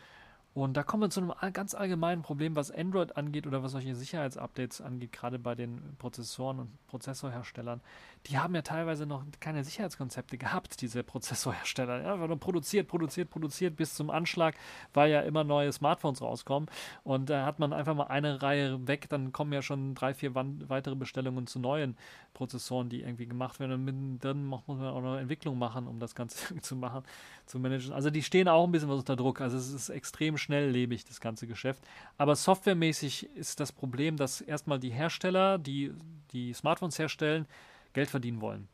Und 0.58 0.76
da 0.76 0.82
kommen 0.82 1.04
wir 1.04 1.10
zu 1.12 1.22
einem 1.22 1.54
ganz 1.54 1.76
allgemeinen 1.76 2.24
Problem, 2.24 2.56
was 2.56 2.72
Android 2.72 3.16
angeht 3.16 3.46
oder 3.46 3.62
was 3.62 3.74
solche 3.74 3.94
Sicherheitsupdates 3.94 4.82
angeht, 4.82 5.12
gerade 5.12 5.38
bei 5.38 5.54
den 5.54 5.96
Prozessoren 6.00 6.58
und 6.58 6.88
Prozessorherstellern. 6.88 7.80
Die 8.26 8.40
haben 8.40 8.56
ja 8.56 8.64
teilweise 8.64 9.06
noch 9.06 9.24
keine 9.40 9.64
Sicherheitskonzepte 9.64 10.40
gehabt, 10.40 10.82
diese 10.82 11.04
Prozessorhersteller. 11.04 12.02
Ja, 12.02 12.20
weil 12.20 12.36
produziert, 12.38 12.88
produziert, 12.88 13.30
produziert 13.30 13.76
bis 13.76 13.94
zum 13.94 14.10
Anschlag, 14.10 14.56
weil 14.96 15.12
ja 15.12 15.22
immer 15.22 15.44
neue 15.44 15.72
Smartphones 15.72 16.24
rauskommen. 16.24 16.70
Und 17.04 17.30
da 17.30 17.46
hat 17.46 17.60
man 17.60 17.72
einfach 17.72 17.94
mal 17.94 18.08
eine 18.08 18.42
Reihe 18.42 18.88
weg, 18.88 19.10
dann 19.10 19.32
kommen 19.32 19.54
ja 19.54 19.62
schon 19.62 19.94
drei, 19.94 20.16
vier 20.16 20.34
weitere 20.34 20.96
Bestellungen 20.96 21.46
zu 21.46 21.60
neuen 21.60 21.96
Prozessoren, 22.34 22.90
die 22.90 23.02
irgendwie 23.02 23.28
gemacht 23.28 23.60
werden. 23.60 23.74
Und 23.74 23.86
mittendrin 23.86 24.44
muss 24.44 24.62
man 24.66 24.84
auch 24.88 25.02
noch 25.02 25.18
Entwicklung 25.18 25.60
machen, 25.60 25.86
um 25.86 26.00
das 26.00 26.16
Ganze 26.16 26.56
zu 26.62 26.76
machen, 26.76 27.04
zu 27.46 27.60
managen. 27.60 27.94
Also 27.94 28.10
die 28.10 28.24
stehen 28.24 28.48
auch 28.48 28.64
ein 28.64 28.72
bisschen 28.72 28.90
was 28.90 29.00
unter 29.00 29.16
Druck. 29.16 29.40
Also 29.40 29.56
es 29.56 29.72
ist 29.72 29.90
extrem 29.90 30.38
schnelllebig, 30.48 31.06
das 31.06 31.22
ganze 31.22 31.46
Geschäft. 31.46 31.84
Aber 32.18 32.36
softwaremäßig 32.36 33.36
ist 33.36 33.60
das 33.60 33.72
Problem, 33.72 34.18
dass 34.18 34.42
erstmal 34.42 34.80
die 34.80 34.90
Hersteller, 34.90 35.58
die 35.58 35.94
die 36.32 36.54
Smartphones 36.54 36.98
herstellen, 36.98 37.46
Geld 37.94 38.10
verdienen 38.10 38.42
wollen. 38.42 38.68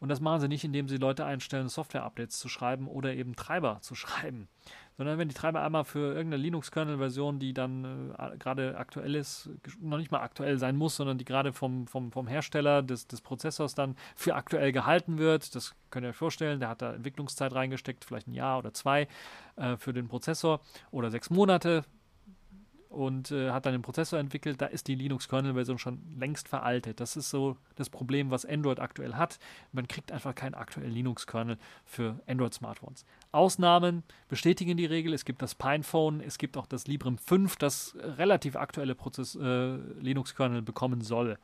Und 0.00 0.08
das 0.08 0.20
machen 0.20 0.40
sie 0.40 0.48
nicht, 0.48 0.64
indem 0.64 0.88
sie 0.88 0.96
Leute 0.96 1.26
einstellen, 1.26 1.68
Software-Updates 1.68 2.38
zu 2.38 2.48
schreiben 2.48 2.88
oder 2.88 3.14
eben 3.14 3.36
Treiber 3.36 3.78
zu 3.82 3.94
schreiben. 3.94 4.48
Sondern 4.96 5.18
wenn 5.18 5.28
die 5.28 5.34
Treiber 5.34 5.62
einmal 5.62 5.84
für 5.84 6.14
irgendeine 6.14 6.42
Linux-Kernel-Version, 6.42 7.38
die 7.38 7.54
dann 7.54 8.14
äh, 8.18 8.36
gerade 8.38 8.76
aktuell 8.76 9.14
ist, 9.14 9.50
noch 9.80 9.98
nicht 9.98 10.10
mal 10.10 10.20
aktuell 10.20 10.58
sein 10.58 10.76
muss, 10.76 10.96
sondern 10.96 11.18
die 11.18 11.24
gerade 11.24 11.52
vom, 11.52 11.86
vom, 11.86 12.12
vom 12.12 12.26
Hersteller 12.26 12.82
des, 12.82 13.06
des 13.06 13.20
Prozessors 13.20 13.74
dann 13.74 13.94
für 14.16 14.34
aktuell 14.34 14.72
gehalten 14.72 15.18
wird, 15.18 15.54
das 15.54 15.74
könnt 15.90 16.04
ihr 16.04 16.10
euch 16.10 16.16
vorstellen, 16.16 16.60
der 16.60 16.70
hat 16.70 16.82
da 16.82 16.94
Entwicklungszeit 16.94 17.54
reingesteckt, 17.54 18.04
vielleicht 18.04 18.26
ein 18.26 18.34
Jahr 18.34 18.58
oder 18.58 18.72
zwei 18.74 19.06
äh, 19.56 19.76
für 19.76 19.92
den 19.92 20.08
Prozessor 20.08 20.60
oder 20.90 21.10
sechs 21.10 21.30
Monate, 21.30 21.84
und 22.90 23.30
äh, 23.30 23.50
hat 23.52 23.66
dann 23.66 23.72
den 23.72 23.82
Prozessor 23.82 24.18
entwickelt. 24.18 24.60
Da 24.60 24.66
ist 24.66 24.88
die 24.88 24.96
Linux-Kernel-Version 24.96 25.78
schon 25.78 26.00
längst 26.18 26.48
veraltet. 26.48 27.00
Das 27.00 27.16
ist 27.16 27.30
so 27.30 27.56
das 27.76 27.88
Problem, 27.88 28.30
was 28.30 28.44
Android 28.44 28.80
aktuell 28.80 29.14
hat. 29.14 29.38
Man 29.72 29.86
kriegt 29.88 30.10
einfach 30.10 30.34
keinen 30.34 30.54
aktuellen 30.54 30.90
Linux-Kernel 30.90 31.56
für 31.84 32.20
Android-Smartphones. 32.26 33.06
Ausnahmen 33.30 34.02
bestätigen 34.28 34.76
die 34.76 34.86
Regel. 34.86 35.14
Es 35.14 35.24
gibt 35.24 35.40
das 35.40 35.54
Pinephone, 35.54 36.20
es 36.20 36.36
gibt 36.36 36.56
auch 36.56 36.66
das 36.66 36.88
Librem 36.88 37.16
5, 37.16 37.56
das 37.56 37.96
relativ 37.96 38.56
aktuelle 38.56 38.92
äh, 38.92 39.76
Linux-Kernel 40.00 40.62
bekommen 40.62 41.00
soll. 41.00 41.38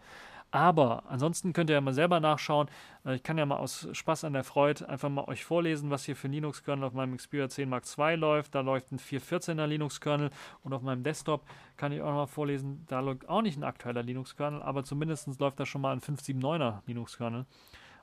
Aber 0.51 1.03
ansonsten 1.09 1.53
könnt 1.53 1.70
ihr 1.70 1.74
ja 1.74 1.80
mal 1.80 1.92
selber 1.92 2.20
nachschauen. 2.20 2.68
Äh, 3.05 3.16
ich 3.16 3.22
kann 3.22 3.36
ja 3.36 3.44
mal 3.44 3.57
aus 3.57 3.88
Spaß 3.92 4.24
an 4.24 4.32
der 4.32 4.44
Freude 4.44 4.88
einfach 4.88 5.09
mal 5.09 5.24
euch 5.28 5.44
vorlesen, 5.44 5.90
was 5.90 6.05
hier 6.05 6.16
für 6.16 6.28
Linux-Kernel 6.28 6.84
auf 6.84 6.92
meinem 6.92 7.16
Xperia 7.16 7.49
10 7.49 7.68
Mark 7.68 7.84
II 7.99 8.16
läuft. 8.16 8.55
Da 8.55 8.61
läuft 8.61 8.92
ein 8.92 8.99
4.14er 8.99 9.66
Linux-Kernel 9.66 10.30
und 10.62 10.72
auf 10.72 10.82
meinem 10.82 11.03
Desktop 11.03 11.44
kann 11.76 11.92
ich 11.92 12.01
auch 12.01 12.07
noch 12.07 12.14
mal 12.14 12.26
vorlesen, 12.26 12.84
da 12.86 13.01
läuft 13.01 13.28
auch 13.28 13.42
nicht 13.42 13.59
ein 13.59 13.64
aktueller 13.64 14.03
Linux-Kernel, 14.03 14.62
aber 14.62 14.84
zumindest 14.84 15.38
läuft 15.40 15.61
da 15.61 15.66
schon 15.66 15.80
mal 15.80 15.92
ein 15.92 16.01
5.7.9er 16.01 16.80
Linux-Kernel. 16.86 17.44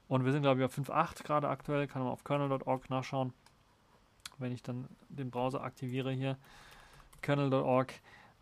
Und 0.08 0.26
wir 0.26 0.32
sind, 0.32 0.41
glaube 0.41 0.60
ich, 0.60 0.66
auf 0.66 0.78
5.8 0.78 1.24
gerade 1.24 1.48
aktuell. 1.50 1.88
Kann 1.88 2.04
man 2.04 2.12
auf 2.12 2.24
kernel.org 2.24 2.89
nachschauen, 2.89 3.34
wenn 4.38 4.52
ich 4.52 4.62
dann 4.62 4.88
den 5.10 5.32
Browser 5.32 5.64
aktiviere 5.64 6.12
hier. 6.12 6.38
kernel.org. 7.22 7.94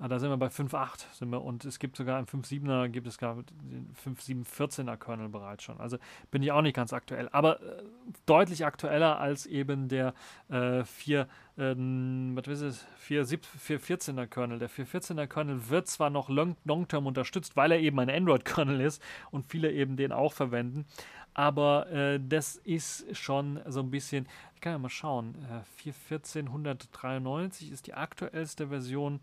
Ah, 0.04 0.08
da 0.08 0.18
sind 0.18 0.32
wir 0.32 0.38
bei 0.38 0.48
5.8 0.48 1.14
sind 1.14 1.30
wir 1.30 1.44
und 1.44 1.64
es 1.64 1.78
gibt 1.78 1.96
sogar 1.96 2.18
im 2.18 2.26
5.7er 2.26 2.88
gibt 2.88 3.06
es 3.06 3.20
gar 3.20 3.36
den 3.36 3.94
5.7.14er 4.04 4.98
Kernel 4.98 5.30
bereits 5.30 5.64
schon. 5.64 5.80
Also 5.80 6.00
bin 6.32 6.42
ich 6.42 6.52
auch 6.52 6.64
nicht 6.64 6.76
ganz 6.76 6.92
aktuell, 6.92 7.30
aber 7.32 7.62
äh, 7.62 7.84
deutlich 8.26 8.66
aktueller 8.66 9.20
als 9.20 9.46
eben 9.46 9.90
der 9.90 10.16
äh, 10.50 10.84
4 10.84 11.28
äh, 11.58 11.76
was 11.76 12.48
ist 12.48 12.62
es 12.62 12.88
4.14er 13.08 14.26
Kernel. 14.26 14.58
Der 14.58 14.72
4.14er 14.72 15.28
Kernel 15.28 15.70
wird 15.70 15.88
zwar 15.88 16.10
noch 16.10 16.30
long-term 16.30 17.06
unterstützt, 17.06 17.56
weil 17.56 17.72
er 17.72 17.80
eben 17.80 18.00
ein 18.00 18.10
Android 18.10 18.44
Kernel 18.44 18.82
ist 18.82 19.04
und 19.30 19.46
viele 19.46 19.72
eben 19.72 19.98
den 19.98 20.12
auch 20.12 20.34
verwenden, 20.34 20.88
aber 21.36 21.90
äh, 21.92 22.20
das 22.20 22.56
ist 22.56 23.16
schon 23.16 23.60
so 23.68 23.82
ein 23.82 23.92
bisschen, 23.92 24.28
ich 24.56 24.62
kann 24.62 24.74
ja 24.74 24.80
mal 24.80 24.90
schauen, 24.90 25.36
äh, 25.50 25.90
4.14.193 25.90 27.72
ist 27.72 27.86
die 27.86 27.94
aktuellste 27.94 28.68
Version 28.68 29.20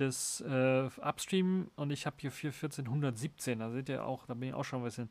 des 0.00 0.40
äh, 0.42 0.88
Upstream 1.00 1.70
und 1.76 1.90
ich 1.90 2.06
habe 2.06 2.16
hier 2.18 2.32
4.14.117. 2.32 3.58
Da 3.58 3.70
seht 3.70 3.88
ihr 3.88 4.04
auch, 4.04 4.26
da 4.26 4.34
bin 4.34 4.50
ich 4.50 4.54
auch 4.54 4.64
schon 4.64 4.80
ein 4.80 4.84
bisschen 4.84 5.08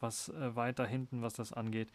was 0.00 0.28
äh, 0.28 0.54
weiter 0.54 0.86
hinten, 0.86 1.22
was 1.22 1.34
das 1.34 1.52
angeht. 1.52 1.90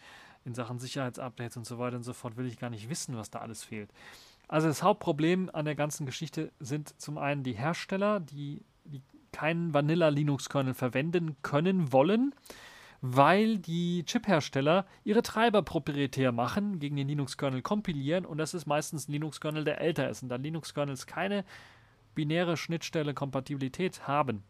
In 0.46 0.54
Sachen 0.54 0.80
Sicherheitsupdates 0.80 1.58
und 1.58 1.66
so 1.66 1.80
weiter 1.80 1.96
und 1.96 2.04
so 2.04 2.14
fort 2.14 2.38
will 2.38 2.46
ich 2.46 2.60
gar 2.60 2.70
nicht 2.70 2.90
wissen, 2.90 3.16
was 3.16 3.30
da 3.30 3.40
alles 3.40 3.64
fehlt. 3.64 3.90
Also 4.48 4.68
das 4.68 4.84
Hauptproblem 4.84 5.50
an 5.54 5.66
der 5.66 5.76
ganzen 5.76 6.06
Geschichte 6.06 6.52
sind 6.60 7.00
zum 7.02 7.18
einen 7.18 7.44
die 7.44 7.54
Hersteller, 7.54 8.20
die, 8.20 8.62
die 8.84 9.02
keinen 9.32 9.74
Vanilla 9.74 10.10
Linux 10.10 10.50
Kernel 10.50 10.74
verwenden 10.74 11.38
können 11.42 11.92
wollen, 11.92 12.36
weil 13.02 13.58
die 13.58 14.06
Chip-Hersteller 14.06 14.86
ihre 15.04 15.24
Treiber 15.24 15.62
proprietär 15.62 16.32
machen, 16.32 16.80
gegen 16.80 16.96
den 16.96 17.08
Linux 17.08 17.38
Kernel 17.38 17.62
kompilieren 17.62 18.26
und 18.26 18.38
das 18.38 18.54
ist 18.54 18.66
meistens 18.66 19.08
ein 19.08 19.14
Linux 19.14 19.42
Kernel, 19.42 19.64
der 19.64 19.82
älter 19.82 20.10
ist. 20.10 20.24
Und 20.24 20.30
da 20.30 20.36
Linux 20.36 20.74
Kernels 20.74 21.08
keine 21.08 21.44
binäre 22.16 22.58
Schnittstelle 22.58 23.14
Kompatibilität 23.14 24.08
haben. 24.08 24.44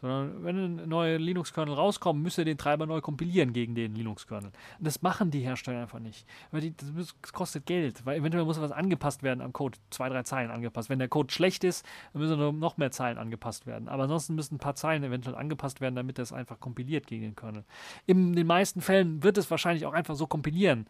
Sondern 0.00 0.44
wenn 0.44 0.56
ein 0.56 0.88
neuer 0.88 1.18
Linux-Kernel 1.18 1.74
rauskommt, 1.74 2.22
müsst 2.22 2.38
ihr 2.38 2.46
den 2.46 2.56
Treiber 2.56 2.86
neu 2.86 3.02
kompilieren 3.02 3.52
gegen 3.52 3.74
den 3.74 3.94
Linux-Kernel. 3.94 4.50
Das 4.78 5.02
machen 5.02 5.30
die 5.30 5.40
Hersteller 5.40 5.82
einfach 5.82 5.98
nicht. 5.98 6.26
Weil 6.50 6.62
die, 6.62 6.74
das 6.74 7.14
kostet 7.32 7.66
Geld, 7.66 8.06
weil 8.06 8.18
eventuell 8.18 8.44
muss 8.44 8.60
was 8.60 8.72
angepasst 8.72 9.22
werden 9.22 9.42
am 9.42 9.52
Code. 9.52 9.78
Zwei, 9.90 10.08
drei 10.08 10.22
Zeilen 10.22 10.50
angepasst. 10.50 10.88
Wenn 10.88 10.98
der 10.98 11.08
Code 11.08 11.30
schlecht 11.30 11.64
ist, 11.64 11.84
dann 12.12 12.22
müssen 12.22 12.58
noch 12.58 12.78
mehr 12.78 12.90
Zeilen 12.90 13.18
angepasst 13.18 13.66
werden. 13.66 13.88
Aber 13.88 14.04
ansonsten 14.04 14.34
müssen 14.34 14.54
ein 14.54 14.58
paar 14.58 14.74
Zeilen 14.74 15.04
eventuell 15.04 15.36
angepasst 15.36 15.82
werden, 15.82 15.96
damit 15.96 16.18
das 16.18 16.32
einfach 16.32 16.60
kompiliert 16.60 17.06
gegen 17.06 17.22
den 17.22 17.36
Kernel. 17.36 17.64
In 18.06 18.32
den 18.32 18.46
meisten 18.46 18.80
Fällen 18.80 19.22
wird 19.22 19.36
es 19.36 19.50
wahrscheinlich 19.50 19.84
auch 19.84 19.92
einfach 19.92 20.14
so 20.14 20.26
kompilieren. 20.26 20.86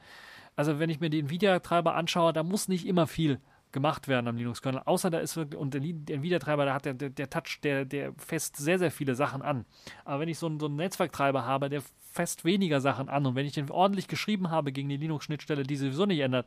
Also 0.54 0.78
wenn 0.78 0.90
ich 0.90 1.00
mir 1.00 1.10
den 1.10 1.26
Nvidia-Treiber 1.26 1.96
anschaue, 1.96 2.32
da 2.32 2.44
muss 2.44 2.68
nicht 2.68 2.86
immer 2.86 3.08
viel 3.08 3.40
gemacht 3.72 4.08
werden 4.08 4.28
am 4.28 4.36
Linux-Kernel. 4.36 4.82
Außer 4.84 5.10
da 5.10 5.18
ist 5.18 5.36
wirklich, 5.36 5.60
und 5.60 5.74
der, 5.74 5.80
der 5.80 6.16
Nvidia-Treiber, 6.16 6.64
da 6.64 6.74
hat 6.74 6.84
der, 6.84 6.94
der, 6.94 7.10
der, 7.10 7.30
Touch, 7.30 7.60
der, 7.62 7.84
der 7.84 8.12
fest 8.14 8.56
sehr, 8.56 8.78
sehr 8.78 8.90
viele 8.90 9.14
Sachen 9.14 9.42
an. 9.42 9.64
Aber 10.04 10.20
wenn 10.20 10.28
ich 10.28 10.38
so 10.38 10.46
einen, 10.46 10.58
so 10.58 10.66
einen 10.66 10.76
Netzwerktreiber 10.76 11.44
habe, 11.44 11.68
der 11.68 11.82
fest 12.12 12.44
weniger 12.44 12.80
Sachen 12.80 13.08
an 13.08 13.24
und 13.26 13.34
wenn 13.34 13.46
ich 13.46 13.52
den 13.52 13.70
ordentlich 13.70 14.08
geschrieben 14.08 14.50
habe 14.50 14.72
gegen 14.72 14.88
die 14.88 14.96
Linux-Schnittstelle, 14.96 15.62
die 15.62 15.76
sowieso 15.76 16.06
nicht 16.06 16.20
ändert, 16.20 16.46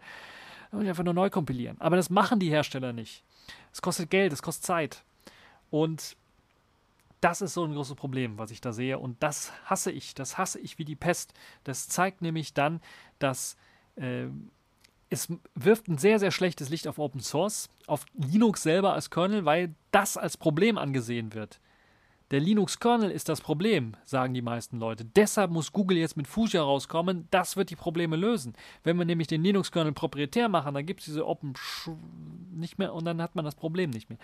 dann 0.69 0.79
muss 0.79 0.83
ich 0.83 0.89
einfach 0.89 1.03
nur 1.03 1.13
neu 1.13 1.29
kompilieren. 1.29 1.79
Aber 1.79 1.95
das 1.95 2.09
machen 2.09 2.39
die 2.39 2.49
Hersteller 2.49 2.93
nicht. 2.93 3.23
Es 3.71 3.81
kostet 3.81 4.09
Geld, 4.09 4.33
es 4.33 4.41
kostet 4.41 4.65
Zeit. 4.65 5.03
Und 5.69 6.17
das 7.21 7.41
ist 7.41 7.53
so 7.53 7.63
ein 7.63 7.73
großes 7.73 7.95
Problem, 7.95 8.37
was 8.37 8.51
ich 8.51 8.59
da 8.59 8.73
sehe. 8.73 8.99
Und 8.99 9.23
das 9.23 9.53
hasse 9.65 9.91
ich. 9.91 10.13
Das 10.13 10.37
hasse 10.37 10.59
ich 10.59 10.77
wie 10.77 10.85
die 10.85 10.95
Pest. 10.95 11.33
Das 11.63 11.87
zeigt 11.87 12.21
nämlich 12.21 12.53
dann, 12.53 12.81
dass 13.17 13.55
äh, 13.95 14.25
es 15.13 15.31
wirft 15.53 15.87
ein 15.87 15.99
sehr, 15.99 16.19
sehr 16.19 16.31
schlechtes 16.31 16.69
Licht 16.69 16.87
auf 16.87 16.97
Open 16.97 17.21
Source, 17.21 17.69
auf 17.85 18.05
Linux 18.15 18.63
selber 18.63 18.93
als 18.93 19.11
Kernel, 19.11 19.45
weil 19.45 19.75
das 19.91 20.17
als 20.17 20.37
Problem 20.37 20.77
angesehen 20.77 21.33
wird. 21.33 21.59
Der 22.31 22.39
Linux-Kernel 22.39 23.11
ist 23.11 23.29
das 23.29 23.41
Problem, 23.41 23.95
sagen 24.05 24.33
die 24.33 24.41
meisten 24.41 24.79
Leute. 24.79 25.05
Deshalb 25.05 25.51
muss 25.51 25.71
Google 25.71 25.97
jetzt 25.97 26.17
mit 26.17 26.25
Fuchsia 26.25 26.63
rauskommen. 26.63 27.27
Das 27.29 27.57
wird 27.57 27.69
die 27.69 27.75
Probleme 27.75 28.15
lösen. 28.15 28.53
Wenn 28.83 28.97
wir 28.97 29.05
nämlich 29.05 29.27
den 29.27 29.43
Linux-Kernel 29.43 29.93
proprietär 29.93 30.49
machen, 30.49 30.73
dann 30.73 30.85
gibt 30.87 31.01
es 31.01 31.05
diese 31.05 31.27
Open 31.27 31.53
Sch 31.55 31.89
nicht 32.51 32.79
mehr 32.79 32.93
und 32.93 33.05
dann 33.05 33.21
hat 33.21 33.35
man 33.35 33.45
das 33.45 33.53
Problem 33.53 33.91
nicht 33.91 34.09
mehr. 34.09 34.17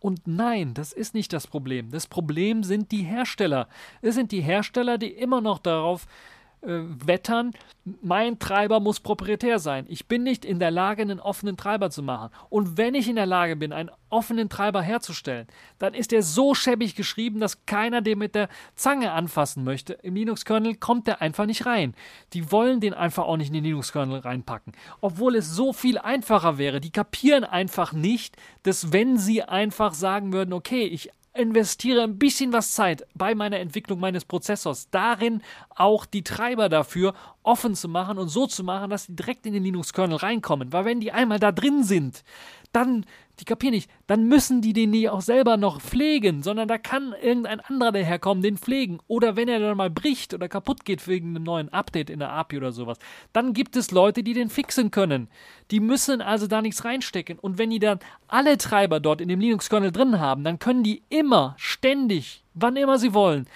Und 0.00 0.26
nein, 0.26 0.74
das 0.74 0.92
ist 0.92 1.14
nicht 1.14 1.32
das 1.32 1.46
Problem. 1.46 1.92
Das 1.92 2.08
Problem 2.08 2.64
sind 2.64 2.90
die 2.90 3.04
Hersteller. 3.04 3.68
Es 4.02 4.16
sind 4.16 4.32
die 4.32 4.42
Hersteller, 4.42 4.98
die 4.98 5.12
immer 5.12 5.40
noch 5.40 5.60
darauf 5.60 6.06
äh, 6.06 6.33
wettern, 6.66 7.52
mein 8.00 8.38
Treiber 8.38 8.80
muss 8.80 9.00
proprietär 9.00 9.58
sein. 9.58 9.84
Ich 9.88 10.06
bin 10.06 10.22
nicht 10.22 10.44
in 10.44 10.58
der 10.58 10.70
Lage, 10.70 11.02
einen 11.02 11.20
offenen 11.20 11.56
Treiber 11.56 11.90
zu 11.90 12.02
machen. 12.02 12.30
Und 12.48 12.78
wenn 12.78 12.94
ich 12.94 13.08
in 13.08 13.16
der 13.16 13.26
Lage 13.26 13.56
bin, 13.56 13.72
einen 13.72 13.90
offenen 14.08 14.48
Treiber 14.48 14.80
herzustellen, 14.80 15.46
dann 15.78 15.92
ist 15.92 16.12
er 16.12 16.22
so 16.22 16.54
schäbig 16.54 16.94
geschrieben, 16.94 17.40
dass 17.40 17.66
keiner 17.66 18.00
den 18.00 18.18
mit 18.18 18.34
der 18.34 18.48
Zange 18.74 19.12
anfassen 19.12 19.64
möchte. 19.64 19.94
Im 20.02 20.14
Linux-Kernel 20.14 20.76
kommt 20.76 21.06
der 21.06 21.20
einfach 21.20 21.46
nicht 21.46 21.66
rein. 21.66 21.94
Die 22.32 22.50
wollen 22.50 22.80
den 22.80 22.94
einfach 22.94 23.24
auch 23.24 23.36
nicht 23.36 23.48
in 23.48 23.54
den 23.54 23.64
Linux-Kernel 23.64 24.20
reinpacken. 24.20 24.72
Obwohl 25.00 25.34
es 25.36 25.50
so 25.50 25.72
viel 25.72 25.98
einfacher 25.98 26.56
wäre. 26.56 26.80
Die 26.80 26.92
kapieren 26.92 27.44
einfach 27.44 27.92
nicht, 27.92 28.36
dass 28.62 28.92
wenn 28.92 29.18
sie 29.18 29.42
einfach 29.42 29.92
sagen 29.92 30.32
würden, 30.32 30.54
okay, 30.54 30.84
ich 30.84 31.10
investiere 31.34 32.02
ein 32.02 32.18
bisschen 32.18 32.52
was 32.52 32.72
Zeit 32.72 33.06
bei 33.14 33.34
meiner 33.34 33.58
Entwicklung 33.58 34.00
meines 34.00 34.24
Prozessors. 34.24 34.88
Darin, 34.90 35.42
auch 35.74 36.06
die 36.06 36.22
Treiber 36.22 36.68
dafür 36.68 37.14
offen 37.44 37.74
zu 37.74 37.88
machen 37.88 38.18
und 38.18 38.28
so 38.28 38.46
zu 38.46 38.64
machen, 38.64 38.90
dass 38.90 39.06
die 39.06 39.14
direkt 39.14 39.46
in 39.46 39.52
den 39.52 39.62
Linux-Kernel 39.62 40.16
reinkommen. 40.16 40.72
Weil 40.72 40.84
wenn 40.84 41.00
die 41.00 41.12
einmal 41.12 41.38
da 41.38 41.52
drin 41.52 41.84
sind, 41.84 42.24
dann, 42.72 43.06
die 43.38 43.44
kapieren 43.44 43.74
nicht, 43.74 43.90
dann 44.06 44.26
müssen 44.26 44.60
die 44.60 44.72
den 44.72 44.90
nie 44.90 45.08
auch 45.08 45.20
selber 45.20 45.56
noch 45.56 45.80
pflegen, 45.80 46.42
sondern 46.42 46.66
da 46.66 46.78
kann 46.78 47.14
irgendein 47.22 47.60
anderer 47.60 47.92
daherkommen, 47.92 48.42
den 48.42 48.56
pflegen. 48.56 48.98
Oder 49.06 49.36
wenn 49.36 49.48
er 49.48 49.60
dann 49.60 49.76
mal 49.76 49.90
bricht 49.90 50.34
oder 50.34 50.48
kaputt 50.48 50.84
geht 50.84 51.06
wegen 51.06 51.28
einem 51.28 51.44
neuen 51.44 51.68
Update 51.68 52.10
in 52.10 52.18
der 52.18 52.32
API 52.32 52.56
oder 52.56 52.72
sowas, 52.72 52.98
dann 53.32 53.52
gibt 53.52 53.76
es 53.76 53.90
Leute, 53.90 54.22
die 54.22 54.32
den 54.32 54.50
fixen 54.50 54.90
können. 54.90 55.28
Die 55.70 55.80
müssen 55.80 56.20
also 56.20 56.46
da 56.46 56.62
nichts 56.62 56.84
reinstecken. 56.84 57.38
Und 57.38 57.58
wenn 57.58 57.70
die 57.70 57.78
dann 57.78 58.00
alle 58.26 58.58
Treiber 58.58 59.00
dort 59.00 59.20
in 59.20 59.28
dem 59.28 59.40
Linux-Kernel 59.40 59.92
drin 59.92 60.18
haben, 60.18 60.44
dann 60.44 60.58
können 60.58 60.82
die 60.82 61.02
immer, 61.10 61.54
ständig, 61.58 62.42
wann 62.54 62.76
immer 62.76 62.98
sie 62.98 63.14
wollen, 63.14 63.46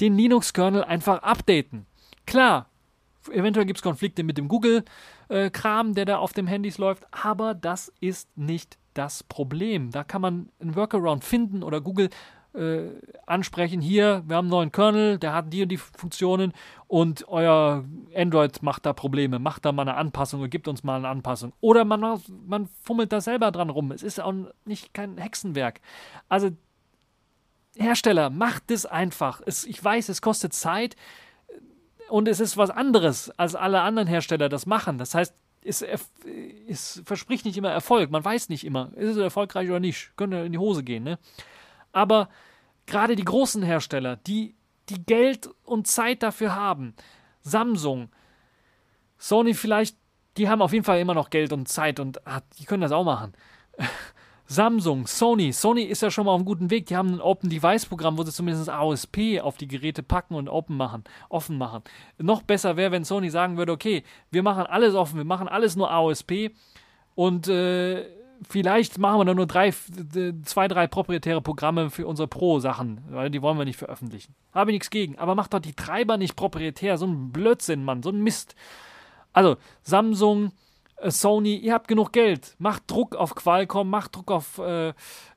den 0.00 0.16
Linux-Kernel 0.16 0.84
einfach 0.84 1.22
updaten. 1.22 1.86
Klar, 2.26 2.69
eventuell 3.30 3.66
gibt 3.66 3.78
es 3.78 3.82
Konflikte 3.82 4.22
mit 4.22 4.38
dem 4.38 4.48
Google-Kram, 4.48 5.94
der 5.94 6.04
da 6.04 6.18
auf 6.18 6.32
dem 6.32 6.46
Handys 6.46 6.78
läuft, 6.78 7.06
aber 7.10 7.54
das 7.54 7.92
ist 8.00 8.36
nicht 8.36 8.78
das 8.94 9.22
Problem. 9.22 9.90
Da 9.90 10.04
kann 10.04 10.22
man 10.22 10.48
einen 10.60 10.74
Workaround 10.76 11.24
finden 11.24 11.62
oder 11.62 11.80
Google 11.80 12.10
äh, 12.52 12.88
ansprechen, 13.26 13.80
hier, 13.80 14.24
wir 14.26 14.36
haben 14.36 14.46
einen 14.46 14.50
neuen 14.50 14.72
Kernel, 14.72 15.18
der 15.18 15.34
hat 15.34 15.52
die 15.52 15.62
und 15.62 15.68
die 15.68 15.76
Funktionen 15.76 16.52
und 16.88 17.28
euer 17.28 17.84
Android 18.14 18.62
macht 18.62 18.86
da 18.86 18.92
Probleme, 18.92 19.38
macht 19.38 19.64
da 19.64 19.72
mal 19.72 19.82
eine 19.82 19.94
Anpassung 19.94 20.40
oder 20.40 20.48
gibt 20.48 20.66
uns 20.66 20.82
mal 20.82 20.96
eine 20.96 21.08
Anpassung. 21.08 21.52
Oder 21.60 21.84
man, 21.84 22.20
man 22.46 22.68
fummelt 22.82 23.12
da 23.12 23.20
selber 23.20 23.52
dran 23.52 23.70
rum. 23.70 23.92
Es 23.92 24.02
ist 24.02 24.20
auch 24.20 24.34
nicht 24.64 24.92
kein 24.94 25.16
Hexenwerk. 25.16 25.80
Also 26.28 26.50
Hersteller, 27.76 28.30
macht 28.30 28.70
es 28.70 28.84
einfach. 28.84 29.40
Es, 29.46 29.64
ich 29.64 29.82
weiß, 29.82 30.08
es 30.08 30.20
kostet 30.20 30.52
Zeit 30.52 30.96
und 32.10 32.28
es 32.28 32.40
ist 32.40 32.56
was 32.56 32.70
anderes, 32.70 33.30
als 33.38 33.54
alle 33.54 33.80
anderen 33.82 34.08
Hersteller 34.08 34.48
das 34.48 34.66
machen. 34.66 34.98
Das 34.98 35.14
heißt, 35.14 35.34
es, 35.62 35.84
es 36.68 37.02
verspricht 37.04 37.44
nicht 37.44 37.56
immer 37.56 37.70
Erfolg. 37.70 38.10
Man 38.10 38.24
weiß 38.24 38.48
nicht 38.48 38.64
immer, 38.64 38.92
ist 38.96 39.10
es 39.10 39.16
erfolgreich 39.16 39.68
oder 39.68 39.80
nicht. 39.80 40.12
Könnte 40.16 40.38
in 40.38 40.52
die 40.52 40.58
Hose 40.58 40.82
gehen. 40.82 41.04
Ne? 41.04 41.18
Aber 41.92 42.28
gerade 42.86 43.16
die 43.16 43.24
großen 43.24 43.62
Hersteller, 43.62 44.16
die, 44.16 44.54
die 44.88 45.04
Geld 45.04 45.50
und 45.64 45.86
Zeit 45.86 46.22
dafür 46.22 46.54
haben, 46.54 46.94
Samsung, 47.42 48.10
Sony 49.18 49.54
vielleicht, 49.54 49.96
die 50.36 50.48
haben 50.48 50.62
auf 50.62 50.72
jeden 50.72 50.84
Fall 50.84 51.00
immer 51.00 51.14
noch 51.14 51.30
Geld 51.30 51.52
und 51.52 51.68
Zeit 51.68 52.00
und 52.00 52.26
ah, 52.26 52.40
die 52.58 52.64
können 52.64 52.82
das 52.82 52.92
auch 52.92 53.04
machen. 53.04 53.34
Samsung, 54.50 55.06
Sony. 55.06 55.52
Sony 55.52 55.82
ist 55.82 56.02
ja 56.02 56.10
schon 56.10 56.26
mal 56.26 56.32
auf 56.32 56.38
einem 56.38 56.44
guten 56.44 56.70
Weg. 56.70 56.86
Die 56.86 56.96
haben 56.96 57.14
ein 57.14 57.20
Open 57.20 57.48
Device 57.48 57.86
Programm, 57.86 58.18
wo 58.18 58.24
sie 58.24 58.32
zumindest 58.32 58.68
AOSP 58.68 59.40
auf 59.40 59.56
die 59.56 59.68
Geräte 59.68 60.02
packen 60.02 60.34
und 60.34 60.48
open 60.48 60.76
machen, 60.76 61.04
offen 61.28 61.56
machen. 61.56 61.84
Noch 62.18 62.42
besser 62.42 62.76
wäre, 62.76 62.90
wenn 62.90 63.04
Sony 63.04 63.30
sagen 63.30 63.58
würde, 63.58 63.70
okay, 63.70 64.02
wir 64.32 64.42
machen 64.42 64.66
alles 64.66 64.96
offen, 64.96 65.18
wir 65.18 65.24
machen 65.24 65.46
alles 65.46 65.76
nur 65.76 65.92
AOSP 65.92 66.50
und 67.14 67.46
äh, 67.46 68.04
vielleicht 68.48 68.98
machen 68.98 69.24
wir 69.24 69.34
nur 69.34 69.46
drei, 69.46 69.72
zwei, 70.44 70.66
drei 70.66 70.88
proprietäre 70.88 71.40
Programme 71.40 71.88
für 71.88 72.08
unsere 72.08 72.26
Pro-Sachen, 72.26 73.04
weil 73.08 73.30
die 73.30 73.42
wollen 73.42 73.56
wir 73.56 73.64
nicht 73.64 73.78
veröffentlichen. 73.78 74.34
Habe 74.52 74.72
ich 74.72 74.74
nichts 74.74 74.90
gegen. 74.90 75.16
Aber 75.16 75.36
macht 75.36 75.54
doch 75.54 75.60
die 75.60 75.74
Treiber 75.74 76.16
nicht 76.16 76.34
proprietär. 76.34 76.98
So 76.98 77.06
ein 77.06 77.30
Blödsinn, 77.30 77.84
Mann, 77.84 78.02
so 78.02 78.10
ein 78.10 78.20
Mist. 78.20 78.56
Also, 79.32 79.58
Samsung, 79.84 80.50
Sony, 81.04 81.56
ihr 81.56 81.72
habt 81.72 81.88
genug 81.88 82.12
Geld, 82.12 82.54
macht 82.58 82.90
Druck 82.90 83.16
auf 83.16 83.34
Qualcomm, 83.34 83.88
macht 83.88 84.16
Druck 84.16 84.30
auf 84.30 84.58
äh, 84.58 84.92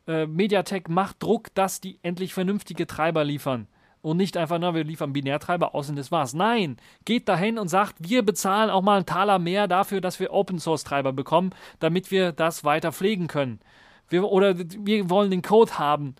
äh, 0.07 0.25
Mediatek, 0.25 0.89
macht 0.89 1.21
Druck, 1.21 1.53
dass 1.53 1.79
die 1.79 1.99
endlich 2.01 2.33
vernünftige 2.33 2.87
Treiber 2.87 3.23
liefern. 3.23 3.67
Und 4.01 4.17
nicht 4.17 4.35
einfach, 4.35 4.59
na, 4.59 4.73
wir 4.75 4.83
liefern 4.83 5.13
Binärtreiber 5.13 5.73
aus 5.73 5.89
und 5.89 5.95
das 5.95 6.11
war's. 6.11 6.33
Nein, 6.33 6.75
geht 7.05 7.29
dahin 7.29 7.57
und 7.57 7.69
sagt, 7.69 7.95
wir 7.99 8.21
bezahlen 8.21 8.69
auch 8.69 8.81
mal 8.81 8.97
einen 8.97 9.05
Taler 9.05 9.39
mehr 9.39 9.69
dafür, 9.69 10.01
dass 10.01 10.19
wir 10.19 10.33
Open 10.33 10.59
Source 10.59 10.83
Treiber 10.83 11.13
bekommen, 11.13 11.51
damit 11.79 12.11
wir 12.11 12.33
das 12.33 12.65
weiter 12.65 12.91
pflegen 12.91 13.27
können. 13.27 13.61
Wir, 14.09 14.25
oder 14.25 14.55
wir 14.57 15.09
wollen 15.09 15.31
den 15.31 15.41
Code 15.41 15.79
haben, 15.79 16.15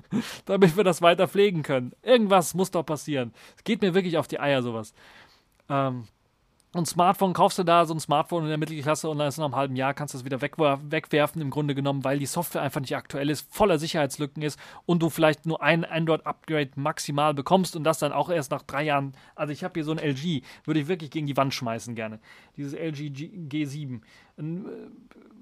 damit 0.46 0.78
wir 0.78 0.84
das 0.84 1.02
weiter 1.02 1.28
pflegen 1.28 1.62
können. 1.62 1.92
Irgendwas 2.02 2.54
muss 2.54 2.70
doch 2.70 2.84
passieren. 2.84 3.34
Es 3.58 3.64
geht 3.64 3.82
mir 3.82 3.92
wirklich 3.92 4.16
auf 4.16 4.28
die 4.28 4.40
Eier, 4.40 4.62
sowas. 4.62 4.94
Ähm, 5.68 6.04
und 6.74 6.86
Smartphone 6.86 7.32
kaufst 7.32 7.58
du 7.58 7.62
da 7.62 7.86
so 7.86 7.94
ein 7.94 8.00
Smartphone 8.00 8.42
in 8.42 8.48
der 8.48 8.58
Mittelklasse 8.58 9.08
und 9.08 9.18
dann 9.18 9.28
ist 9.28 9.38
nach 9.38 9.46
einem 9.46 9.56
halben 9.56 9.76
Jahr 9.76 9.94
kannst 9.94 10.12
du 10.12 10.18
es 10.18 10.24
wieder 10.24 10.42
wegwerfen 10.42 11.40
im 11.40 11.50
Grunde 11.50 11.74
genommen, 11.74 12.04
weil 12.04 12.18
die 12.18 12.26
Software 12.26 12.60
einfach 12.60 12.80
nicht 12.80 12.94
aktuell 12.94 13.30
ist, 13.30 13.52
voller 13.52 13.78
Sicherheitslücken 13.78 14.42
ist 14.42 14.58
und 14.84 15.02
du 15.02 15.08
vielleicht 15.08 15.46
nur 15.46 15.62
ein 15.62 15.84
Android-Upgrade 15.84 16.72
maximal 16.76 17.32
bekommst 17.32 17.76
und 17.76 17.84
das 17.84 17.98
dann 17.98 18.12
auch 18.12 18.28
erst 18.28 18.50
nach 18.50 18.62
drei 18.62 18.82
Jahren. 18.82 19.14
Also 19.34 19.52
ich 19.52 19.64
habe 19.64 19.74
hier 19.74 19.84
so 19.84 19.92
ein 19.92 19.98
LG, 19.98 20.42
würde 20.64 20.80
ich 20.80 20.88
wirklich 20.88 21.10
gegen 21.10 21.26
die 21.26 21.36
Wand 21.36 21.54
schmeißen 21.54 21.94
gerne. 21.94 22.18
Dieses 22.56 22.74
LG 22.74 23.10
G 23.10 23.30
G7. 23.48 24.00
Ein 24.38 24.66
äh, 24.66 24.68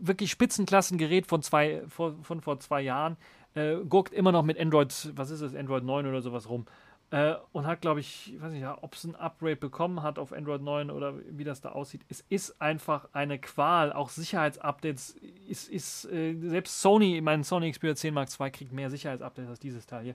wirklich 0.01 0.31
Spitzenklassengerät 0.31 1.27
von, 1.27 1.43
zwei, 1.43 1.83
von, 1.89 2.23
von 2.23 2.43
vor 2.43 2.61
zwei 2.61 2.83
Jahren. 2.83 3.17
Äh, 3.55 3.77
guckt 3.89 4.13
immer 4.13 4.33
noch 4.33 4.43
mit 4.43 4.59
Android, 4.59 5.13
was 5.15 5.31
ist 5.31 5.43
das, 5.43 5.55
Android 5.55 5.85
9 5.85 6.07
oder 6.07 6.23
sowas 6.23 6.49
rum. 6.49 6.67
Äh, 7.11 7.35
und 7.53 7.67
hat, 7.67 7.81
glaube 7.81 8.01
ich, 8.01 8.35
ich 8.35 8.41
weiß 8.43 8.53
nicht, 8.53 8.67
ob 8.67 8.95
es 8.95 9.05
ein 9.05 9.15
Upgrade 9.15 9.57
bekommen 9.57 10.03
hat 10.03 10.19
auf 10.19 10.33
Android 10.33 10.63
9 10.63 10.91
oder 10.91 11.15
wie 11.29 11.45
das 11.45 11.61
da 11.61 11.71
aussieht. 11.71 12.03
Es 12.09 12.25
ist 12.29 12.61
einfach 12.61 13.09
eine 13.13 13.39
Qual. 13.39 13.93
Auch 13.93 14.09
Sicherheitsupdates 14.09 15.17
ist, 15.49 15.69
ist 15.69 16.07
äh, 16.07 16.35
selbst 16.41 16.81
Sony, 16.81 17.21
mein 17.21 17.45
Sony 17.45 17.71
Xperia 17.71 17.95
10 17.95 18.15
Mark 18.15 18.29
II 18.39 18.51
kriegt 18.51 18.73
mehr 18.73 18.91
Sicherheitsupdates 18.91 19.51
als 19.51 19.61
dieses 19.61 19.87
Teil 19.87 20.05
hier. 20.05 20.15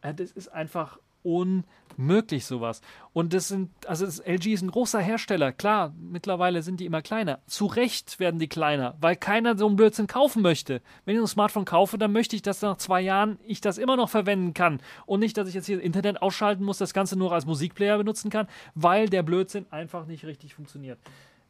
Äh, 0.00 0.14
das 0.14 0.32
ist 0.32 0.48
einfach 0.48 0.98
unmöglich 1.22 2.44
sowas. 2.46 2.80
Und 3.12 3.32
das 3.32 3.48
sind, 3.48 3.70
also 3.86 4.06
das 4.06 4.18
LG 4.20 4.54
ist 4.54 4.62
ein 4.62 4.70
großer 4.70 5.00
Hersteller. 5.00 5.52
Klar, 5.52 5.92
mittlerweile 5.98 6.62
sind 6.62 6.80
die 6.80 6.86
immer 6.86 7.02
kleiner. 7.02 7.40
Zu 7.46 7.66
Recht 7.66 8.18
werden 8.18 8.40
die 8.40 8.48
kleiner, 8.48 8.96
weil 9.00 9.16
keiner 9.16 9.56
so 9.56 9.66
einen 9.66 9.76
Blödsinn 9.76 10.06
kaufen 10.06 10.42
möchte. 10.42 10.82
Wenn 11.04 11.16
ich 11.16 11.20
ein 11.20 11.26
Smartphone 11.26 11.64
kaufe, 11.64 11.98
dann 11.98 12.12
möchte 12.12 12.36
ich, 12.36 12.42
dass 12.42 12.62
nach 12.62 12.76
zwei 12.76 13.00
Jahren 13.00 13.38
ich 13.46 13.60
das 13.60 13.78
immer 13.78 13.96
noch 13.96 14.08
verwenden 14.08 14.54
kann. 14.54 14.80
Und 15.06 15.20
nicht, 15.20 15.36
dass 15.36 15.48
ich 15.48 15.54
jetzt 15.54 15.66
hier 15.66 15.80
Internet 15.80 16.22
ausschalten 16.22 16.64
muss, 16.64 16.78
das 16.78 16.94
Ganze 16.94 17.18
nur 17.18 17.32
als 17.32 17.46
Musikplayer 17.46 17.98
benutzen 17.98 18.30
kann, 18.30 18.48
weil 18.74 19.08
der 19.08 19.22
Blödsinn 19.22 19.66
einfach 19.70 20.06
nicht 20.06 20.24
richtig 20.24 20.54
funktioniert. 20.54 20.98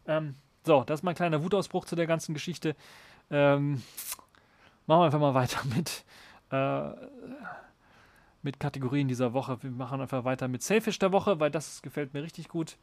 Ähm, 0.07 0.35
so, 0.65 0.85
das 0.85 1.01
ist 1.01 1.05
mein 1.05 1.15
kleiner 1.15 1.43
Wutausbruch 1.43 1.85
zu 1.85 1.97
der 1.97 2.07
ganzen 2.07 2.35
Geschichte. 2.35 2.77
Ähm, 3.31 3.83
machen 4.87 5.01
wir 5.01 5.05
einfach 5.07 5.21
mal 5.21 5.35
weiter 5.35 5.61
mit. 5.75 6.05
Äh, 6.51 6.91
mit 8.43 8.61
Kategorien 8.61 9.09
dieser 9.09 9.33
Woche. 9.33 9.63
Wir 9.63 9.71
machen 9.71 10.01
einfach 10.01 10.25
weiter 10.25 10.49
mit 10.49 10.63
Selfish 10.63 10.99
der 10.99 11.13
Woche, 11.13 11.41
weil 11.41 11.51
das 11.51 11.83
gefällt 11.83 12.13
mir 12.15 12.23
richtig 12.23 12.49
gut. 12.49 12.77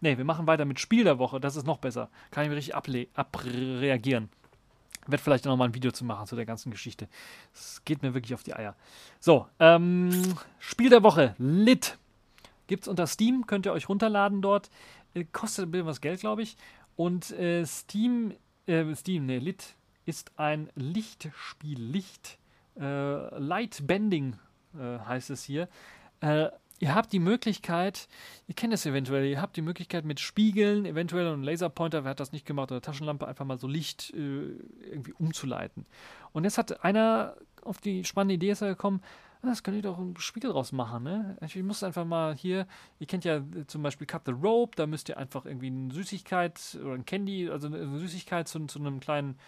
Ne, 0.00 0.16
wir 0.16 0.24
machen 0.24 0.46
weiter 0.46 0.64
mit 0.64 0.78
Spiel 0.78 1.04
der 1.04 1.18
Woche, 1.18 1.40
das 1.40 1.56
ist 1.56 1.66
noch 1.66 1.78
besser. 1.78 2.08
Kann 2.30 2.44
ich 2.44 2.50
mir 2.50 2.56
richtig 2.56 2.74
abreagieren. 2.74 4.28
Werd 5.06 5.20
vielleicht 5.20 5.44
noch 5.44 5.56
mal 5.56 5.64
ein 5.64 5.74
Video 5.74 5.90
zu 5.90 6.04
machen 6.04 6.26
zu 6.26 6.36
der 6.36 6.46
ganzen 6.46 6.70
Geschichte. 6.70 7.08
Es 7.52 7.82
geht 7.84 8.02
mir 8.02 8.14
wirklich 8.14 8.34
auf 8.34 8.42
die 8.42 8.54
Eier. 8.54 8.76
So, 9.18 9.46
ähm, 9.58 10.36
Spiel 10.58 10.90
der 10.90 11.02
Woche, 11.02 11.34
Lit. 11.38 11.98
Gibt 12.66 12.82
es 12.82 12.88
unter 12.88 13.06
Steam, 13.06 13.46
könnt 13.46 13.66
ihr 13.66 13.72
euch 13.72 13.88
runterladen 13.88 14.42
dort. 14.42 14.70
Äh, 15.14 15.24
kostet 15.32 15.66
ein 15.66 15.70
bisschen 15.70 15.86
was 15.86 16.00
Geld, 16.00 16.20
glaube 16.20 16.42
ich. 16.42 16.56
Und 16.94 17.30
äh, 17.30 17.64
Steam, 17.64 18.34
äh, 18.66 18.94
Steam, 18.94 19.26
ne, 19.26 19.38
Lit 19.38 19.74
ist 20.04 20.32
ein 20.38 20.70
Lichtspiel, 20.74 21.80
Licht, 21.80 22.38
äh, 22.78 23.38
Light 23.38 23.86
Bending 23.86 24.36
äh, 24.78 24.98
heißt 25.00 25.30
es 25.30 25.44
hier. 25.44 25.68
Äh, 26.20 26.48
ihr 26.80 26.94
habt 26.94 27.12
die 27.12 27.18
Möglichkeit, 27.18 28.08
ihr 28.46 28.54
kennt 28.54 28.72
es 28.72 28.86
eventuell, 28.86 29.24
ihr 29.26 29.40
habt 29.40 29.56
die 29.56 29.62
Möglichkeit 29.62 30.04
mit 30.04 30.20
Spiegeln, 30.20 30.86
eventuell 30.86 31.28
und 31.28 31.42
Laserpointer, 31.42 32.04
wer 32.04 32.10
hat 32.10 32.20
das 32.20 32.32
nicht 32.32 32.46
gemacht, 32.46 32.70
oder 32.70 32.80
Taschenlampe, 32.80 33.26
einfach 33.26 33.44
mal 33.44 33.58
so 33.58 33.66
Licht 33.66 34.12
äh, 34.14 34.52
irgendwie 34.90 35.12
umzuleiten. 35.12 35.86
Und 36.32 36.44
jetzt 36.44 36.58
hat 36.58 36.84
einer 36.84 37.36
auf 37.62 37.80
die 37.80 38.04
spannende 38.04 38.34
Idee 38.34 38.50
ist 38.50 38.62
er 38.62 38.68
gekommen, 38.68 39.02
ah, 39.42 39.48
das 39.48 39.62
könnt 39.62 39.76
ihr 39.76 39.82
doch 39.82 39.98
einen 39.98 40.16
Spiegel 40.18 40.52
draus 40.52 40.72
machen, 40.72 41.04
ne? 41.04 41.36
Ich 41.40 41.56
muss 41.56 41.82
einfach 41.82 42.04
mal 42.04 42.34
hier, 42.34 42.66
ihr 42.98 43.06
kennt 43.06 43.24
ja 43.24 43.36
äh, 43.36 43.66
zum 43.66 43.82
Beispiel 43.82 44.06
Cut 44.06 44.22
the 44.26 44.32
Rope, 44.32 44.76
da 44.76 44.86
müsst 44.86 45.08
ihr 45.08 45.18
einfach 45.18 45.44
irgendwie 45.44 45.68
eine 45.68 45.92
Süßigkeit 45.92 46.78
oder 46.80 46.94
ein 46.94 47.04
Candy, 47.04 47.48
also 47.48 47.66
eine 47.66 47.98
Süßigkeit 47.98 48.48
zu, 48.48 48.66
zu 48.66 48.78
einem 48.78 49.00
kleinen, 49.00 49.38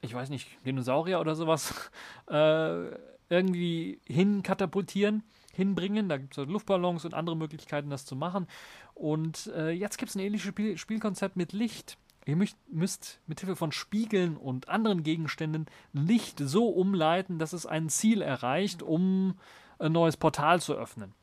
ich 0.00 0.14
weiß 0.14 0.30
nicht, 0.30 0.48
Dinosaurier 0.64 1.20
oder 1.20 1.34
sowas, 1.34 1.90
äh, 2.28 2.90
irgendwie 3.32 3.98
hinkatapultieren, 4.06 5.22
hinbringen. 5.52 6.08
Da 6.08 6.18
gibt 6.18 6.36
es 6.36 6.46
Luftballons 6.46 7.04
und 7.04 7.14
andere 7.14 7.36
Möglichkeiten, 7.36 7.90
das 7.90 8.04
zu 8.04 8.14
machen. 8.14 8.46
Und 8.94 9.50
äh, 9.56 9.70
jetzt 9.70 9.98
gibt 9.98 10.10
es 10.10 10.16
ein 10.16 10.20
ähnliches 10.20 10.48
Spiel 10.48 10.76
Spielkonzept 10.76 11.36
mit 11.36 11.52
Licht. 11.52 11.96
Ihr 12.24 12.36
müsst, 12.36 12.56
müsst 12.70 13.20
mit 13.26 13.40
Hilfe 13.40 13.56
von 13.56 13.72
Spiegeln 13.72 14.36
und 14.36 14.68
anderen 14.68 15.02
Gegenständen 15.02 15.66
Licht 15.92 16.38
so 16.38 16.68
umleiten, 16.68 17.38
dass 17.38 17.52
es 17.52 17.66
ein 17.66 17.88
Ziel 17.88 18.22
erreicht, 18.22 18.82
um 18.82 19.34
ein 19.78 19.92
neues 19.92 20.16
Portal 20.16 20.60
zu 20.60 20.74
öffnen. 20.74 21.14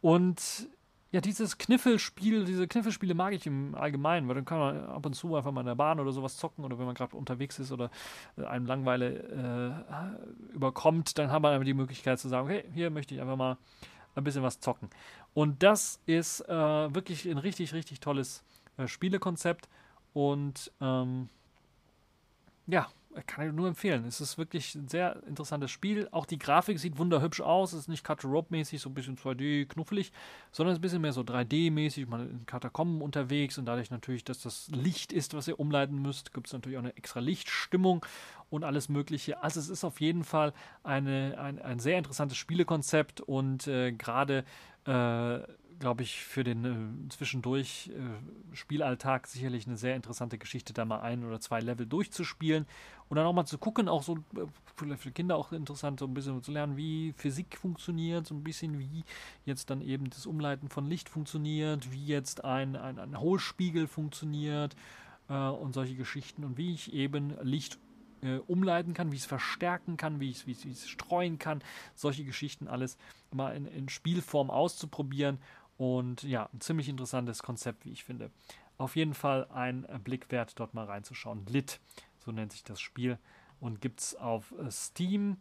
Und 0.00 0.68
ja, 1.12 1.20
dieses 1.20 1.58
Kniffelspiel, 1.58 2.44
diese 2.44 2.68
Kniffelspiele 2.68 3.14
mag 3.14 3.32
ich 3.32 3.46
im 3.46 3.74
Allgemeinen, 3.74 4.28
weil 4.28 4.36
dann 4.36 4.44
kann 4.44 4.58
man 4.58 4.84
ab 4.86 5.04
und 5.04 5.14
zu 5.14 5.34
einfach 5.34 5.50
mal 5.50 5.60
in 5.62 5.66
der 5.66 5.74
Bahn 5.74 5.98
oder 5.98 6.12
sowas 6.12 6.36
zocken 6.36 6.64
oder 6.64 6.78
wenn 6.78 6.86
man 6.86 6.94
gerade 6.94 7.16
unterwegs 7.16 7.58
ist 7.58 7.72
oder 7.72 7.90
äh, 8.36 8.44
einem 8.44 8.66
Langweile 8.66 9.84
äh, 9.88 10.54
überkommt, 10.54 11.18
dann 11.18 11.32
hat 11.32 11.42
man 11.42 11.52
einfach 11.52 11.64
die 11.64 11.74
Möglichkeit 11.74 12.20
zu 12.20 12.28
sagen, 12.28 12.46
okay, 12.46 12.64
hier 12.72 12.90
möchte 12.90 13.14
ich 13.14 13.20
einfach 13.20 13.36
mal 13.36 13.56
ein 14.14 14.24
bisschen 14.24 14.42
was 14.42 14.60
zocken. 14.60 14.88
Und 15.34 15.62
das 15.62 16.00
ist 16.06 16.48
äh, 16.48 16.94
wirklich 16.94 17.28
ein 17.28 17.38
richtig, 17.38 17.74
richtig 17.74 18.00
tolles 18.00 18.44
äh, 18.76 18.86
Spielekonzept. 18.86 19.68
Und 20.12 20.72
ähm, 20.80 21.28
ja, 22.66 22.88
kann 23.26 23.46
ich 23.46 23.52
nur 23.52 23.66
empfehlen. 23.68 24.04
Es 24.04 24.20
ist 24.20 24.38
wirklich 24.38 24.74
ein 24.74 24.88
sehr 24.88 25.22
interessantes 25.26 25.70
Spiel. 25.70 26.08
Auch 26.12 26.26
die 26.26 26.38
Grafik 26.38 26.78
sieht 26.78 26.98
wunderhübsch 26.98 27.40
aus. 27.40 27.72
Es 27.72 27.80
ist 27.80 27.88
nicht 27.88 28.04
Cut-Rope-mäßig, 28.04 28.80
so 28.80 28.88
ein 28.88 28.94
bisschen 28.94 29.16
2D 29.16 29.66
knuffelig, 29.66 30.12
sondern 30.52 30.76
ein 30.76 30.80
bisschen 30.80 31.02
mehr 31.02 31.12
so 31.12 31.22
3D-mäßig. 31.22 32.06
Man 32.08 32.26
ist 32.26 32.32
in 32.32 32.46
Katakomben 32.46 33.02
unterwegs 33.02 33.58
und 33.58 33.66
dadurch 33.66 33.90
natürlich, 33.90 34.24
dass 34.24 34.42
das 34.42 34.68
Licht 34.68 35.12
ist, 35.12 35.34
was 35.34 35.48
ihr 35.48 35.58
umleiten 35.58 36.00
müsst, 36.00 36.32
gibt 36.32 36.46
es 36.46 36.52
natürlich 36.52 36.78
auch 36.78 36.82
eine 36.82 36.96
extra 36.96 37.20
Lichtstimmung 37.20 38.06
und 38.48 38.64
alles 38.64 38.88
Mögliche. 38.88 39.42
Also 39.42 39.58
es 39.58 39.68
ist 39.68 39.84
auf 39.84 40.00
jeden 40.00 40.24
Fall 40.24 40.52
eine, 40.84 41.36
ein, 41.38 41.60
ein 41.60 41.80
sehr 41.80 41.98
interessantes 41.98 42.38
Spielekonzept 42.38 43.20
und 43.20 43.66
äh, 43.66 43.92
gerade 43.92 44.44
äh, 44.86 45.40
glaube 45.80 46.02
ich, 46.02 46.22
für 46.22 46.44
den 46.44 46.64
äh, 46.64 47.08
zwischendurch 47.08 47.90
äh, 47.90 48.54
Spielalltag 48.54 49.26
sicherlich 49.26 49.66
eine 49.66 49.76
sehr 49.76 49.96
interessante 49.96 50.38
Geschichte, 50.38 50.72
da 50.72 50.84
mal 50.84 51.00
ein 51.00 51.24
oder 51.24 51.40
zwei 51.40 51.60
Level 51.60 51.86
durchzuspielen 51.86 52.66
und 53.08 53.16
dann 53.16 53.26
auch 53.26 53.32
mal 53.32 53.46
zu 53.46 53.58
gucken, 53.58 53.88
auch 53.88 54.02
so 54.02 54.18
äh, 54.36 54.96
für 54.96 55.10
Kinder 55.10 55.36
auch 55.36 55.52
interessant, 55.52 55.98
so 55.98 56.06
ein 56.06 56.14
bisschen 56.14 56.42
zu 56.42 56.52
lernen, 56.52 56.76
wie 56.76 57.12
Physik 57.16 57.56
funktioniert, 57.56 58.26
so 58.26 58.34
ein 58.34 58.44
bisschen 58.44 58.78
wie 58.78 59.04
jetzt 59.44 59.70
dann 59.70 59.80
eben 59.80 60.08
das 60.10 60.26
Umleiten 60.26 60.68
von 60.68 60.86
Licht 60.86 61.08
funktioniert, 61.08 61.90
wie 61.90 62.06
jetzt 62.06 62.44
ein, 62.44 62.76
ein, 62.76 62.98
ein 62.98 63.18
Hohlspiegel 63.18 63.88
funktioniert 63.88 64.76
äh, 65.28 65.34
und 65.34 65.72
solche 65.72 65.96
Geschichten 65.96 66.44
und 66.44 66.58
wie 66.58 66.74
ich 66.74 66.92
eben 66.92 67.34
Licht 67.42 67.78
äh, 68.22 68.36
umleiten 68.46 68.92
kann, 68.94 69.12
wie 69.12 69.16
ich 69.16 69.22
es 69.22 69.26
verstärken 69.26 69.96
kann, 69.96 70.20
wie 70.20 70.30
ich 70.30 70.46
es 70.46 70.88
streuen 70.88 71.38
kann, 71.38 71.62
solche 71.94 72.24
Geschichten 72.24 72.68
alles 72.68 72.98
mal 73.32 73.56
in, 73.56 73.66
in 73.66 73.88
Spielform 73.88 74.50
auszuprobieren 74.50 75.38
und 75.80 76.24
ja, 76.24 76.50
ein 76.52 76.60
ziemlich 76.60 76.90
interessantes 76.90 77.42
Konzept, 77.42 77.86
wie 77.86 77.90
ich 77.90 78.04
finde. 78.04 78.30
Auf 78.76 78.96
jeden 78.96 79.14
Fall 79.14 79.46
ein 79.50 79.86
Blick 80.04 80.30
wert, 80.30 80.60
dort 80.60 80.74
mal 80.74 80.84
reinzuschauen. 80.84 81.46
Lit, 81.46 81.80
so 82.18 82.32
nennt 82.32 82.52
sich 82.52 82.62
das 82.62 82.82
Spiel. 82.82 83.18
Und 83.60 83.80
gibt 83.80 84.00
es 84.00 84.14
auf 84.14 84.52
Steam. 84.68 85.38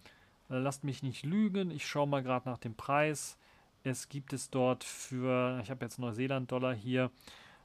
Äh, 0.50 0.60
lasst 0.60 0.86
mich 0.86 1.04
nicht 1.04 1.26
lügen, 1.26 1.72
ich 1.72 1.86
schaue 1.86 2.08
mal 2.08 2.24
gerade 2.24 2.48
nach 2.48 2.58
dem 2.58 2.74
Preis. 2.74 3.38
Es 3.84 4.08
gibt 4.08 4.32
es 4.32 4.50
dort 4.50 4.86
für, 4.86 5.60
ich 5.62 5.70
habe 5.70 5.84
jetzt 5.84 6.00
Neuseeland-Dollar 6.00 6.74
hier, 6.74 7.12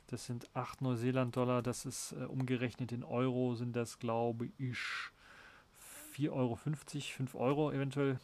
das 0.09 0.27
sind 0.27 0.49
8 0.57 0.83
Neuseeland-Dollar, 0.83 1.63
das 1.63 1.87
ist 1.87 2.11
äh, 2.19 2.25
umgerechnet 2.25 2.91
in 2.91 3.05
Euro, 3.05 3.55
sind 3.55 3.77
das 3.77 4.01
glaube 4.01 4.49
ich 4.59 4.79
4,50 6.17 6.31
Euro, 6.33 6.57
5 6.57 7.35
Euro 7.37 7.71
eventuell. 7.71 8.19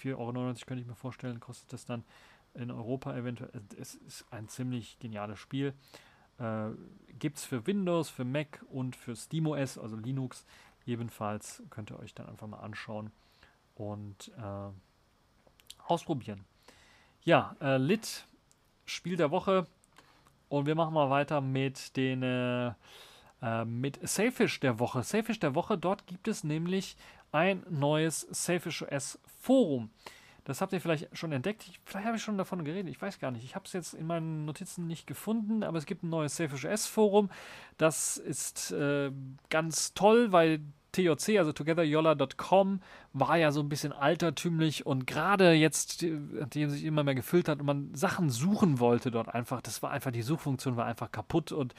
4,99 0.00 0.16
Euro 0.16 0.54
könnte 0.64 0.80
ich 0.80 0.86
mir 0.86 0.94
vorstellen, 0.94 1.40
kostet 1.40 1.72
das 1.72 1.84
dann 1.84 2.04
in 2.56 2.70
Europa 2.70 3.16
eventuell. 3.16 3.50
Es 3.78 3.94
ist 3.94 4.24
ein 4.30 4.48
ziemlich 4.48 4.98
geniales 4.98 5.38
Spiel. 5.38 5.74
Äh, 6.38 6.70
Gibt 7.18 7.38
es 7.38 7.44
für 7.44 7.66
Windows, 7.66 8.10
für 8.10 8.24
Mac 8.24 8.64
und 8.70 8.96
für 8.96 9.16
SteamOS, 9.16 9.78
also 9.78 9.96
Linux 9.96 10.44
ebenfalls. 10.86 11.62
Könnt 11.70 11.90
ihr 11.90 11.98
euch 11.98 12.14
dann 12.14 12.28
einfach 12.28 12.46
mal 12.46 12.58
anschauen 12.58 13.10
und 13.74 14.32
äh, 14.38 14.70
ausprobieren. 15.86 16.44
Ja, 17.22 17.56
äh, 17.60 17.76
Lit, 17.78 18.26
Spiel 18.84 19.16
der 19.16 19.30
Woche. 19.30 19.66
Und 20.48 20.66
wir 20.66 20.76
machen 20.76 20.94
mal 20.94 21.10
weiter 21.10 21.40
mit 21.40 21.96
den 21.96 22.22
äh, 22.22 22.72
äh 23.42 23.64
mit 23.64 23.98
Safish 24.06 24.60
der 24.60 24.78
Woche. 24.78 25.02
Safish 25.02 25.40
der 25.40 25.54
Woche, 25.54 25.76
dort 25.76 26.06
gibt 26.06 26.28
es 26.28 26.44
nämlich 26.44 26.96
ein 27.32 27.64
neues 27.68 28.20
Safish 28.30 28.82
OS 28.82 29.18
Forum. 29.40 29.90
Das 30.46 30.60
habt 30.60 30.72
ihr 30.72 30.80
vielleicht 30.80 31.08
schon 31.16 31.32
entdeckt. 31.32 31.66
Ich, 31.68 31.80
vielleicht 31.84 32.06
habe 32.06 32.16
ich 32.16 32.22
schon 32.22 32.38
davon 32.38 32.64
geredet. 32.64 32.88
Ich 32.88 33.02
weiß 33.02 33.18
gar 33.18 33.32
nicht. 33.32 33.44
Ich 33.44 33.56
habe 33.56 33.64
es 33.64 33.72
jetzt 33.72 33.94
in 33.94 34.06
meinen 34.06 34.44
Notizen 34.44 34.86
nicht 34.86 35.08
gefunden, 35.08 35.64
aber 35.64 35.76
es 35.76 35.86
gibt 35.86 36.04
ein 36.04 36.08
neues 36.08 36.36
Selfish 36.36 36.86
Forum. 36.86 37.30
Das 37.78 38.16
ist 38.16 38.70
äh, 38.70 39.10
ganz 39.50 39.92
toll, 39.94 40.30
weil 40.30 40.60
TOC, 40.92 41.36
also 41.38 41.52
togetheryolla.com, 41.52 42.80
war 43.12 43.36
ja 43.36 43.50
so 43.50 43.60
ein 43.60 43.68
bisschen 43.68 43.92
altertümlich 43.92 44.86
und 44.86 45.04
gerade 45.04 45.52
jetzt, 45.52 46.04
nachdem 46.04 46.70
sich 46.70 46.84
immer 46.84 47.02
mehr 47.02 47.16
gefüllt 47.16 47.48
hat 47.48 47.58
und 47.58 47.66
man 47.66 47.94
Sachen 47.94 48.30
suchen 48.30 48.78
wollte 48.78 49.10
dort 49.10 49.28
einfach, 49.28 49.60
das 49.60 49.82
war 49.82 49.90
einfach, 49.90 50.12
die 50.12 50.22
Suchfunktion 50.22 50.76
war 50.76 50.86
einfach 50.86 51.10
kaputt 51.10 51.50
und 51.50 51.74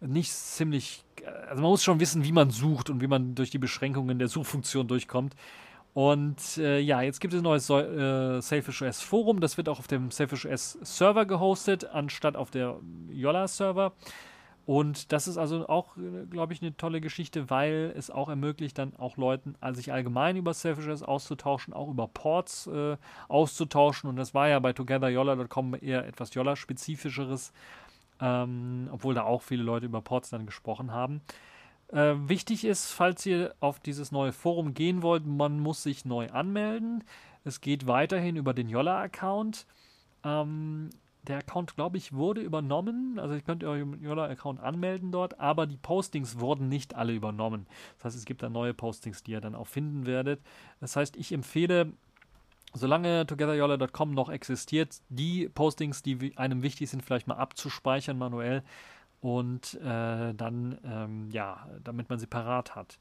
nicht 0.00 0.32
ziemlich, 0.32 1.04
also 1.48 1.62
man 1.62 1.70
muss 1.70 1.84
schon 1.84 2.00
wissen, 2.00 2.24
wie 2.24 2.32
man 2.32 2.50
sucht 2.50 2.90
und 2.90 3.00
wie 3.00 3.06
man 3.06 3.36
durch 3.36 3.50
die 3.50 3.58
Beschränkungen 3.58 4.18
der 4.18 4.28
Suchfunktion 4.28 4.88
durchkommt. 4.88 5.36
Und 5.98 6.58
äh, 6.58 6.78
ja, 6.78 7.02
jetzt 7.02 7.18
gibt 7.18 7.34
es 7.34 7.40
ein 7.40 7.42
neues 7.42 7.68
äh, 7.68 8.40
Selfish 8.40 8.82
OS 8.82 9.00
Forum. 9.00 9.40
Das 9.40 9.56
wird 9.56 9.68
auch 9.68 9.80
auf 9.80 9.88
dem 9.88 10.12
Selfish 10.12 10.46
OS 10.46 10.78
Server 10.82 11.26
gehostet, 11.26 11.86
anstatt 11.86 12.36
auf 12.36 12.52
der 12.52 12.76
Yolla 13.10 13.48
Server. 13.48 13.94
Und 14.64 15.10
das 15.10 15.26
ist 15.26 15.38
also 15.38 15.68
auch, 15.68 15.96
glaube 16.30 16.52
ich, 16.52 16.62
eine 16.62 16.76
tolle 16.76 17.00
Geschichte, 17.00 17.50
weil 17.50 17.92
es 17.96 18.12
auch 18.12 18.28
ermöglicht, 18.28 18.78
dann 18.78 18.94
auch 18.94 19.16
Leuten, 19.16 19.56
also 19.60 19.78
sich 19.78 19.92
allgemein 19.92 20.36
über 20.36 20.54
Selfish 20.54 20.86
OS 20.86 21.02
auszutauschen, 21.02 21.74
auch 21.74 21.88
über 21.88 22.06
Ports 22.06 22.68
äh, 22.68 22.96
auszutauschen. 23.26 24.08
Und 24.08 24.14
das 24.14 24.34
war 24.34 24.46
ja 24.48 24.60
bei 24.60 24.72
TogetherYolla.com 24.72 25.78
eher 25.80 26.06
etwas 26.06 26.32
Yolla-spezifischeres, 26.32 27.52
ähm, 28.20 28.88
obwohl 28.92 29.14
da 29.14 29.24
auch 29.24 29.42
viele 29.42 29.64
Leute 29.64 29.86
über 29.86 30.00
Ports 30.00 30.30
dann 30.30 30.46
gesprochen 30.46 30.92
haben. 30.92 31.22
Äh, 31.88 32.14
wichtig 32.28 32.64
ist, 32.64 32.90
falls 32.92 33.24
ihr 33.24 33.54
auf 33.60 33.80
dieses 33.80 34.12
neue 34.12 34.32
Forum 34.32 34.74
gehen 34.74 35.02
wollt, 35.02 35.26
man 35.26 35.58
muss 35.58 35.82
sich 35.82 36.04
neu 36.04 36.28
anmelden. 36.28 37.04
Es 37.44 37.60
geht 37.60 37.86
weiterhin 37.86 38.36
über 38.36 38.52
den 38.52 38.68
Yolla-Account. 38.68 39.66
Ähm, 40.22 40.90
der 41.22 41.38
Account, 41.38 41.76
glaube 41.76 41.96
ich, 41.96 42.12
wurde 42.12 42.40
übernommen. 42.40 43.18
Also 43.18 43.34
ihr 43.34 43.40
könnt 43.40 43.64
euren 43.64 44.02
Yola-Account 44.02 44.60
anmelden 44.60 45.12
dort, 45.12 45.40
aber 45.40 45.66
die 45.66 45.76
Postings 45.76 46.40
wurden 46.40 46.68
nicht 46.68 46.94
alle 46.94 47.14
übernommen. 47.14 47.66
Das 47.96 48.06
heißt, 48.06 48.16
es 48.16 48.24
gibt 48.24 48.42
da 48.42 48.50
neue 48.50 48.74
Postings, 48.74 49.22
die 49.22 49.32
ihr 49.32 49.40
dann 49.40 49.54
auch 49.54 49.66
finden 49.66 50.06
werdet. 50.06 50.40
Das 50.80 50.96
heißt, 50.96 51.16
ich 51.16 51.32
empfehle, 51.32 51.92
solange 52.74 53.26
togetheryola.com 53.26 54.12
noch 54.12 54.28
existiert, 54.28 55.00
die 55.08 55.48
Postings, 55.48 56.02
die 56.02 56.36
einem 56.36 56.62
wichtig 56.62 56.90
sind, 56.90 57.02
vielleicht 57.02 57.26
mal 57.26 57.36
abzuspeichern 57.36 58.18
manuell 58.18 58.62
und 59.20 59.74
äh, 59.74 60.34
dann, 60.34 60.78
ähm, 60.84 61.30
ja, 61.30 61.66
damit 61.82 62.08
man 62.08 62.18
sie 62.18 62.26
parat 62.26 62.76
hat. 62.76 62.98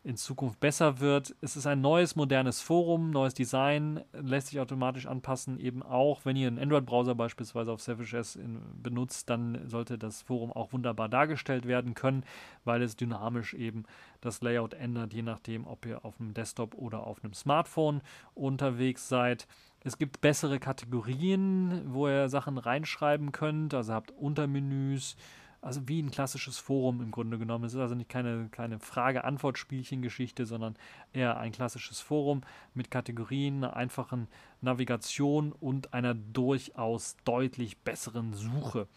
in 0.02 0.16
Zukunft 0.16 0.60
besser 0.60 1.00
wird. 1.00 1.34
Es 1.40 1.56
ist 1.56 1.66
ein 1.66 1.80
neues, 1.80 2.16
modernes 2.16 2.62
Forum, 2.62 3.10
neues 3.10 3.34
Design, 3.34 4.02
lässt 4.12 4.48
sich 4.48 4.58
automatisch 4.58 5.06
anpassen, 5.06 5.58
eben 5.58 5.82
auch, 5.82 6.24
wenn 6.24 6.36
ihr 6.36 6.48
einen 6.48 6.58
Android-Browser 6.58 7.14
beispielsweise 7.14 7.70
auf 7.70 7.82
Selfish 7.82 8.14
S 8.14 8.38
benutzt, 8.82 9.28
dann 9.28 9.68
sollte 9.68 9.98
das 9.98 10.22
Forum 10.22 10.52
auch 10.52 10.72
wunderbar 10.72 11.08
dargestellt 11.08 11.66
werden 11.66 11.94
können, 11.94 12.24
weil 12.64 12.82
es 12.82 12.96
dynamisch 12.96 13.52
eben 13.52 13.84
das 14.22 14.40
Layout 14.40 14.74
ändert, 14.74 15.12
je 15.12 15.22
nachdem, 15.22 15.66
ob 15.66 15.84
ihr 15.84 16.04
auf 16.04 16.18
einem 16.18 16.32
Desktop 16.32 16.74
oder 16.74 17.06
auf 17.06 17.22
einem 17.22 17.34
Smartphone 17.34 18.00
unterwegs 18.34 19.08
seid. 19.08 19.46
Es 19.82 19.98
gibt 19.98 20.20
bessere 20.20 20.58
Kategorien, 20.58 21.82
wo 21.86 22.08
ihr 22.08 22.28
Sachen 22.28 22.58
reinschreiben 22.58 23.32
könnt, 23.32 23.74
also 23.74 23.92
habt 23.92 24.10
Untermenüs, 24.12 25.16
also 25.62 25.86
wie 25.88 26.02
ein 26.02 26.10
klassisches 26.10 26.58
Forum 26.58 27.00
im 27.02 27.10
Grunde 27.10 27.38
genommen. 27.38 27.64
Es 27.64 27.74
ist 27.74 27.80
also 27.80 27.94
nicht 27.94 28.08
keine, 28.08 28.48
keine 28.50 28.78
Frage-Antwort-Spielchen-Geschichte, 28.78 30.46
sondern 30.46 30.76
eher 31.12 31.38
ein 31.38 31.52
klassisches 31.52 32.00
Forum 32.00 32.42
mit 32.74 32.90
Kategorien, 32.90 33.64
einer 33.64 33.76
einfachen 33.76 34.28
Navigation 34.60 35.52
und 35.52 35.92
einer 35.92 36.14
durchaus 36.14 37.16
deutlich 37.24 37.78
besseren 37.78 38.32
Suche. 38.32 38.88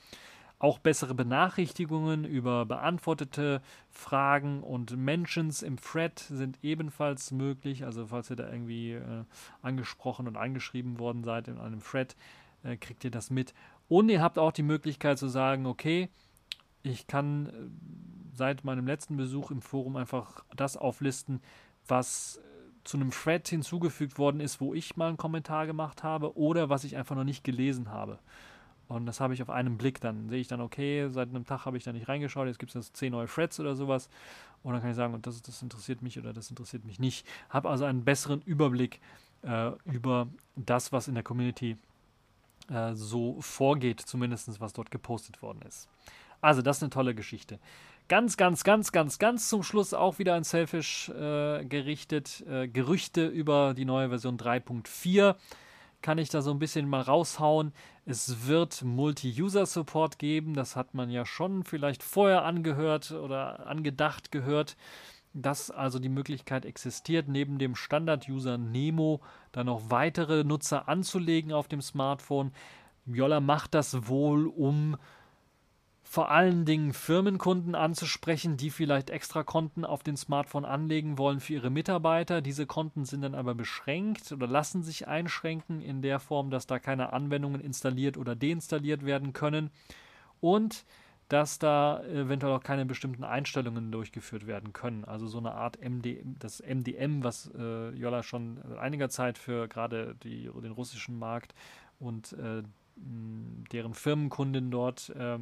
Auch 0.63 0.79
bessere 0.79 1.13
Benachrichtigungen 1.13 2.23
über 2.23 2.65
beantwortete 2.65 3.61
Fragen 3.91 4.63
und 4.63 4.95
Mentions 4.95 5.61
im 5.61 5.75
Thread 5.75 6.19
sind 6.19 6.57
ebenfalls 6.63 7.31
möglich. 7.31 7.83
Also 7.83 8.07
falls 8.07 8.29
ihr 8.29 8.37
da 8.37 8.49
irgendwie 8.49 8.93
äh, 8.93 9.25
angesprochen 9.61 10.25
und 10.25 10.37
angeschrieben 10.37 10.99
worden 10.99 11.25
seid 11.25 11.49
in 11.49 11.57
einem 11.57 11.83
Thread, 11.83 12.15
äh, 12.63 12.77
kriegt 12.77 13.03
ihr 13.03 13.11
das 13.11 13.29
mit. 13.29 13.53
Und 13.89 14.07
ihr 14.07 14.21
habt 14.21 14.39
auch 14.39 14.53
die 14.53 14.63
Möglichkeit 14.63 15.19
zu 15.19 15.27
sagen, 15.27 15.65
okay, 15.65 16.07
ich 16.83 17.07
kann 17.07 17.47
äh, 17.47 17.51
seit 18.35 18.63
meinem 18.63 18.85
letzten 18.85 19.17
Besuch 19.17 19.51
im 19.51 19.61
Forum 19.61 19.95
einfach 19.95 20.43
das 20.55 20.77
auflisten, 20.77 21.41
was 21.87 22.39
zu 22.83 22.97
einem 22.97 23.11
Thread 23.11 23.47
hinzugefügt 23.47 24.17
worden 24.17 24.41
ist, 24.41 24.59
wo 24.59 24.73
ich 24.73 24.97
mal 24.97 25.07
einen 25.07 25.17
Kommentar 25.17 25.65
gemacht 25.65 26.03
habe 26.03 26.37
oder 26.37 26.69
was 26.69 26.83
ich 26.83 26.97
einfach 26.97 27.15
noch 27.15 27.23
nicht 27.23 27.43
gelesen 27.43 27.89
habe. 27.89 28.19
Und 28.89 29.05
das 29.05 29.21
habe 29.21 29.33
ich 29.33 29.41
auf 29.41 29.49
einen 29.49 29.77
Blick. 29.77 30.01
Dann 30.01 30.29
sehe 30.29 30.41
ich 30.41 30.47
dann, 30.47 30.61
okay, 30.61 31.07
seit 31.09 31.29
einem 31.29 31.45
Tag 31.45 31.65
habe 31.65 31.77
ich 31.77 31.83
da 31.83 31.93
nicht 31.93 32.09
reingeschaut, 32.09 32.47
jetzt 32.47 32.59
gibt 32.59 32.75
es 32.75 32.93
zehn 32.93 33.11
neue 33.11 33.27
Threads 33.27 33.59
oder 33.59 33.75
sowas. 33.75 34.09
Und 34.61 34.73
dann 34.73 34.81
kann 34.81 34.91
ich 34.91 34.95
sagen, 34.95 35.17
das, 35.21 35.41
das 35.41 35.61
interessiert 35.61 36.01
mich 36.01 36.19
oder 36.19 36.33
das 36.33 36.49
interessiert 36.49 36.85
mich 36.85 36.99
nicht. 36.99 37.25
Habe 37.49 37.69
also 37.69 37.85
einen 37.85 38.03
besseren 38.03 38.41
Überblick 38.41 38.99
äh, 39.43 39.71
über 39.85 40.27
das, 40.55 40.91
was 40.91 41.07
in 41.07 41.15
der 41.15 41.23
Community 41.23 41.77
äh, 42.69 42.93
so 42.93 43.39
vorgeht, 43.41 44.01
zumindest 44.01 44.59
was 44.59 44.73
dort 44.73 44.91
gepostet 44.91 45.41
worden 45.41 45.61
ist. 45.67 45.87
Also, 46.43 46.61
das 46.61 46.77
ist 46.77 46.83
eine 46.83 46.89
tolle 46.89 47.15
Geschichte. 47.15 47.57
Ganz, 48.09 48.35
ganz, 48.35 48.65
ganz, 48.65 48.91
ganz, 48.91 49.17
ganz 49.17 49.47
zum 49.47 49.63
Schluss 49.63 49.93
auch 49.93 50.19
wieder 50.19 50.33
ein 50.33 50.43
Selfish 50.43 51.07
äh, 51.07 51.63
gerichtet. 51.63 52.43
Äh, 52.45 52.67
Gerüchte 52.67 53.25
über 53.25 53.73
die 53.73 53.85
neue 53.85 54.09
Version 54.09 54.37
3.4 54.37 55.35
kann 56.01 56.17
ich 56.17 56.27
da 56.27 56.41
so 56.41 56.51
ein 56.51 56.59
bisschen 56.59 56.89
mal 56.89 56.99
raushauen. 56.99 57.71
Es 58.05 58.45
wird 58.45 58.83
Multi-User-Support 58.83 60.19
geben. 60.19 60.53
Das 60.53 60.75
hat 60.75 60.93
man 60.93 61.09
ja 61.09 61.25
schon 61.25 61.63
vielleicht 61.63 62.03
vorher 62.03 62.43
angehört 62.43 63.11
oder 63.11 63.65
angedacht 63.65 64.29
gehört, 64.29 64.75
dass 65.33 65.71
also 65.71 65.97
die 65.97 66.09
Möglichkeit 66.09 66.65
existiert, 66.65 67.29
neben 67.29 67.57
dem 67.57 67.73
Standard-User 67.73 68.57
Nemo 68.57 69.21
dann 69.53 69.67
noch 69.67 69.89
weitere 69.91 70.43
Nutzer 70.43 70.89
anzulegen 70.89 71.53
auf 71.53 71.69
dem 71.69 71.81
Smartphone. 71.81 72.51
Jolla 73.05 73.39
macht 73.39 73.73
das 73.73 74.09
wohl, 74.09 74.47
um 74.47 74.97
vor 76.13 76.29
allen 76.29 76.63
Dingen 76.63 76.93
Firmenkunden 76.93 77.73
anzusprechen, 77.73 78.55
die 78.55 78.69
vielleicht 78.69 79.09
extra 79.09 79.41
Konten 79.41 79.83
auf 79.83 80.03
den 80.03 80.15
Smartphone 80.15 80.63
anlegen 80.63 81.17
wollen 81.17 81.39
für 81.39 81.53
ihre 81.53 81.71
Mitarbeiter. 81.71 82.41
Diese 82.41 82.67
Konten 82.67 83.05
sind 83.05 83.23
dann 83.23 83.33
aber 83.33 83.55
beschränkt 83.55 84.31
oder 84.31 84.45
lassen 84.45 84.83
sich 84.83 85.07
einschränken 85.07 85.81
in 85.81 86.03
der 86.03 86.19
Form, 86.19 86.51
dass 86.51 86.67
da 86.67 86.77
keine 86.77 87.13
Anwendungen 87.13 87.59
installiert 87.59 88.17
oder 88.17 88.35
deinstalliert 88.35 89.03
werden 89.03 89.33
können 89.33 89.71
und 90.39 90.85
dass 91.29 91.57
da 91.57 92.03
eventuell 92.03 92.53
auch 92.53 92.63
keine 92.63 92.85
bestimmten 92.85 93.23
Einstellungen 93.23 93.91
durchgeführt 93.91 94.45
werden 94.45 94.71
können. 94.71 95.05
Also 95.05 95.25
so 95.25 95.39
eine 95.39 95.53
Art 95.53 95.79
MD, 95.81 96.21
das 96.37 96.61
MDM, 96.61 97.23
was 97.23 97.49
äh, 97.57 97.89
Jolla 97.89 98.21
schon 98.21 98.61
einiger 98.77 99.09
Zeit 99.09 99.39
für 99.39 99.67
gerade 99.67 100.13
die, 100.21 100.43
den 100.43 100.73
russischen 100.73 101.17
Markt 101.17 101.55
und 101.97 102.33
äh, 102.33 102.61
deren 102.95 103.95
Firmenkunden 103.95 104.69
dort 104.69 105.09
äh, 105.09 105.39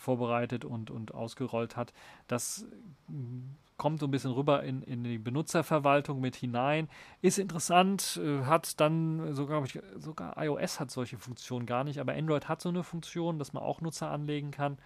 vorbereitet 0.00 0.64
und, 0.64 0.90
und 0.90 1.14
ausgerollt 1.14 1.76
hat. 1.76 1.92
Das 2.26 2.66
mm, 3.08 3.40
kommt 3.76 4.00
so 4.00 4.06
ein 4.06 4.10
bisschen 4.10 4.32
rüber 4.32 4.62
in, 4.62 4.82
in 4.82 5.04
die 5.04 5.18
Benutzerverwaltung 5.18 6.20
mit 6.20 6.36
hinein. 6.36 6.88
Ist 7.22 7.38
interessant, 7.38 8.18
äh, 8.22 8.44
hat 8.44 8.80
dann 8.80 9.34
sogar, 9.34 9.62
ich, 9.64 9.78
sogar 9.98 10.42
iOS 10.42 10.80
hat 10.80 10.90
solche 10.90 11.18
Funktionen 11.18 11.66
gar 11.66 11.84
nicht, 11.84 11.98
aber 11.98 12.14
Android 12.14 12.48
hat 12.48 12.60
so 12.60 12.70
eine 12.70 12.82
Funktion, 12.82 13.38
dass 13.38 13.52
man 13.52 13.62
auch 13.62 13.80
Nutzer 13.80 14.10
anlegen 14.10 14.50
kann. 14.50 14.78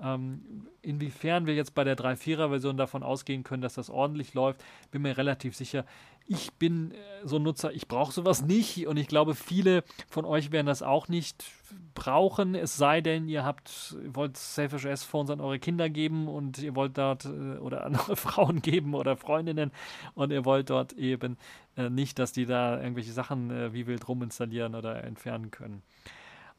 Ähm, 0.00 0.68
inwiefern 0.80 1.46
wir 1.46 1.54
jetzt 1.54 1.74
bei 1.74 1.84
der 1.84 1.96
3.4er-Version 1.96 2.76
davon 2.76 3.02
ausgehen 3.02 3.42
können, 3.42 3.62
dass 3.62 3.74
das 3.74 3.90
ordentlich 3.90 4.34
läuft, 4.34 4.62
bin 4.90 5.02
mir 5.02 5.16
relativ 5.16 5.56
sicher. 5.56 5.84
Ich 6.26 6.52
bin 6.52 6.92
äh, 6.92 6.96
so 7.24 7.36
ein 7.36 7.42
Nutzer, 7.42 7.72
ich 7.72 7.88
brauche 7.88 8.12
sowas 8.12 8.42
nicht 8.42 8.86
und 8.86 8.96
ich 8.96 9.08
glaube, 9.08 9.34
viele 9.34 9.82
von 10.08 10.24
euch 10.24 10.52
werden 10.52 10.66
das 10.66 10.82
auch 10.82 11.08
nicht 11.08 11.44
brauchen, 11.94 12.54
es 12.54 12.76
sei 12.76 13.00
denn, 13.00 13.28
ihr 13.28 13.44
habt, 13.44 13.96
wollt 14.06 14.36
Selfish 14.36 14.84
S-Phones 14.84 15.30
an 15.30 15.40
eure 15.40 15.58
Kinder 15.58 15.90
geben 15.90 16.28
und 16.28 16.58
ihr 16.58 16.76
wollt 16.76 16.96
dort 16.96 17.24
äh, 17.24 17.58
oder 17.58 17.84
an 17.84 17.96
eure 17.96 18.16
Frauen 18.16 18.62
geben 18.62 18.94
oder 18.94 19.16
Freundinnen 19.16 19.72
und 20.14 20.30
ihr 20.30 20.44
wollt 20.44 20.70
dort 20.70 20.92
eben 20.92 21.36
äh, 21.76 21.90
nicht, 21.90 22.18
dass 22.18 22.32
die 22.32 22.46
da 22.46 22.80
irgendwelche 22.80 23.12
Sachen 23.12 23.50
äh, 23.50 23.72
wie 23.72 23.86
wild 23.86 24.06
ruminstallieren 24.06 24.74
oder 24.74 25.02
entfernen 25.02 25.50
können. 25.50 25.82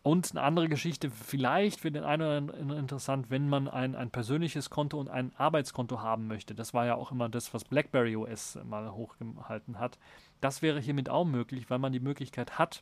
Und 0.01 0.31
eine 0.31 0.41
andere 0.41 0.69
Geschichte, 0.69 1.09
vielleicht 1.09 1.81
für 1.81 1.91
den 1.91 2.03
einen 2.03 2.21
oder 2.21 2.37
anderen 2.37 2.77
interessant, 2.77 3.29
wenn 3.29 3.49
man 3.49 3.67
ein, 3.67 3.95
ein 3.95 4.11
persönliches 4.11 4.69
Konto 4.69 4.97
und 4.97 5.09
ein 5.09 5.33
Arbeitskonto 5.37 6.01
haben 6.01 6.27
möchte. 6.27 6.55
Das 6.55 6.73
war 6.73 6.85
ja 6.85 6.95
auch 6.95 7.11
immer 7.11 7.27
das, 7.27 7.53
was 7.53 7.65
BlackBerry 7.65 8.15
OS 8.15 8.57
mal 8.63 8.91
hochgehalten 8.93 9.77
hat. 9.77 9.99
Das 10.39 10.61
wäre 10.61 10.79
hiermit 10.79 11.09
auch 11.09 11.25
möglich, 11.25 11.69
weil 11.69 11.79
man 11.79 11.91
die 11.91 11.99
Möglichkeit 11.99 12.57
hat, 12.57 12.81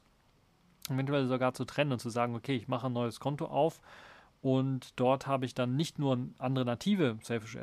eventuell 0.90 1.28
sogar 1.28 1.54
zu 1.54 1.66
trennen 1.66 1.92
und 1.92 2.00
zu 2.00 2.10
sagen, 2.10 2.36
okay, 2.36 2.56
ich 2.56 2.68
mache 2.68 2.86
ein 2.86 2.94
neues 2.94 3.20
Konto 3.20 3.46
auf 3.46 3.82
und 4.42 5.00
dort 5.00 5.28
habe 5.28 5.46
ich 5.46 5.56
dann 5.56 5.76
nicht 5.76 6.00
nur 6.00 6.20
andere 6.38 6.66
native 6.66 7.18
Selfish 7.24 7.58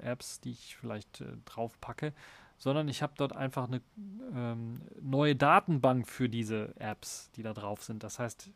Apps, 0.00 0.40
die 0.40 0.52
ich 0.52 0.76
vielleicht 0.76 1.20
äh, 1.20 1.36
drauf 1.44 1.80
packe, 1.80 2.12
sondern 2.56 2.88
ich 2.88 3.02
habe 3.02 3.14
dort 3.16 3.34
einfach 3.34 3.66
eine 3.66 3.80
ähm, 4.34 4.80
neue 5.00 5.34
Datenbank 5.34 6.06
für 6.06 6.28
diese 6.28 6.74
Apps, 6.78 7.30
die 7.32 7.42
da 7.42 7.52
drauf 7.52 7.82
sind. 7.82 8.04
Das 8.04 8.18
heißt, 8.18 8.50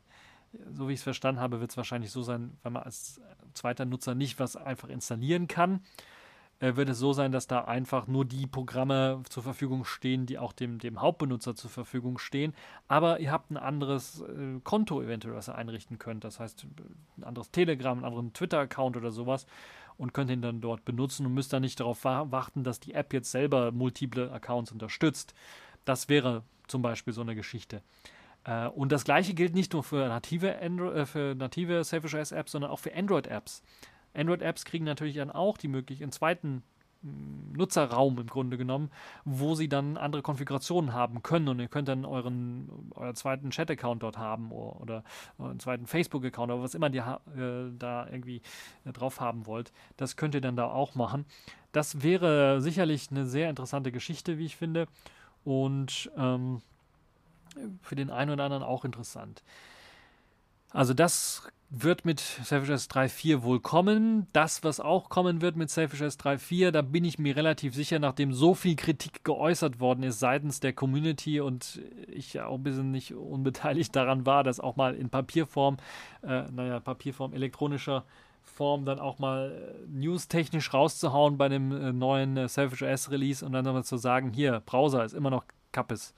so 0.72 0.88
wie 0.88 0.92
ich 0.92 1.00
es 1.00 1.04
verstanden 1.04 1.40
habe, 1.40 1.60
wird 1.60 1.70
es 1.70 1.76
wahrscheinlich 1.76 2.10
so 2.10 2.22
sein, 2.22 2.56
wenn 2.62 2.72
man 2.72 2.82
als 2.82 3.20
zweiter 3.54 3.84
Nutzer 3.84 4.14
nicht 4.14 4.38
was 4.38 4.56
einfach 4.56 4.88
installieren 4.88 5.48
kann, 5.48 5.80
äh, 6.60 6.76
wird 6.76 6.88
es 6.88 6.98
so 6.98 7.12
sein, 7.12 7.32
dass 7.32 7.46
da 7.46 7.64
einfach 7.64 8.06
nur 8.06 8.24
die 8.24 8.46
Programme 8.46 9.22
zur 9.28 9.42
Verfügung 9.42 9.84
stehen, 9.84 10.26
die 10.26 10.38
auch 10.38 10.52
dem, 10.52 10.78
dem 10.78 11.00
Hauptbenutzer 11.00 11.54
zur 11.54 11.70
Verfügung 11.70 12.18
stehen. 12.18 12.54
Aber 12.88 13.20
ihr 13.20 13.32
habt 13.32 13.50
ein 13.50 13.56
anderes 13.56 14.20
äh, 14.20 14.60
Konto 14.62 15.02
eventuell, 15.02 15.34
was 15.34 15.48
ihr 15.48 15.54
einrichten 15.54 15.98
könnt. 15.98 16.24
Das 16.24 16.40
heißt, 16.40 16.66
ein 17.18 17.24
anderes 17.24 17.50
Telegram, 17.50 17.98
einen 17.98 18.04
anderen 18.04 18.32
Twitter-Account 18.32 18.96
oder 18.96 19.10
sowas 19.10 19.46
und 19.96 20.14
könnt 20.14 20.30
ihn 20.30 20.42
dann 20.42 20.60
dort 20.60 20.84
benutzen 20.84 21.26
und 21.26 21.34
müsst 21.34 21.52
dann 21.52 21.62
nicht 21.62 21.80
darauf 21.80 22.04
warten, 22.04 22.64
dass 22.64 22.80
die 22.80 22.94
App 22.94 23.12
jetzt 23.12 23.30
selber 23.30 23.72
multiple 23.72 24.32
Accounts 24.32 24.72
unterstützt. 24.72 25.34
Das 25.84 26.08
wäre 26.08 26.42
zum 26.66 26.82
Beispiel 26.82 27.12
so 27.12 27.20
eine 27.20 27.34
Geschichte. 27.34 27.82
Äh, 28.44 28.68
und 28.68 28.92
das 28.92 29.04
gleiche 29.04 29.34
gilt 29.34 29.54
nicht 29.54 29.72
nur 29.72 29.82
für 29.82 30.08
native, 30.08 30.54
äh, 30.60 31.34
native 31.34 31.84
Selfish 31.84 32.14
OS 32.14 32.32
Apps, 32.32 32.52
sondern 32.52 32.70
auch 32.70 32.78
für 32.78 32.94
Android-Apps. 32.94 33.62
Android-Apps 34.14 34.64
kriegen 34.64 34.84
natürlich 34.84 35.16
dann 35.16 35.30
auch 35.30 35.58
die 35.58 35.68
Möglichkeit, 35.68 36.04
einen 36.04 36.12
zweiten 36.12 36.62
mm, 37.02 37.56
Nutzerraum 37.56 38.18
im 38.18 38.28
Grunde 38.28 38.56
genommen, 38.56 38.90
wo 39.24 39.54
sie 39.54 39.68
dann 39.68 39.96
andere 39.96 40.22
Konfigurationen 40.22 40.92
haben 40.92 41.22
können 41.22 41.48
und 41.48 41.58
ihr 41.58 41.68
könnt 41.68 41.88
dann 41.88 42.04
euren 42.04 42.92
euren 42.94 43.16
zweiten 43.16 43.50
Chat-Account 43.50 44.02
dort 44.02 44.18
haben 44.18 44.52
oder, 44.52 45.02
oder 45.38 45.50
einen 45.50 45.60
zweiten 45.60 45.86
Facebook-Account 45.86 46.52
oder 46.52 46.62
was 46.62 46.74
immer 46.74 46.92
ihr 46.92 47.20
äh, 47.36 47.76
da 47.76 48.06
irgendwie 48.06 48.42
äh, 48.84 48.92
drauf 48.92 49.20
haben 49.20 49.46
wollt. 49.46 49.72
Das 49.96 50.16
könnt 50.16 50.34
ihr 50.34 50.40
dann 50.40 50.56
da 50.56 50.66
auch 50.66 50.94
machen. 50.94 51.24
Das 51.72 52.02
wäre 52.02 52.60
sicherlich 52.60 53.10
eine 53.10 53.26
sehr 53.26 53.50
interessante 53.50 53.90
Geschichte, 53.90 54.38
wie 54.38 54.46
ich 54.46 54.56
finde. 54.56 54.86
Und 55.42 56.10
ähm, 56.16 56.62
für 57.82 57.94
den 57.94 58.10
einen 58.10 58.30
oder 58.30 58.44
anderen 58.44 58.62
auch 58.62 58.84
interessant. 58.84 59.42
Also 60.70 60.92
das 60.92 61.48
wird 61.70 62.04
mit 62.04 62.20
Selfish 62.20 62.70
S 62.70 62.90
3.4 62.90 63.42
wohl 63.42 63.60
kommen. 63.60 64.26
Das, 64.32 64.62
was 64.62 64.80
auch 64.80 65.08
kommen 65.08 65.40
wird 65.40 65.56
mit 65.56 65.70
Selfish 65.70 66.00
S 66.00 66.18
3.4, 66.18 66.70
da 66.70 66.82
bin 66.82 67.04
ich 67.04 67.18
mir 67.18 67.36
relativ 67.36 67.74
sicher, 67.74 67.98
nachdem 67.98 68.32
so 68.32 68.54
viel 68.54 68.76
Kritik 68.76 69.24
geäußert 69.24 69.80
worden 69.80 70.02
ist 70.02 70.20
seitens 70.20 70.60
der 70.60 70.72
Community 70.72 71.40
und 71.40 71.80
ich 72.06 72.40
auch 72.40 72.56
ein 72.56 72.62
bisschen 72.62 72.90
nicht 72.90 73.14
unbeteiligt 73.14 73.94
daran 73.96 74.26
war, 74.26 74.44
das 74.44 74.60
auch 74.60 74.76
mal 74.76 74.94
in 74.94 75.10
Papierform, 75.10 75.78
äh, 76.22 76.42
naja, 76.50 76.80
Papierform 76.80 77.32
elektronischer 77.32 78.04
Form 78.42 78.84
dann 78.84 79.00
auch 79.00 79.18
mal 79.18 79.50
äh, 79.52 79.86
newstechnisch 79.88 80.72
rauszuhauen 80.72 81.38
bei 81.38 81.48
dem 81.48 81.72
äh, 81.72 81.92
neuen 81.92 82.36
äh, 82.36 82.48
Selfish 82.48 82.82
OS 82.82 83.10
Release 83.10 83.44
und 83.44 83.52
dann 83.52 83.64
nochmal 83.64 83.84
zu 83.84 83.96
sagen, 83.96 84.32
hier, 84.32 84.60
Browser 84.60 85.04
ist 85.04 85.14
immer 85.14 85.30
noch 85.30 85.44
Kappes 85.72 86.14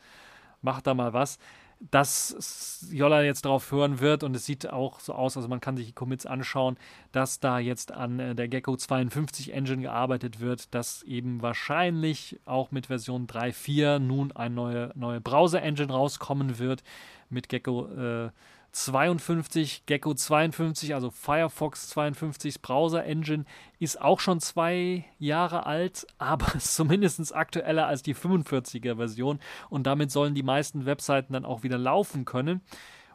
macht 0.66 0.86
da 0.86 0.92
mal 0.92 1.14
was. 1.14 1.38
Dass 1.78 2.86
Jolla 2.90 3.22
jetzt 3.22 3.44
drauf 3.44 3.70
hören 3.70 4.00
wird 4.00 4.22
und 4.22 4.34
es 4.34 4.46
sieht 4.46 4.70
auch 4.70 4.98
so 4.98 5.12
aus, 5.12 5.36
also 5.36 5.46
man 5.46 5.60
kann 5.60 5.76
sich 5.76 5.86
die 5.86 5.92
Commits 5.92 6.24
anschauen, 6.24 6.78
dass 7.12 7.38
da 7.38 7.58
jetzt 7.58 7.92
an 7.92 8.18
äh, 8.18 8.34
der 8.34 8.48
Gecko 8.48 8.76
52 8.76 9.52
Engine 9.52 9.82
gearbeitet 9.82 10.40
wird, 10.40 10.74
dass 10.74 11.02
eben 11.02 11.42
wahrscheinlich 11.42 12.40
auch 12.46 12.70
mit 12.70 12.86
Version 12.86 13.26
3.4 13.26 13.98
nun 13.98 14.32
eine 14.32 14.54
neue, 14.54 14.92
neue 14.94 15.20
Browser-Engine 15.20 15.92
rauskommen 15.92 16.58
wird 16.58 16.82
mit 17.28 17.50
Gecko 17.50 17.86
äh, 17.88 18.30
52, 18.76 19.86
Gecko 19.86 20.12
52, 20.12 20.94
also 20.94 21.10
Firefox 21.10 21.88
52 21.88 22.60
Browser 22.60 23.04
Engine 23.04 23.46
ist 23.78 23.98
auch 23.98 24.20
schon 24.20 24.38
zwei 24.38 25.06
Jahre 25.18 25.64
alt, 25.64 26.06
aber 26.18 26.58
zumindest 26.58 27.34
aktueller 27.34 27.86
als 27.86 28.02
die 28.02 28.14
45er 28.14 28.96
Version 28.96 29.40
und 29.70 29.86
damit 29.86 30.10
sollen 30.10 30.34
die 30.34 30.42
meisten 30.42 30.84
Webseiten 30.84 31.32
dann 31.32 31.46
auch 31.46 31.62
wieder 31.62 31.78
laufen 31.78 32.26
können. 32.26 32.60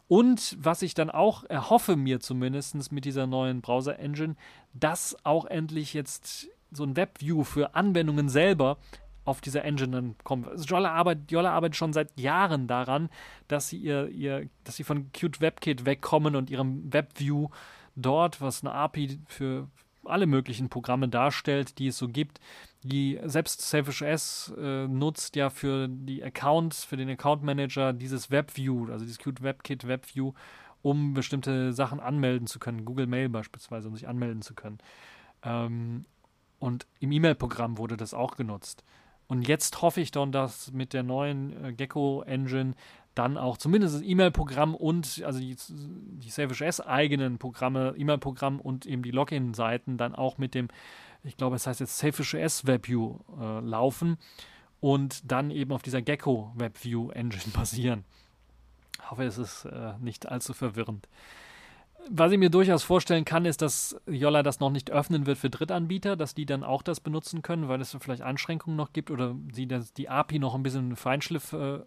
Und 0.08 0.56
was 0.60 0.82
ich 0.82 0.94
dann 0.94 1.10
auch 1.10 1.44
erhoffe 1.44 1.94
mir 1.94 2.18
zumindest 2.18 2.90
mit 2.90 3.04
dieser 3.04 3.28
neuen 3.28 3.60
Browser 3.60 4.00
Engine, 4.00 4.34
dass 4.74 5.16
auch 5.22 5.44
endlich 5.44 5.94
jetzt 5.94 6.48
so 6.72 6.82
ein 6.82 6.96
Webview 6.96 7.44
für 7.44 7.76
Anwendungen 7.76 8.28
selber 8.28 8.78
auf 9.24 9.40
dieser 9.40 9.64
Engine 9.64 9.92
dann 9.92 10.14
kommen. 10.24 10.46
Also 10.46 10.64
Jolla 10.64 10.92
arbeitet, 10.92 11.30
Jolla 11.30 11.52
arbeitet 11.52 11.76
schon 11.76 11.92
seit 11.92 12.18
Jahren 12.18 12.66
daran, 12.66 13.08
dass 13.48 13.68
sie 13.68 13.78
ihr, 13.78 14.08
ihr, 14.08 14.48
dass 14.64 14.76
sie 14.76 14.84
von 14.84 15.12
Qt 15.12 15.40
WebKit 15.40 15.84
wegkommen 15.84 16.34
und 16.36 16.50
ihrem 16.50 16.92
WebView 16.92 17.48
dort, 17.94 18.40
was 18.40 18.62
eine 18.62 18.72
API 18.72 19.20
für 19.26 19.68
alle 20.04 20.26
möglichen 20.26 20.68
Programme 20.68 21.08
darstellt, 21.08 21.78
die 21.78 21.88
es 21.88 21.98
so 21.98 22.08
gibt. 22.08 22.40
Die 22.82 23.20
selbst 23.24 23.62
Selfish 23.62 24.02
S 24.02 24.52
äh, 24.58 24.88
nutzt 24.88 25.36
ja 25.36 25.50
für 25.50 25.86
die 25.88 26.24
Accounts, 26.24 26.84
für 26.84 26.96
den 26.96 27.08
Account 27.08 27.44
Manager 27.44 27.92
dieses 27.92 28.30
WebView, 28.30 28.90
also 28.90 29.04
dieses 29.04 29.18
Qt 29.18 29.42
WebKit 29.42 29.86
WebView, 29.86 30.32
um 30.82 31.14
bestimmte 31.14 31.72
Sachen 31.72 32.00
anmelden 32.00 32.48
zu 32.48 32.58
können. 32.58 32.84
Google 32.84 33.06
Mail 33.06 33.28
beispielsweise, 33.28 33.86
um 33.86 33.94
sich 33.94 34.08
anmelden 34.08 34.42
zu 34.42 34.54
können. 34.54 34.78
Ähm, 35.44 36.06
und 36.58 36.86
im 36.98 37.12
E-Mail-Programm 37.12 37.78
wurde 37.78 37.96
das 37.96 38.14
auch 38.14 38.36
genutzt. 38.36 38.84
Und 39.32 39.48
jetzt 39.48 39.80
hoffe 39.80 40.02
ich 40.02 40.10
dann, 40.10 40.30
dass 40.30 40.72
mit 40.72 40.92
der 40.92 41.02
neuen 41.02 41.64
äh, 41.64 41.72
Gecko 41.72 42.20
Engine 42.20 42.74
dann 43.14 43.38
auch 43.38 43.56
zumindest 43.56 43.94
das 43.94 44.02
E-Mail-Programm 44.02 44.74
und 44.74 45.22
also 45.24 45.40
die, 45.40 45.56
die 45.70 46.28
Selfish 46.28 46.60
S 46.60 46.82
eigenen 46.82 47.38
Programme, 47.38 47.94
E-Mail-Programm 47.96 48.60
und 48.60 48.84
eben 48.84 49.02
die 49.02 49.10
Login-Seiten 49.10 49.96
dann 49.96 50.14
auch 50.14 50.36
mit 50.36 50.54
dem, 50.54 50.68
ich 51.24 51.38
glaube, 51.38 51.56
es 51.56 51.66
heißt 51.66 51.80
jetzt 51.80 51.96
Selfish 51.96 52.34
S 52.34 52.66
WebView 52.66 53.20
äh, 53.40 53.60
laufen 53.60 54.18
und 54.80 55.32
dann 55.32 55.50
eben 55.50 55.72
auf 55.72 55.80
dieser 55.80 56.02
Gecko 56.02 56.52
WebView 56.54 57.08
Engine 57.12 57.52
basieren. 57.54 58.04
Ich 59.02 59.10
hoffe, 59.10 59.24
es 59.24 59.38
ist 59.38 59.64
äh, 59.64 59.94
nicht 59.98 60.28
allzu 60.28 60.52
verwirrend. 60.52 61.08
Was 62.10 62.32
ich 62.32 62.38
mir 62.38 62.50
durchaus 62.50 62.82
vorstellen 62.82 63.24
kann, 63.24 63.44
ist, 63.44 63.62
dass 63.62 63.96
Yolla 64.06 64.42
das 64.42 64.60
noch 64.60 64.70
nicht 64.70 64.90
öffnen 64.90 65.26
wird 65.26 65.38
für 65.38 65.50
Drittanbieter, 65.50 66.16
dass 66.16 66.34
die 66.34 66.46
dann 66.46 66.64
auch 66.64 66.82
das 66.82 67.00
benutzen 67.00 67.42
können, 67.42 67.68
weil 67.68 67.80
es 67.80 67.96
vielleicht 68.00 68.22
Einschränkungen 68.22 68.76
noch 68.76 68.92
gibt 68.92 69.10
oder 69.10 69.36
sie 69.52 69.66
das, 69.66 69.92
die 69.92 70.08
API 70.08 70.38
noch 70.38 70.54
ein 70.54 70.62
bisschen 70.62 70.96
Feinschliff 70.96 71.52
äh, 71.52 71.80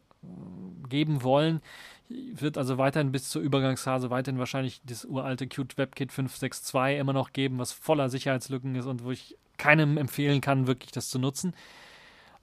geben 0.90 1.24
wollen. 1.24 1.62
Wird 2.08 2.58
also 2.58 2.78
weiterhin 2.78 3.12
bis 3.12 3.30
zur 3.30 3.42
Übergangsphase 3.42 4.10
weiterhin 4.10 4.40
wahrscheinlich 4.40 4.82
das 4.86 5.06
uralte 5.06 5.48
Qt 5.48 5.78
WebKit 5.78 6.12
562 6.12 7.00
immer 7.00 7.14
noch 7.14 7.34
geben, 7.34 7.58
was 7.58 7.72
voller 7.72 8.10
Sicherheitslücken 8.10 8.76
ist 8.76 8.86
und 8.86 9.04
wo 9.04 9.12
ich 9.12 9.38
keinem 9.58 9.98
empfehlen 9.98 10.42
kann, 10.42 10.68
wirklich 10.68 10.92
das 10.92 11.10
zu 11.10 11.20
nutzen. 11.20 11.54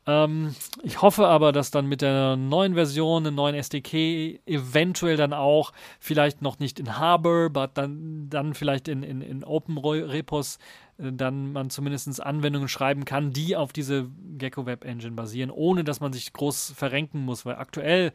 Ähm, 0.07 0.55
ich 0.83 1.01
hoffe 1.01 1.27
aber, 1.29 1.53
dass 1.53 1.71
dann 1.71 1.87
mit 1.87 2.03
der 2.03 2.37
neuen 2.37 2.75
Version, 2.75 3.27
einem 3.27 3.37
neuen 3.37 3.55
SDK, 3.55 4.41
eventuell 4.47 5.17
dann 5.17 5.33
auch, 5.33 5.73
vielleicht 6.01 6.43
noch 6.43 6.59
nicht 6.59 6.81
in 6.81 6.99
Harbor, 6.99 7.47
aber 7.47 7.69
dann, 7.69 8.29
dann 8.29 8.55
vielleicht 8.55 8.89
in, 8.89 9.03
in, 9.03 9.21
in 9.21 9.45
Open 9.45 9.79
Repos, 9.79 10.59
äh, 10.99 11.13
dann 11.13 11.53
man 11.53 11.71
zumindest 11.71 12.21
Anwendungen 12.21 12.69
schreiben 12.69 13.05
kann, 13.05 13.33
die 13.33 13.57
auf 13.57 13.73
diese 13.73 14.09
Gecko 14.39 14.67
Web 14.67 14.85
Engine 14.85 15.13
basieren, 15.13 15.51
ohne 15.51 15.85
dass 15.85 16.01
man 16.01 16.13
sich 16.13 16.33
groß 16.33 16.75
verrenken 16.77 17.25
muss, 17.25 17.47
weil 17.47 17.57
aktuell 17.57 18.13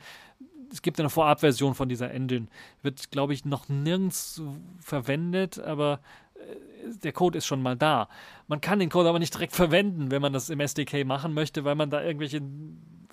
es 0.72 0.82
gibt 0.82 1.00
eine 1.00 1.10
Vorabversion 1.10 1.76
von 1.76 1.88
dieser 1.88 2.12
Engine. 2.12 2.48
Wird, 2.82 3.12
glaube 3.12 3.34
ich, 3.34 3.46
noch 3.46 3.70
nirgends 3.70 4.42
verwendet, 4.80 5.60
aber 5.60 6.02
der 7.04 7.12
Code 7.12 7.38
ist 7.38 7.46
schon 7.46 7.62
mal 7.62 7.76
da. 7.76 8.10
Man 8.48 8.62
kann 8.62 8.80
den 8.80 8.90
Code 8.90 9.10
aber 9.10 9.20
nicht 9.20 9.34
direkt 9.34 9.54
verwenden, 9.54 10.12
wenn 10.12 10.22
man 10.22 10.34
das 10.34 10.50
im 10.50 10.60
SDK 10.60 11.06
machen 11.06 11.34
möchte, 11.34 11.64
weil 11.64 11.76
man 11.76 11.90
da 11.90 12.04
irgendwelche 12.04 12.42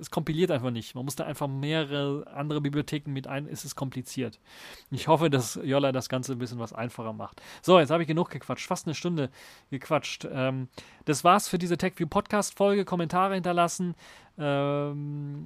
es 0.00 0.10
kompiliert 0.10 0.50
einfach 0.50 0.70
nicht. 0.70 0.94
Man 0.94 1.04
muss 1.04 1.16
da 1.16 1.24
einfach 1.24 1.48
mehrere 1.48 2.26
andere 2.32 2.60
Bibliotheken 2.60 3.10
mit 3.12 3.26
ein, 3.26 3.46
ist 3.46 3.64
es 3.64 3.76
kompliziert. 3.76 4.40
Ich 4.90 5.08
hoffe, 5.08 5.30
dass 5.30 5.58
Jolla 5.62 5.92
das 5.92 6.08
Ganze 6.08 6.32
ein 6.32 6.38
bisschen 6.38 6.58
was 6.58 6.72
einfacher 6.72 7.12
macht. 7.12 7.42
So, 7.62 7.78
jetzt 7.78 7.90
habe 7.90 8.02
ich 8.02 8.08
genug 8.08 8.30
gequatscht, 8.30 8.66
fast 8.66 8.86
eine 8.86 8.94
Stunde 8.94 9.30
gequatscht. 9.70 10.26
Ähm, 10.30 10.68
das 11.04 11.24
war's 11.24 11.48
für 11.48 11.58
diese 11.58 11.76
TechView 11.76 12.06
Podcast 12.06 12.56
Folge. 12.56 12.84
Kommentare 12.84 13.34
hinterlassen, 13.34 13.94
ähm, 14.38 15.44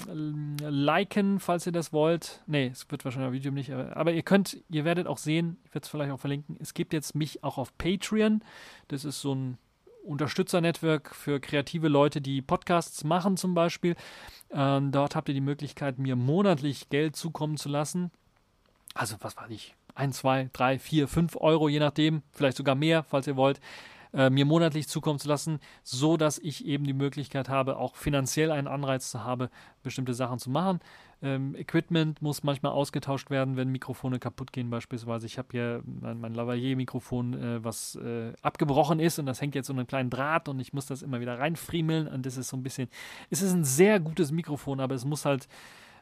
liken, 0.60 1.40
falls 1.40 1.66
ihr 1.66 1.72
das 1.72 1.92
wollt. 1.92 2.42
Ne, 2.46 2.68
es 2.68 2.90
wird 2.90 3.04
wahrscheinlich 3.04 3.28
auf 3.28 3.34
YouTube 3.34 3.54
nicht, 3.54 3.72
aber 3.72 4.12
ihr 4.12 4.22
könnt, 4.22 4.58
ihr 4.70 4.84
werdet 4.84 5.06
auch 5.06 5.18
sehen, 5.18 5.58
ich 5.64 5.74
werde 5.74 5.84
es 5.84 5.88
vielleicht 5.88 6.12
auch 6.12 6.20
verlinken, 6.20 6.56
es 6.60 6.74
gibt 6.74 6.92
jetzt 6.92 7.14
mich 7.14 7.44
auch 7.44 7.58
auf 7.58 7.76
Patreon. 7.76 8.42
Das 8.88 9.04
ist 9.04 9.20
so 9.20 9.34
ein 9.34 9.58
Unterstützer-Network 10.08 11.14
für 11.14 11.38
kreative 11.40 11.88
Leute, 11.88 12.20
die 12.20 12.42
Podcasts 12.42 13.04
machen 13.04 13.36
zum 13.36 13.54
Beispiel. 13.54 13.94
Ähm, 14.50 14.90
dort 14.90 15.14
habt 15.14 15.28
ihr 15.28 15.34
die 15.34 15.40
Möglichkeit, 15.40 15.98
mir 15.98 16.16
monatlich 16.16 16.88
Geld 16.88 17.16
zukommen 17.16 17.56
zu 17.56 17.68
lassen. 17.68 18.10
Also, 18.94 19.16
was 19.20 19.36
weiß 19.36 19.50
ich, 19.50 19.74
1, 19.94 20.16
2, 20.16 20.50
3, 20.52 20.78
4, 20.78 21.08
5 21.08 21.36
Euro, 21.36 21.68
je 21.68 21.78
nachdem, 21.78 22.22
vielleicht 22.32 22.56
sogar 22.56 22.74
mehr, 22.74 23.02
falls 23.02 23.26
ihr 23.26 23.36
wollt 23.36 23.60
äh, 24.12 24.30
mir 24.30 24.44
monatlich 24.44 24.88
zukommen 24.88 25.18
zu 25.18 25.28
lassen, 25.28 25.60
so 25.82 26.16
dass 26.16 26.38
ich 26.38 26.64
eben 26.66 26.84
die 26.84 26.92
Möglichkeit 26.92 27.48
habe, 27.48 27.76
auch 27.76 27.96
finanziell 27.96 28.50
einen 28.50 28.68
Anreiz 28.68 29.10
zu 29.10 29.24
haben, 29.24 29.48
bestimmte 29.82 30.14
Sachen 30.14 30.38
zu 30.38 30.50
machen. 30.50 30.80
Ähm, 31.20 31.56
Equipment 31.56 32.22
muss 32.22 32.44
manchmal 32.44 32.72
ausgetauscht 32.72 33.28
werden, 33.30 33.56
wenn 33.56 33.70
Mikrofone 33.70 34.20
kaputt 34.20 34.52
gehen 34.52 34.70
beispielsweise. 34.70 35.26
Ich 35.26 35.36
habe 35.36 35.48
hier 35.50 35.82
mein, 35.84 36.20
mein 36.20 36.34
Lavalier-Mikrofon, 36.34 37.34
äh, 37.34 37.64
was 37.64 37.96
äh, 37.96 38.32
abgebrochen 38.40 39.00
ist 39.00 39.18
und 39.18 39.26
das 39.26 39.40
hängt 39.40 39.54
jetzt 39.54 39.66
so 39.66 39.72
einen 39.72 39.86
kleinen 39.86 40.10
Draht 40.10 40.48
und 40.48 40.60
ich 40.60 40.72
muss 40.72 40.86
das 40.86 41.02
immer 41.02 41.20
wieder 41.20 41.38
reinfriemeln 41.38 42.06
und 42.06 42.24
das 42.24 42.36
ist 42.36 42.48
so 42.48 42.56
ein 42.56 42.62
bisschen, 42.62 42.88
es 43.30 43.42
ist 43.42 43.52
ein 43.52 43.64
sehr 43.64 43.98
gutes 43.98 44.30
Mikrofon, 44.30 44.78
aber 44.78 44.94
es 44.94 45.04
muss 45.04 45.24
halt 45.24 45.48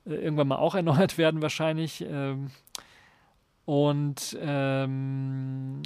äh, 0.04 0.14
irgendwann 0.14 0.48
mal 0.48 0.56
auch 0.56 0.74
erneuert 0.76 1.16
werden 1.16 1.40
wahrscheinlich. 1.40 2.04
Ähm, 2.06 2.50
und 3.64 4.38
ähm, 4.40 5.82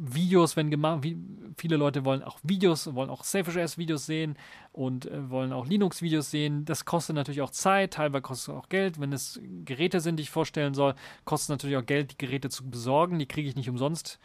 Videos, 0.00 0.56
wenn 0.56 0.70
gemacht, 0.70 1.02
wie, 1.02 1.16
viele 1.60 1.76
Leute 1.76 2.04
wollen 2.04 2.22
auch 2.22 2.38
Videos, 2.42 2.94
wollen 2.94 3.10
auch 3.10 3.22
SafeJS-Videos 3.22 4.06
sehen 4.06 4.36
und 4.72 5.06
äh, 5.06 5.30
wollen 5.30 5.52
auch 5.52 5.66
Linux-Videos 5.66 6.30
sehen. 6.30 6.64
Das 6.64 6.84
kostet 6.84 7.16
natürlich 7.16 7.42
auch 7.42 7.50
Zeit, 7.50 7.94
teilweise 7.94 8.22
kostet 8.22 8.54
es 8.54 8.58
auch 8.60 8.68
Geld. 8.68 9.00
Wenn 9.00 9.12
es 9.12 9.40
Geräte 9.64 10.00
sind, 10.00 10.16
die 10.16 10.22
ich 10.22 10.30
vorstellen 10.30 10.74
soll, 10.74 10.94
kostet 11.24 11.44
es 11.44 11.48
natürlich 11.50 11.76
auch 11.76 11.86
Geld, 11.86 12.12
die 12.12 12.18
Geräte 12.18 12.48
zu 12.48 12.68
besorgen. 12.68 13.18
Die 13.18 13.26
kriege 13.26 13.48
ich 13.48 13.56
nicht 13.56 13.68
umsonst. 13.68 14.18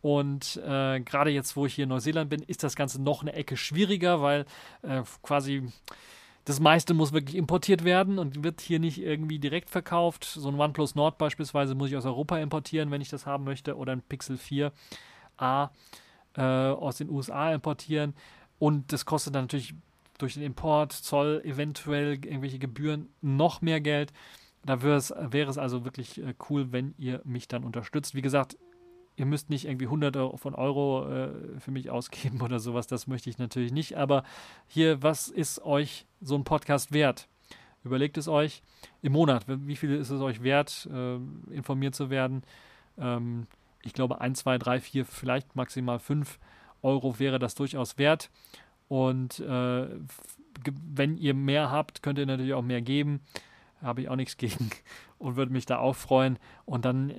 Und 0.00 0.60
äh, 0.64 1.00
gerade 1.00 1.30
jetzt, 1.30 1.56
wo 1.56 1.66
ich 1.66 1.74
hier 1.74 1.84
in 1.84 1.88
Neuseeland 1.88 2.30
bin, 2.30 2.42
ist 2.42 2.62
das 2.62 2.76
Ganze 2.76 3.02
noch 3.02 3.22
eine 3.22 3.32
Ecke 3.32 3.56
schwieriger, 3.56 4.22
weil 4.22 4.46
äh, 4.82 5.02
quasi 5.22 5.64
das 6.44 6.60
meiste 6.60 6.94
muss 6.94 7.12
wirklich 7.12 7.34
importiert 7.34 7.82
werden 7.82 8.20
und 8.20 8.44
wird 8.44 8.60
hier 8.60 8.78
nicht 8.78 9.02
irgendwie 9.02 9.40
direkt 9.40 9.68
verkauft. 9.68 10.24
So 10.24 10.48
ein 10.48 10.60
OnePlus 10.60 10.94
Nord 10.94 11.18
beispielsweise 11.18 11.74
muss 11.74 11.88
ich 11.88 11.96
aus 11.96 12.04
Europa 12.04 12.38
importieren, 12.38 12.92
wenn 12.92 13.00
ich 13.00 13.08
das 13.08 13.26
haben 13.26 13.42
möchte, 13.42 13.76
oder 13.76 13.92
ein 13.92 14.02
Pixel 14.02 14.36
4 14.36 14.70
A 15.36 15.70
äh, 16.36 16.42
aus 16.42 16.98
den 16.98 17.10
USA 17.10 17.52
importieren. 17.52 18.14
Und 18.58 18.92
das 18.92 19.04
kostet 19.04 19.34
dann 19.34 19.44
natürlich 19.44 19.74
durch 20.18 20.34
den 20.34 20.42
Import, 20.42 20.92
Zoll, 20.92 21.42
eventuell 21.44 22.12
irgendwelche 22.12 22.58
Gebühren 22.58 23.08
noch 23.20 23.60
mehr 23.60 23.80
Geld. 23.80 24.12
Da 24.64 24.82
wäre 24.82 24.96
es, 24.96 25.14
wäre 25.18 25.50
es 25.50 25.58
also 25.58 25.84
wirklich 25.84 26.22
äh, 26.22 26.34
cool, 26.48 26.72
wenn 26.72 26.94
ihr 26.98 27.20
mich 27.24 27.48
dann 27.48 27.64
unterstützt. 27.64 28.14
Wie 28.14 28.22
gesagt, 28.22 28.56
ihr 29.16 29.26
müsst 29.26 29.50
nicht 29.50 29.66
irgendwie 29.66 29.86
hunderte 29.86 30.30
von 30.36 30.54
Euro 30.54 31.08
äh, 31.08 31.30
für 31.58 31.70
mich 31.70 31.90
ausgeben 31.90 32.40
oder 32.42 32.58
sowas. 32.58 32.86
Das 32.86 33.06
möchte 33.06 33.30
ich 33.30 33.38
natürlich 33.38 33.72
nicht. 33.72 33.96
Aber 33.96 34.24
hier, 34.66 35.02
was 35.02 35.28
ist 35.28 35.62
euch 35.64 36.06
so 36.20 36.34
ein 36.34 36.44
Podcast 36.44 36.92
wert? 36.92 37.28
Überlegt 37.84 38.18
es 38.18 38.26
euch 38.26 38.62
im 39.02 39.12
Monat. 39.12 39.44
Wie 39.46 39.76
viel 39.76 39.94
ist 39.94 40.10
es 40.10 40.20
euch 40.20 40.42
wert, 40.42 40.88
äh, 40.92 41.16
informiert 41.52 41.94
zu 41.94 42.10
werden? 42.10 42.42
Ähm, 42.98 43.46
ich 43.82 43.92
glaube, 43.92 44.20
1, 44.20 44.40
2, 44.40 44.58
3, 44.58 44.80
4, 44.80 45.04
vielleicht 45.04 45.56
maximal 45.56 45.98
5 45.98 46.38
Euro 46.82 47.18
wäre 47.18 47.38
das 47.38 47.54
durchaus 47.54 47.98
wert. 47.98 48.30
Und 48.88 49.40
äh, 49.40 49.86
wenn 50.64 51.18
ihr 51.18 51.34
mehr 51.34 51.70
habt, 51.70 52.02
könnt 52.02 52.18
ihr 52.18 52.26
natürlich 52.26 52.54
auch 52.54 52.62
mehr 52.62 52.82
geben. 52.82 53.20
Habe 53.82 54.02
ich 54.02 54.08
auch 54.08 54.16
nichts 54.16 54.36
gegen 54.38 54.70
und 55.18 55.36
würde 55.36 55.52
mich 55.52 55.66
da 55.66 55.78
auch 55.78 55.96
freuen. 55.96 56.38
Und 56.64 56.84
dann 56.84 57.10
äh, 57.10 57.14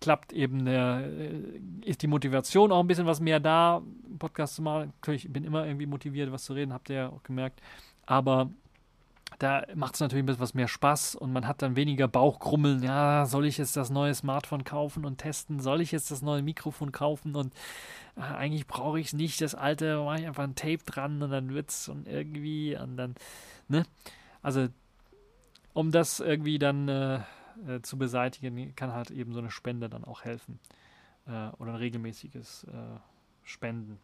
klappt 0.00 0.32
eben 0.32 0.64
der, 0.64 1.04
äh, 1.06 1.60
ist 1.84 2.02
die 2.02 2.06
Motivation 2.06 2.72
auch 2.72 2.80
ein 2.80 2.86
bisschen 2.86 3.06
was 3.06 3.20
mehr 3.20 3.40
da, 3.40 3.82
Podcast 4.18 4.56
zu 4.56 4.62
machen. 4.62 4.92
Natürlich, 5.00 5.26
ich 5.26 5.32
bin 5.32 5.44
immer 5.44 5.66
irgendwie 5.66 5.86
motiviert, 5.86 6.32
was 6.32 6.44
zu 6.44 6.54
reden, 6.54 6.72
habt 6.72 6.90
ihr 6.90 6.96
ja 6.96 7.08
auch 7.08 7.22
gemerkt. 7.22 7.60
Aber 8.06 8.50
da 9.38 9.64
macht 9.74 9.94
es 9.94 10.00
natürlich 10.00 10.22
ein 10.22 10.26
bisschen 10.26 10.40
was 10.40 10.54
mehr 10.54 10.68
Spaß 10.68 11.14
und 11.14 11.32
man 11.32 11.46
hat 11.46 11.62
dann 11.62 11.76
weniger 11.76 12.08
Bauchkrummeln. 12.08 12.82
Ja, 12.82 13.26
soll 13.26 13.46
ich 13.46 13.58
jetzt 13.58 13.76
das 13.76 13.90
neue 13.90 14.14
Smartphone 14.14 14.64
kaufen 14.64 15.04
und 15.04 15.18
testen? 15.18 15.60
Soll 15.60 15.80
ich 15.80 15.92
jetzt 15.92 16.10
das 16.10 16.22
neue 16.22 16.42
Mikrofon 16.42 16.92
kaufen? 16.92 17.34
Und 17.36 17.52
äh, 18.16 18.20
eigentlich 18.20 18.66
brauche 18.66 18.98
ich 18.98 19.08
es 19.08 19.12
nicht. 19.12 19.40
Das 19.40 19.54
alte, 19.54 19.98
mache 20.04 20.20
ich 20.20 20.26
einfach 20.26 20.44
ein 20.44 20.54
Tape 20.54 20.84
dran 20.84 21.22
und 21.22 21.30
dann 21.30 21.52
wird's 21.52 21.88
und 21.88 22.08
irgendwie 22.08 22.76
und 22.76 22.96
dann, 22.96 23.14
ne? 23.68 23.84
Also, 24.42 24.68
um 25.74 25.90
das 25.90 26.20
irgendwie 26.20 26.58
dann 26.58 26.88
äh, 26.88 27.16
äh, 27.66 27.82
zu 27.82 27.98
beseitigen, 27.98 28.74
kann 28.76 28.92
halt 28.92 29.10
eben 29.10 29.32
so 29.32 29.40
eine 29.40 29.50
Spende 29.50 29.88
dann 29.88 30.04
auch 30.04 30.24
helfen. 30.24 30.58
Äh, 31.26 31.48
oder 31.58 31.72
ein 31.72 31.76
regelmäßiges 31.76 32.64
äh, 32.64 32.98
Spenden. 33.42 33.98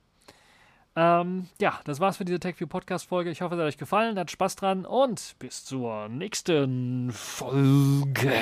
Ähm, 0.95 1.49
ja, 1.61 1.81
das 1.85 2.01
war's 2.01 2.19
für 2.19 2.25
diese 2.25 2.39
TechView 2.39 2.67
Podcast-Folge. 2.67 3.31
Ich 3.31 3.41
hoffe, 3.41 3.55
es 3.55 3.61
hat 3.61 3.67
euch 3.67 3.79
gefallen, 3.79 4.19
hat 4.19 4.31
Spaß 4.31 4.57
dran 4.57 4.85
und 4.85 5.37
bis 5.39 5.65
zur 5.65 6.09
nächsten 6.09 7.11
Folge. 7.13 8.33